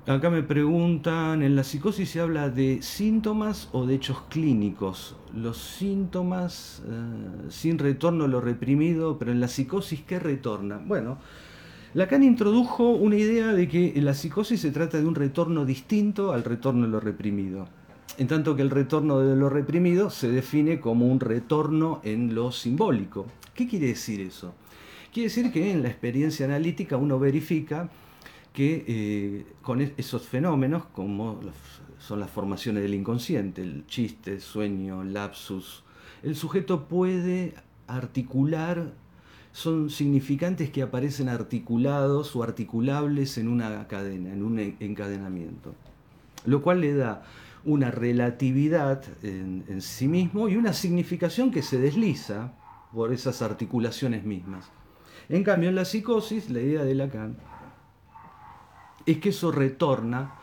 Acá 0.08 0.30
me 0.30 0.44
preguntan, 0.44 1.42
¿en 1.42 1.56
la 1.56 1.64
psicosis 1.64 2.12
se 2.12 2.22
habla 2.22 2.52
de 2.52 2.84
síntomas 2.84 3.70
o 3.72 3.88
de 3.88 3.96
hechos 3.96 4.22
clínicos? 4.30 5.16
Los 5.36 5.58
síntomas 5.58 6.84
eh, 6.86 7.50
sin 7.50 7.80
retorno 7.80 8.28
lo 8.28 8.40
reprimido, 8.40 9.18
pero 9.18 9.32
en 9.32 9.40
la 9.40 9.48
psicosis, 9.48 10.04
¿qué 10.04 10.20
retorna? 10.20 10.80
Bueno, 10.86 11.18
Lacan 11.96 12.22
introdujo 12.24 12.92
una 12.92 13.16
idea 13.16 13.52
de 13.54 13.68
que 13.68 13.94
en 13.96 14.06
la 14.06 14.14
psicosis 14.14 14.62
se 14.62 14.70
trata 14.70 15.00
de 15.00 15.08
un 15.08 15.16
retorno 15.16 15.66
distinto 15.66 16.34
al 16.34 16.44
retorno 16.44 16.86
de 16.86 16.92
lo 16.92 17.00
reprimido. 17.00 17.68
En 18.20 18.28
tanto 18.28 18.56
que 18.56 18.62
el 18.62 18.70
retorno 18.70 19.22
de 19.22 19.36
lo 19.36 19.50
reprimido 19.50 20.12
se 20.12 20.30
define 20.30 20.80
como 20.80 21.08
un 21.08 21.20
retorno 21.20 22.00
en 22.04 22.36
lo 22.36 22.52
simbólico. 22.52 23.26
¿Qué 23.56 23.68
quiere 23.68 23.88
decir 23.88 24.22
eso? 24.22 24.54
Quiere 25.12 25.30
decir 25.30 25.52
que 25.52 25.72
en 25.72 25.82
la 25.82 25.90
experiencia 25.90 26.46
analítica 26.46 26.96
uno 26.96 27.18
verifica 27.18 27.90
que 28.56 28.86
eh, 28.88 29.46
con 29.62 29.82
esos 29.82 30.26
fenómenos, 30.28 30.86
como 30.86 31.42
son 32.00 32.22
las 32.22 32.30
formaciones 32.30 32.84
del 32.84 32.94
inconsciente, 32.94 33.62
el 33.62 33.86
chiste, 33.86 34.40
sueño, 34.40 35.04
lapsus, 35.04 35.84
el 36.24 36.36
sujeto 36.36 36.88
puede 36.88 37.54
articular, 37.86 38.94
son 39.52 39.90
significantes 39.90 40.70
que 40.70 40.82
aparecen 40.82 41.28
articulados 41.28 42.36
o 42.36 42.44
articulables 42.44 43.38
en 43.38 43.50
una 43.50 43.88
cadena, 43.88 44.32
en 44.32 44.42
un 44.42 44.58
encadenamiento, 44.80 45.76
lo 46.46 46.62
cual 46.62 46.82
le 46.82 46.96
da 46.96 47.24
una 47.66 47.92
relatividad 47.92 49.04
en, 49.22 49.66
en 49.68 49.82
sí 49.82 50.08
mismo 50.08 50.48
y 50.48 50.56
una 50.56 50.72
significación 50.72 51.52
que 51.52 51.62
se 51.62 51.78
desliza 51.78 52.54
por 52.94 53.12
esas 53.12 53.42
articulaciones 53.42 54.24
mismas. 54.24 54.66
En 55.28 55.44
cambio, 55.44 55.70
en 55.70 55.76
la 55.76 55.86
psicosis, 55.86 56.50
la 56.50 56.62
idea 56.62 56.84
de 56.84 56.96
Lacan 56.96 57.36
es 59.06 59.18
que 59.20 59.30
eso 59.30 59.52
retorna, 59.52 60.36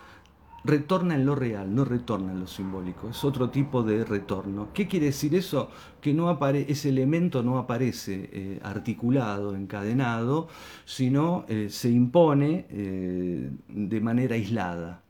retorna 0.65 1.15
en 1.15 1.27
lo 1.27 1.35
real, 1.35 1.75
no 1.75 1.85
retorna 1.85 2.33
en 2.33 2.41
lo 2.41 2.47
simbólico, 2.47 3.09
es 3.11 3.25
otro 3.25 3.51
tipo 3.51 3.83
de 3.83 4.05
retorno. 4.05 4.69
¿Qué 4.73 4.87
quiere 4.87 5.07
decir 5.07 5.35
eso? 5.35 5.71
Que 6.01 6.15
no 6.15 6.39
ese 6.53 6.89
elemento 6.89 7.43
no 7.43 7.59
aparece 7.59 8.31
eh, 8.33 8.61
articulado, 8.63 9.57
encadenado, 9.57 10.49
sino 10.85 11.45
eh, 11.49 11.69
se 11.71 11.91
impone 11.91 12.67
eh, 12.71 13.51
de 13.69 14.01
manera 14.01 14.35
aislada. 14.35 15.03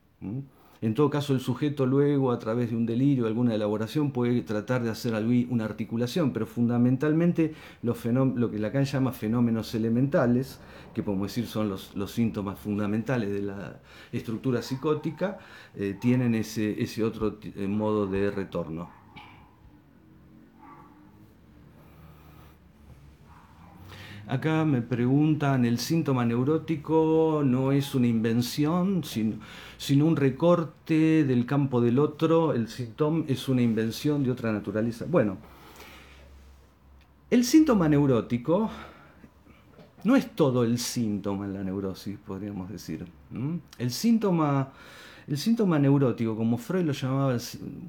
En 0.83 0.95
todo 0.95 1.11
caso, 1.11 1.33
el 1.33 1.39
sujeto 1.39 1.87
luego, 1.87 2.33
a 2.33 2.41
través 2.41 2.71
de 2.71 2.77
un 2.77 2.87
delirio, 2.87 3.29
alguna 3.29 3.55
elaboración, 3.55 4.11
puede 4.11 4.43
tratar 4.43 4.83
de 4.83 4.91
hacer 4.91 5.15
una 5.49 5.65
articulación, 5.65 6.33
pero 6.33 6.45
fundamentalmente 6.45 7.55
lo 7.83 7.95
que 7.95 8.59
Lacan 8.59 8.85
llama 8.85 9.13
fenómenos 9.13 9.77
elementales, 9.77 10.59
que 10.93 11.05
podemos 11.05 11.29
decir 11.29 11.47
son 11.47 11.69
los, 11.69 11.93
síntomas 12.11 12.59
fundamentales 12.59 13.31
de 13.31 13.43
la 13.43 13.81
estructura 14.11 14.61
psicótica, 14.61 15.39
eh, 15.77 15.97
tienen 16.01 16.35
ese, 16.35 16.83
ese 16.83 17.05
otro 17.05 17.39
eh, 17.43 17.69
modo 17.69 18.09
de 18.09 18.33
retorno. 18.33 19.02
Acá 24.33 24.65
me 24.65 24.81
preguntan, 24.81 25.67
¿el 25.67 25.79
síntoma 25.79 26.25
neurótico 26.25 27.43
no 27.45 27.71
es 27.71 27.95
una 27.95 28.07
invención, 28.07 29.05
sino, 29.05 29.37
sino 29.77 30.07
un 30.07 30.17
recorte 30.17 31.25
del 31.25 31.45
campo 31.45 31.83
del 31.83 31.99
otro? 31.99 32.55
¿El 32.55 32.67
síntoma 32.69 33.27
es 33.29 33.47
una 33.51 33.61
invención 33.61 34.25
de 34.25 34.31
otra 34.31 34.51
naturaleza? 34.51 35.05
Bueno, 35.07 35.37
el 37.29 37.45
síntoma 37.45 37.91
neurótico 37.91 38.71
no 40.05 40.17
es 40.17 40.35
todo 40.35 40.65
el 40.65 40.79
síntoma 40.79 41.45
en 41.45 41.53
la 41.53 41.63
neurosis, 41.63 42.17
podríamos 42.17 42.71
decir. 42.71 43.05
El 43.77 43.91
síntoma, 43.91 44.73
el 45.27 45.37
síntoma 45.37 45.79
neurótico, 45.79 46.35
como 46.35 46.57
Freud 46.57 46.87
lo 46.87 46.95
llamaba, 46.95 47.37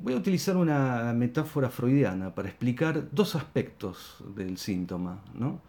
voy 0.04 0.14
a 0.14 0.18
utilizar 0.18 0.58
una 0.58 1.14
metáfora 1.14 1.70
freudiana 1.70 2.36
para 2.36 2.50
explicar 2.50 3.08
dos 3.14 3.34
aspectos 3.36 4.18
del 4.36 4.58
síntoma. 4.58 5.22
¿no? 5.40 5.62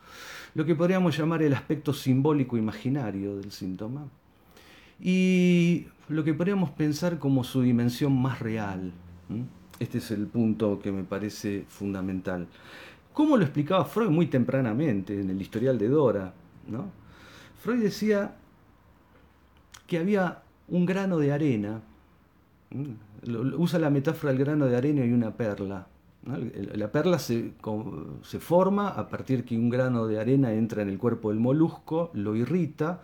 Lo 0.55 0.65
que 0.65 0.75
podríamos 0.75 1.17
llamar 1.17 1.43
el 1.43 1.53
aspecto 1.55 1.93
simbólico 1.93 2.57
imaginario 2.57 3.37
del 3.37 3.51
síntoma 3.51 4.07
y 5.01 5.87
lo 6.09 6.23
que 6.23 6.35
podríamos 6.35 6.71
pensar 6.71 7.19
como 7.19 7.43
su 7.45 7.63
dimensión 7.63 8.21
más 8.21 8.39
real. 8.41 8.93
Este 9.81 9.99
es 9.99 10.11
el 10.13 10.27
punto 10.27 10.81
que 10.81 10.93
me 10.93 11.03
parece 11.03 11.65
fundamental. 11.69 12.47
¿Cómo 13.13 13.37
lo 13.37 13.45
explicaba 13.45 13.85
Freud 13.85 14.11
muy 14.11 14.27
tempranamente 14.27 15.21
en 15.21 15.31
el 15.31 15.41
historial 15.41 15.79
de 15.79 15.89
Dora? 15.89 16.33
¿no? 16.69 16.91
Freud 17.61 17.83
decía 17.83 18.37
que 19.87 19.99
había 19.99 20.43
un 20.69 20.87
grano 20.87 21.19
de 21.19 21.33
arena, 21.33 21.81
usa 23.57 23.79
la 23.79 23.91
metáfora 23.91 24.33
del 24.33 24.45
grano 24.45 24.67
de 24.67 24.77
arena 24.77 25.05
y 25.05 25.13
una 25.13 25.33
perla. 25.33 25.87
La 26.27 26.91
perla 26.91 27.19
se, 27.19 27.53
forma 28.39 28.89
a 28.89 29.09
partir 29.09 29.45
que 29.45 29.59
un 29.59 29.69
grano 29.69 30.07
de 30.07 30.19
arena 30.19 30.53
entra 30.53 30.83
en 30.83 30.89
el 30.89 30.97
cuerpo 30.97 31.31
del 31.31 31.39
molusco, 31.39 32.11
lo 32.15 32.35
irrita, 32.35 33.03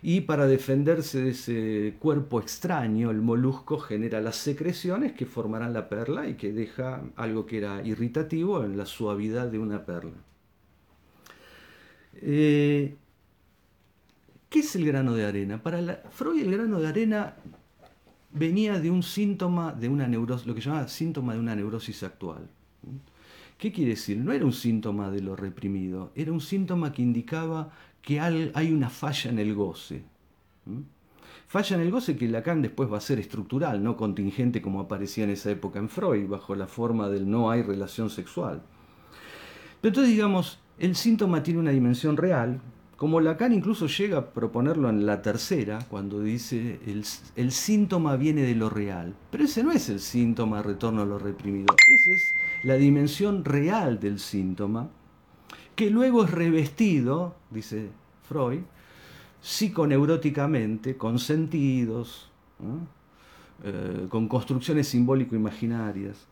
y 0.00 0.22
para 0.22 0.46
defenderse 0.46 1.20
de 1.20 1.30
ese 1.30 1.96
cuerpo 1.98 2.40
extraño, 2.40 3.10
el 3.10 3.20
molusco 3.20 3.78
genera 3.78 4.20
las 4.20 4.36
secreciones 4.36 5.12
que 5.12 5.26
formarán 5.26 5.72
la 5.72 5.88
perla 5.88 6.28
y 6.28 6.34
que 6.34 6.52
deja 6.52 7.02
algo 7.16 7.46
que 7.46 7.58
era 7.58 7.82
irritativo 7.84 8.64
en 8.64 8.78
la 8.78 8.86
suavidad 8.86 9.48
de 9.48 9.58
una 9.58 9.84
perla. 9.84 10.16
Eh, 12.14 12.96
¿Qué 14.48 14.60
es 14.60 14.74
el 14.76 14.86
grano 14.86 15.14
de 15.14 15.26
arena? 15.26 15.62
Para 15.62 16.02
Freud 16.10 16.40
el 16.40 16.52
grano 16.52 16.80
de 16.80 16.86
arena 16.86 17.36
venía 18.30 18.78
de 18.78 18.90
un 18.90 19.02
síntoma 19.02 19.72
de 19.72 19.88
una 19.88 20.06
neurosis, 20.06 20.46
lo 20.46 20.54
que 20.54 20.60
llamaba 20.60 20.88
síntoma 20.88 21.34
de 21.34 21.40
una 21.40 21.54
neurosis 21.54 22.02
actual. 22.02 22.48
¿Qué 23.56 23.72
quiere 23.72 23.90
decir? 23.90 24.18
No 24.18 24.32
era 24.32 24.44
un 24.44 24.52
síntoma 24.52 25.10
de 25.10 25.20
lo 25.20 25.34
reprimido, 25.34 26.12
era 26.14 26.32
un 26.32 26.40
síntoma 26.40 26.92
que 26.92 27.02
indicaba 27.02 27.70
que 28.02 28.20
hay 28.20 28.72
una 28.72 28.88
falla 28.88 29.30
en 29.30 29.38
el 29.38 29.54
goce. 29.54 30.04
Falla 31.48 31.76
en 31.76 31.82
el 31.82 31.90
goce 31.90 32.16
que 32.16 32.28
Lacan 32.28 32.62
después 32.62 32.92
va 32.92 32.98
a 32.98 33.00
ser 33.00 33.18
estructural, 33.18 33.82
no 33.82 33.96
contingente 33.96 34.62
como 34.62 34.80
aparecía 34.80 35.24
en 35.24 35.30
esa 35.30 35.50
época 35.50 35.78
en 35.78 35.88
Freud, 35.88 36.28
bajo 36.28 36.54
la 36.54 36.66
forma 36.66 37.08
del 37.08 37.28
no 37.28 37.50
hay 37.50 37.62
relación 37.62 38.10
sexual. 38.10 38.62
Pero 39.80 39.90
entonces, 39.90 40.12
digamos, 40.12 40.60
el 40.78 40.94
síntoma 40.94 41.42
tiene 41.42 41.60
una 41.60 41.70
dimensión 41.70 42.16
real, 42.16 42.60
como 42.98 43.20
Lacan 43.20 43.52
incluso 43.52 43.86
llega 43.86 44.18
a 44.18 44.30
proponerlo 44.30 44.90
en 44.90 45.06
la 45.06 45.22
tercera, 45.22 45.78
cuando 45.88 46.20
dice 46.20 46.80
el, 46.84 47.04
el 47.36 47.52
síntoma 47.52 48.16
viene 48.16 48.42
de 48.42 48.56
lo 48.56 48.68
real. 48.68 49.14
Pero 49.30 49.44
ese 49.44 49.62
no 49.62 49.70
es 49.70 49.88
el 49.88 50.00
síntoma 50.00 50.62
retorno 50.62 51.02
a 51.02 51.06
lo 51.06 51.16
reprimido, 51.16 51.74
esa 51.78 52.10
es 52.16 52.34
la 52.64 52.74
dimensión 52.74 53.44
real 53.44 54.00
del 54.00 54.18
síntoma 54.18 54.90
que 55.76 55.90
luego 55.90 56.24
es 56.24 56.32
revestido, 56.32 57.36
dice 57.50 57.90
Freud, 58.28 58.62
psiconeuróticamente, 59.40 60.96
con 60.96 61.20
sentidos, 61.20 62.32
eh, 63.62 64.08
con 64.08 64.26
construcciones 64.26 64.88
simbólico-imaginarias. 64.88 66.26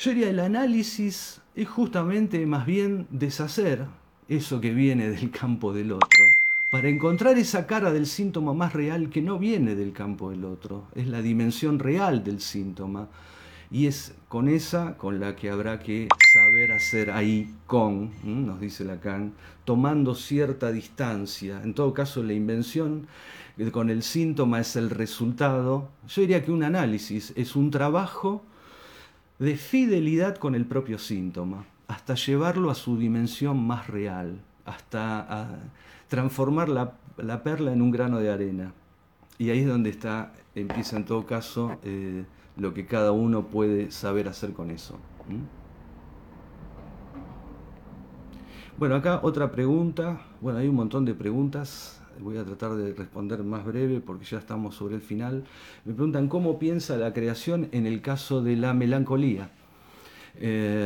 Yo 0.00 0.10
diría, 0.10 0.30
el 0.30 0.40
análisis 0.40 1.40
es 1.54 1.68
justamente 1.68 2.44
más 2.44 2.66
bien 2.66 3.06
deshacer 3.10 3.86
eso 4.28 4.60
que 4.60 4.72
viene 4.72 5.10
del 5.10 5.30
campo 5.30 5.72
del 5.72 5.92
otro, 5.92 6.24
para 6.70 6.88
encontrar 6.88 7.38
esa 7.38 7.66
cara 7.66 7.92
del 7.92 8.06
síntoma 8.06 8.52
más 8.52 8.72
real 8.72 9.08
que 9.08 9.22
no 9.22 9.38
viene 9.38 9.74
del 9.74 9.92
campo 9.92 10.30
del 10.30 10.44
otro, 10.44 10.84
es 10.94 11.06
la 11.06 11.22
dimensión 11.22 11.78
real 11.78 12.24
del 12.24 12.40
síntoma, 12.40 13.08
y 13.70 13.86
es 13.86 14.14
con 14.28 14.48
esa 14.48 14.96
con 14.96 15.18
la 15.20 15.34
que 15.36 15.50
habrá 15.50 15.80
que 15.80 16.08
saber 16.32 16.72
hacer 16.72 17.10
ahí 17.10 17.52
con, 17.66 18.10
nos 18.24 18.60
dice 18.60 18.84
Lacan, 18.84 19.32
tomando 19.64 20.14
cierta 20.14 20.70
distancia. 20.70 21.60
En 21.62 21.74
todo 21.74 21.92
caso, 21.92 22.22
la 22.22 22.32
invención 22.32 23.06
con 23.72 23.90
el 23.90 24.02
síntoma 24.02 24.60
es 24.60 24.76
el 24.76 24.90
resultado. 24.90 25.88
Yo 26.08 26.22
diría 26.22 26.44
que 26.44 26.52
un 26.52 26.62
análisis 26.62 27.32
es 27.36 27.56
un 27.56 27.70
trabajo 27.70 28.42
de 29.38 29.56
fidelidad 29.56 30.36
con 30.36 30.54
el 30.54 30.64
propio 30.64 30.98
síntoma, 30.98 31.64
hasta 31.88 32.14
llevarlo 32.14 32.70
a 32.70 32.74
su 32.74 32.96
dimensión 32.96 33.64
más 33.66 33.86
real, 33.86 34.40
hasta 34.64 35.48
transformar 36.08 36.68
la, 36.68 37.42
perla 37.42 37.72
en 37.72 37.82
un 37.82 37.90
grano 37.90 38.18
de 38.18 38.30
arena. 38.30 38.72
Y 39.38 39.50
ahí 39.50 39.60
es 39.60 39.66
donde 39.66 39.90
está, 39.90 40.32
empieza 40.54 40.96
en 40.96 41.04
todo 41.04 41.26
caso 41.26 41.78
eh, 41.82 42.24
lo 42.56 42.72
que 42.74 42.86
cada 42.86 43.12
uno 43.12 43.46
puede 43.46 43.90
saber 43.90 44.28
hacer 44.28 44.52
con 44.52 44.70
eso. 44.70 44.98
Bueno, 48.78 48.94
acá 48.94 49.20
otra 49.22 49.50
pregunta. 49.50 50.20
Bueno, 50.40 50.58
hay 50.58 50.68
un 50.68 50.74
montón 50.74 51.04
de 51.04 51.14
preguntas. 51.14 52.02
Voy 52.20 52.38
a 52.38 52.44
tratar 52.44 52.74
de 52.74 52.94
responder 52.94 53.42
más 53.42 53.64
breve 53.64 54.00
porque 54.00 54.24
ya 54.24 54.38
estamos 54.38 54.74
sobre 54.74 54.94
el 54.94 55.02
final. 55.02 55.44
Me 55.84 55.92
preguntan 55.92 56.28
cómo 56.28 56.58
piensa 56.58 56.96
la 56.96 57.12
creación 57.12 57.68
en 57.72 57.86
el 57.86 58.00
caso 58.00 58.42
de 58.42 58.56
la 58.56 58.74
melancolía. 58.74 59.50
Eh, 60.38 60.84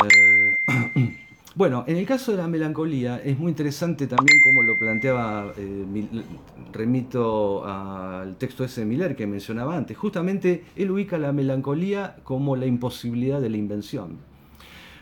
bueno, 1.55 1.85
en 1.87 1.97
el 1.97 2.07
caso 2.07 2.33
de 2.33 2.39
la 2.39 2.49
melancolía 2.49 3.19
es 3.19 3.39
muy 3.39 3.51
interesante 3.51 4.07
también 4.07 4.39
cómo 4.41 4.63
lo 4.63 4.79
planteaba, 4.79 5.53
eh, 5.57 6.07
remito 6.73 7.65
al 7.65 8.37
texto 8.37 8.65
ese 8.65 8.83
de 8.83 8.87
Miller 8.87 9.17
que 9.17 9.27
mencionaba 9.27 9.77
antes. 9.77 9.97
Justamente 9.97 10.65
él 10.77 10.91
ubica 10.91 11.19
la 11.19 11.33
melancolía 11.33 12.17
como 12.25 12.57
la 12.57 12.67
imposibilidad 12.67 13.41
de 13.41 13.51
la 13.51 13.57
invención, 13.57 14.19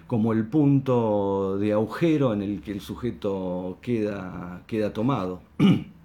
como 0.07 0.33
el 0.33 0.47
punto 0.47 1.59
de 1.59 1.73
agujero 1.73 2.33
en 2.33 2.43
el 2.43 2.61
que 2.61 2.73
el 2.73 2.81
sujeto 2.81 3.79
queda, 3.83 4.63
queda 4.67 4.93
tomado. 4.93 5.41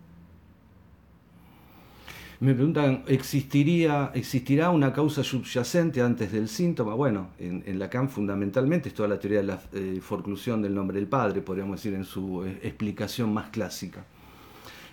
Me 2.43 2.53
preguntan, 2.53 3.03
¿existiría, 3.07 4.11
¿existirá 4.13 4.69
una 4.69 4.91
causa 4.91 5.23
subyacente 5.23 6.01
antes 6.01 6.33
del 6.33 6.49
síntoma? 6.49 6.93
Bueno, 6.93 7.29
en, 7.39 7.79
Lacan 7.79 8.09
fundamentalmente 8.09 8.89
es 8.89 8.95
toda 8.95 9.07
la 9.07 9.17
teoría 9.17 9.39
de 9.39 9.45
la 9.45 9.61
eh, 9.71 9.99
forclusión 10.01 10.61
del 10.61 10.75
nombre 10.75 10.99
del 10.99 11.07
padre, 11.07 11.39
podríamos 11.39 11.77
decir, 11.77 11.93
en 11.93 12.03
su 12.03 12.43
eh, 12.43 12.59
explicación 12.63 13.33
más 13.33 13.49
clásica. 13.49 14.03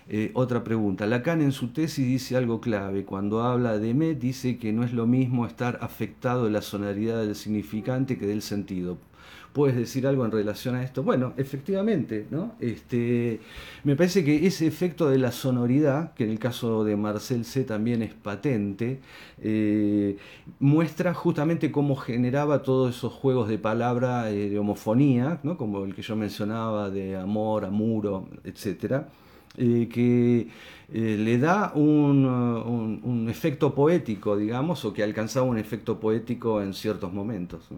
Eh, 0.07 0.31
otra 0.33 0.63
pregunta. 0.63 1.05
Lacan 1.05 1.41
en 1.41 1.51
su 1.51 1.73
tesis 1.73 2.07
dice 2.07 2.37
algo 2.37 2.61
clave. 2.61 3.03
Cuando 3.03 3.43
habla 3.43 3.77
de 3.79 3.93
me, 3.93 4.15
dice 4.15 4.57
que 4.57 4.71
no 4.71 4.85
es 4.85 4.93
lo 4.93 5.05
mismo 5.05 5.45
estar 5.45 5.77
afectado 5.81 6.45
de 6.45 6.51
la 6.51 6.61
sonoridad 6.61 7.21
del 7.21 7.35
significante 7.35 8.17
que 8.17 8.27
del 8.27 8.43
sentido. 8.43 8.97
¿Puedes 9.53 9.75
decir 9.75 10.07
algo 10.07 10.23
en 10.23 10.31
relación 10.31 10.75
a 10.75 10.83
esto? 10.83 11.03
Bueno, 11.03 11.33
efectivamente, 11.35 12.25
¿no? 12.31 12.55
Este, 12.61 13.41
me 13.83 13.97
parece 13.97 14.23
que 14.23 14.47
ese 14.47 14.65
efecto 14.65 15.09
de 15.09 15.17
la 15.17 15.33
sonoridad, 15.33 16.13
que 16.13 16.23
en 16.23 16.29
el 16.29 16.39
caso 16.39 16.85
de 16.85 16.95
Marcel 16.95 17.43
C 17.43 17.65
también 17.65 18.01
es 18.01 18.13
patente, 18.13 19.01
eh, 19.41 20.15
muestra 20.59 21.13
justamente 21.13 21.69
cómo 21.69 21.97
generaba 21.97 22.63
todos 22.63 22.95
esos 22.95 23.11
juegos 23.11 23.49
de 23.49 23.57
palabra 23.57 24.31
eh, 24.31 24.49
de 24.49 24.57
homofonía, 24.57 25.41
¿no? 25.43 25.57
como 25.57 25.83
el 25.83 25.95
que 25.95 26.01
yo 26.01 26.15
mencionaba 26.15 26.89
de 26.89 27.17
amor, 27.17 27.65
amuro, 27.65 28.29
etc., 28.45 29.03
eh, 29.57 29.89
que 29.91 30.47
le 30.93 31.37
da 31.39 31.73
un, 31.75 33.27
efecto 33.29 33.75
poético, 33.75 34.37
digamos, 34.37 34.85
o 34.85 34.93
que 34.93 35.03
alcanzaba 35.03 35.45
un 35.45 35.57
efecto 35.57 35.99
poético 35.99 36.61
en 36.61 36.73
ciertos 36.73 37.11
momentos. 37.11 37.69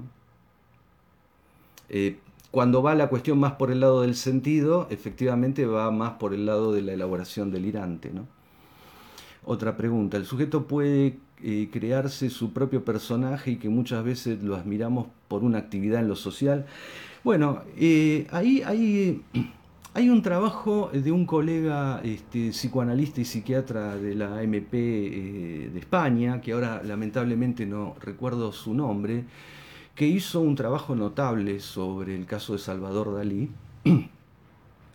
Eh, 1.89 2.17
cuando 2.51 2.84
va 2.84 2.95
la 2.95 3.07
cuestión 3.07 3.39
más 3.39 3.53
por 3.53 3.71
el 3.71 3.79
lado 3.79 4.01
del 4.01 4.15
sentido, 4.15 4.88
efectivamente 4.89 5.65
va 5.65 5.89
más 5.91 6.13
por 6.13 6.34
el 6.34 6.45
lado 6.45 6.71
de 6.71 6.81
la 6.81 6.93
elaboración 6.93 7.51
delirante. 7.51 8.11
Otra 9.43 9.75
pregunta, 9.75 10.17
¿el 10.17 10.25
sujeto 10.25 10.67
puede 10.67 11.17
eh, 11.41 11.69
crearse 11.71 12.29
su 12.29 12.53
propio 12.53 12.86
personaje 12.86 13.51
y 13.51 13.55
que 13.55 13.69
muchas 13.69 14.03
veces 14.03 14.43
lo 14.43 14.55
admiramos 14.55 15.07
por 15.27 15.43
una 15.43 15.57
actividad 15.57 16.01
en 16.01 16.07
lo 16.07 16.15
social? 16.15 16.67
Bueno, 17.23 17.63
eh, 17.75 18.27
ahí 18.31 18.61
hay, 19.95 20.09
un 20.09 20.21
trabajo 20.21 20.91
de 20.93 21.11
un 21.11 21.25
colega 21.25 22.01
este, 22.03 22.51
psicoanalista 22.51 23.21
y 23.21 23.25
psiquiatra 23.25 23.95
de 23.95 24.13
la 24.13 24.39
AMP 24.39 24.71
de 24.71 25.79
España, 25.79 26.39
que 26.39 26.53
ahora 26.53 26.84
lamentablemente 26.84 27.65
no 27.65 27.95
recuerdo 27.99 28.51
su 28.51 28.73
nombre, 28.75 29.25
que 29.95 30.07
hizo 30.07 30.41
un 30.41 30.55
trabajo 30.55 30.95
notable 30.95 31.59
sobre 31.59 32.15
el 32.15 32.25
caso 32.25 32.53
de 32.53 32.59
Salvador 32.59 33.15
Dalí. 33.15 33.49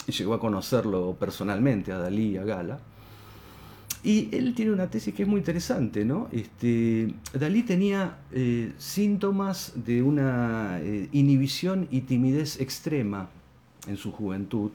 llegó 0.06 0.34
a 0.34 0.40
conocerlo 0.40 1.16
personalmente, 1.18 1.92
a 1.92 1.98
Dalí 1.98 2.30
y 2.30 2.36
a 2.36 2.44
Gala. 2.44 2.80
Y 4.02 4.28
él 4.34 4.54
tiene 4.54 4.72
una 4.72 4.88
tesis 4.88 5.12
que 5.12 5.24
es 5.24 5.28
muy 5.28 5.38
interesante, 5.38 6.04
¿no? 6.04 6.28
Este, 6.30 7.12
Dalí 7.32 7.62
tenía 7.62 8.18
eh, 8.32 8.72
síntomas 8.78 9.72
de 9.74 10.02
una 10.02 10.78
eh, 10.80 11.08
inhibición 11.12 11.88
y 11.90 12.02
timidez 12.02 12.60
extrema 12.60 13.28
en 13.88 13.96
su 13.96 14.12
juventud, 14.12 14.70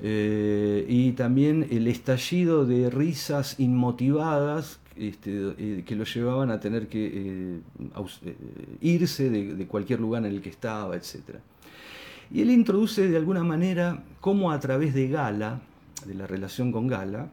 eh, 0.00 0.86
y 0.88 1.12
también 1.12 1.66
el 1.70 1.88
estallido 1.88 2.64
de 2.64 2.88
risas 2.88 3.58
inmotivadas 3.58 4.78
este, 4.98 5.84
que 5.84 5.96
lo 5.96 6.04
llevaban 6.04 6.50
a 6.50 6.60
tener 6.60 6.88
que 6.88 7.60
irse 8.80 9.30
de, 9.30 9.66
cualquier 9.66 10.00
lugar 10.00 10.24
en 10.26 10.32
el 10.32 10.42
que 10.42 10.50
estaba, 10.50 10.96
etc. 10.96 11.38
Y 12.30 12.42
él 12.42 12.50
introduce 12.50 13.08
de 13.08 13.16
alguna 13.16 13.42
manera 13.42 14.04
cómo 14.20 14.52
a 14.52 14.60
través 14.60 14.94
de 14.94 15.08
Gala, 15.08 15.60
de 16.06 16.14
la 16.14 16.26
relación 16.26 16.72
con 16.72 16.86
Gala, 16.86 17.30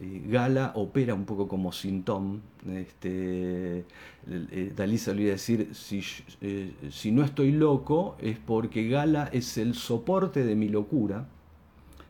eh, 0.00 0.22
Gala 0.26 0.72
opera 0.74 1.14
un 1.14 1.24
poco 1.24 1.48
como 1.48 1.72
sintón. 1.72 2.42
Este, 2.68 3.84
eh, 4.28 4.72
Dalí 4.76 4.98
solía 4.98 5.30
decir, 5.30 5.70
si, 5.72 6.02
eh, 6.40 6.72
si, 6.90 7.12
no 7.12 7.24
estoy 7.24 7.52
loco 7.52 8.16
es 8.20 8.38
porque 8.38 8.88
Gala 8.88 9.28
es 9.32 9.56
el 9.56 9.74
soporte 9.74 10.44
de 10.44 10.54
mi 10.56 10.68
locura, 10.68 11.26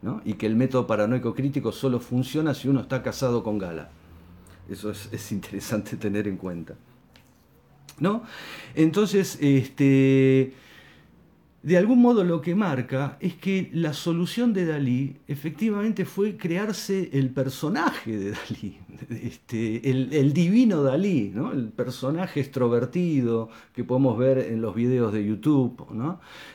¿no? 0.02 0.22
y 0.24 0.34
que 0.34 0.46
el 0.46 0.56
método 0.56 0.86
paranoico 0.86 1.34
crítico 1.34 1.72
solo 1.72 2.00
funciona 2.00 2.54
si 2.54 2.68
uno 2.68 2.80
está 2.80 3.02
casado 3.02 3.42
con 3.44 3.58
Gala. 3.58 3.90
Eso 4.68 4.90
es, 4.90 5.08
es 5.12 5.32
interesante 5.32 5.96
tener 5.96 6.26
en 6.26 6.36
cuenta. 6.36 6.74
¿no? 7.98 8.24
Entonces, 8.74 9.38
este, 9.40 10.52
de 11.64 11.78
algún 11.78 12.02
modo 12.02 12.24
lo 12.24 12.42
que 12.42 12.54
marca 12.54 13.16
es 13.20 13.36
que 13.36 13.70
la 13.72 13.94
solución 13.94 14.52
de 14.52 14.66
Dalí 14.66 15.16
efectivamente 15.26 16.04
fue 16.04 16.36
crearse 16.36 17.08
el 17.14 17.30
personaje 17.30 18.18
de 18.18 18.30
Dalí, 18.32 18.78
este, 19.08 19.90
el, 19.90 20.34
divino 20.34 20.82
Dalí, 20.82 21.32
¿no? 21.34 21.52
el 21.52 21.70
personaje 21.70 22.40
extrovertido 22.40 23.48
que 23.74 23.82
podemos 23.82 24.18
ver 24.18 24.40
en 24.40 24.60
los 24.60 24.74
videos 24.74 25.14
de 25.14 25.24
YouTube, 25.24 25.82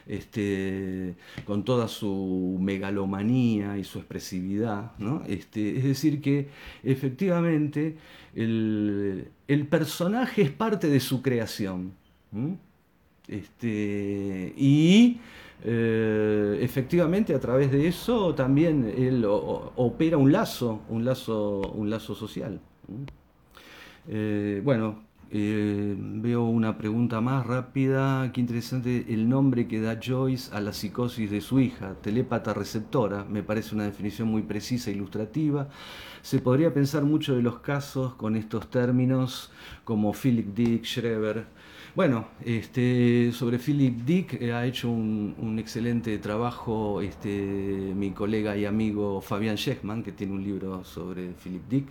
este, 0.05 1.16
con 1.43 1.66
toda 1.66 1.88
su 1.88 2.60
megalomanía 2.62 3.80
y 3.80 3.86
su 3.86 3.97
expresividad. 3.97 4.91
¿no? 4.99 5.24
Este, 5.28 5.76
es 5.76 5.86
decir, 5.86 6.22
que 6.22 6.49
efectivamente 6.84 7.97
el, 8.36 9.32
personaje 9.72 10.43
es 10.43 10.51
parte 10.51 10.88
de 10.88 10.99
su 10.99 11.24
creación. 11.24 11.93
Este, 13.30 14.54
y 14.58 15.20
eh, 15.64 16.58
efectivamente 16.62 17.36
a 17.36 17.40
través 17.40 17.72
de 17.72 17.88
eso 17.88 18.34
también 18.34 18.92
él 18.98 19.24
opera 19.28 20.18
un 20.18 20.32
lazo, 20.32 20.82
un 20.90 21.06
lazo, 21.06 21.60
un 21.76 21.90
lazo 21.92 22.16
social. 22.16 22.60
Eh, 24.08 24.62
bueno, 24.64 25.04
eh, 25.32 25.96
veo 25.96 26.46
una 26.46 26.76
pregunta 26.78 27.22
más 27.22 27.46
rápida. 27.46 28.32
Qué 28.34 28.42
interesante 28.42 29.06
el 29.10 29.30
nombre 29.30 29.68
que 29.68 29.80
da 29.80 30.00
Joyce 30.04 30.50
a 30.56 30.60
la 30.60 30.74
psicosis 30.74 31.30
de 31.30 31.42
su 31.42 31.60
hija, 31.60 31.94
telépata 32.02 32.54
receptora. 32.54 33.26
Me 33.26 33.44
parece 33.44 33.76
una 33.76 33.84
definición 33.84 34.28
muy 34.28 34.42
precisa 34.42 34.90
e 34.90 34.94
ilustrativa. 34.94 35.70
Se 36.24 36.40
podría 36.40 36.74
pensar 36.74 37.04
mucho 37.04 37.36
de 37.36 37.44
los 37.44 37.60
casos 37.60 38.16
con 38.16 38.36
estos 38.36 38.72
términos 38.72 39.52
como 39.84 40.14
Philip 40.14 40.56
Dick, 40.56 40.84
Schreber, 40.84 41.46
bueno, 42.00 42.28
este, 42.45 43.34
sobre 43.34 43.60
Philip 43.60 43.93
Dick 44.06 44.41
eh, 44.41 44.54
ha 44.54 44.66
hecho 44.66 44.89
un, 44.89 45.58
excelente 45.60 46.18
trabajo 46.18 47.02
este, 47.02 47.30
mi 47.93 48.12
colega 48.12 48.56
y 48.56 48.64
amigo 48.64 49.20
Fabián 49.20 49.58
Schechman, 49.58 50.02
que 50.02 50.14
tiene 50.14 50.32
un 50.32 50.41
libro 50.41 50.86
sobre 50.86 51.34
Philip 51.43 51.68
Dick, 51.68 51.88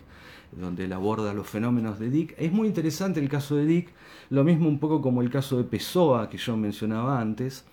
donde 0.53 0.87
él 0.87 0.95
aborda 0.95 1.35
los 1.35 1.47
fenómenos 1.47 1.99
de 1.99 2.09
Dick. 2.09 2.35
Es 2.39 2.51
muy 2.51 2.69
interesante 2.69 3.21
el 3.21 3.29
caso 3.29 3.57
de 3.57 3.67
Dick, 3.67 3.91
lo 4.31 4.45
mismo 4.45 4.71
un 4.71 4.79
poco 4.79 5.03
como 5.03 5.21
el 5.21 5.29
caso 5.29 5.59
de 5.59 5.65
Pessoa, 5.65 6.31
que 6.31 6.39
yo 6.39 6.57
mencionaba 6.57 7.21
antes. 7.21 7.67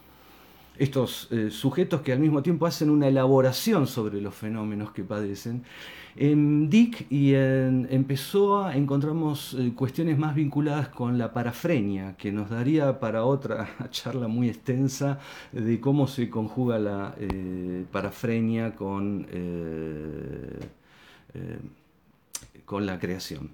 Estos 0.77 1.29
eh, 1.31 1.51
sujetos 1.51 2.01
que 2.01 2.11
al 2.11 2.19
mismo 2.19 2.43
tiempo 2.43 2.65
hacen 2.65 2.89
una 2.89 3.07
elaboración 3.07 3.88
sobre 3.88 4.19
los 4.19 4.36
fenómenos 4.36 4.91
que 4.91 5.05
padecen 5.05 5.63
en 6.18 6.70
Dick 6.70 7.07
y 7.11 7.34
en, 7.34 8.05
Pessoa 8.07 8.76
encontramos 8.76 9.55
eh, 9.59 9.74
cuestiones 9.76 10.18
más 10.18 10.34
vinculadas 10.36 10.88
con 10.89 11.18
la 11.18 11.34
parafrenia, 11.34 12.16
que 12.18 12.32
nos 12.32 12.49
daría 12.49 12.99
para 12.99 13.26
otra 13.26 13.68
charla 13.89 14.28
muy 14.28 14.49
extensa 14.49 15.20
de 15.51 15.80
cómo 15.82 16.07
se 16.07 16.30
conjuga 16.30 16.80
la 16.80 17.16
eh, 17.20 17.86
parafrenia 17.91 18.76
con, 18.76 19.28
eh, 19.32 20.59
con 22.66 22.86
la 22.86 22.97
creación. 22.97 23.49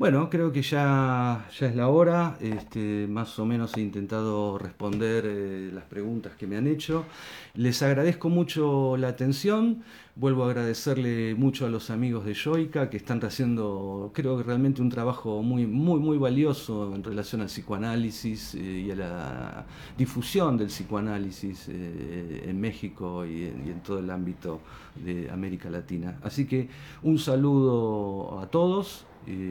Bueno, 0.00 0.30
creo 0.30 0.50
que 0.50 0.62
ya, 0.62 1.46
ya 1.58 1.66
es 1.66 1.76
la 1.76 1.88
hora. 1.88 2.38
Este, 2.40 3.06
más 3.06 3.38
o 3.38 3.44
menos 3.44 3.76
he 3.76 3.82
intentado 3.82 4.56
responder 4.56 5.24
eh, 5.26 5.70
las 5.74 5.84
preguntas 5.84 6.32
que 6.38 6.46
me 6.46 6.56
han 6.56 6.66
hecho. 6.66 7.04
Les 7.52 7.82
agradezco 7.82 8.30
mucho 8.30 8.96
la 8.96 9.08
atención. 9.08 9.82
Vuelvo 10.16 10.44
a 10.44 10.46
agradecerle 10.46 11.34
mucho 11.34 11.66
a 11.66 11.68
los 11.68 11.90
amigos 11.90 12.24
de 12.24 12.34
Joica 12.34 12.88
que 12.88 12.96
están 12.96 13.22
haciendo, 13.22 14.10
creo 14.14 14.38
que 14.38 14.42
realmente 14.42 14.80
un 14.80 14.88
trabajo 14.88 15.42
muy, 15.42 15.66
muy, 15.66 16.00
muy 16.00 16.16
valioso 16.16 16.94
en 16.94 17.04
relación 17.04 17.42
al 17.42 17.48
psicoanálisis 17.48 18.54
eh, 18.54 18.84
y 18.86 18.90
a 18.90 18.96
la 18.96 19.66
difusión 19.98 20.56
del 20.56 20.68
psicoanálisis 20.68 21.68
eh, 21.68 22.46
en 22.48 22.58
México 22.58 23.26
y 23.26 23.48
en 23.48 23.82
todo 23.82 23.98
el 23.98 24.08
ámbito 24.08 24.62
de 24.94 25.30
América 25.30 25.68
Latina. 25.68 26.18
Así 26.22 26.46
que 26.46 26.70
un 27.02 27.18
saludo 27.18 28.40
a 28.40 28.46
todos 28.46 29.04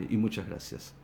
y 0.09 0.17
muchas 0.17 0.47
gracias. 0.47 0.98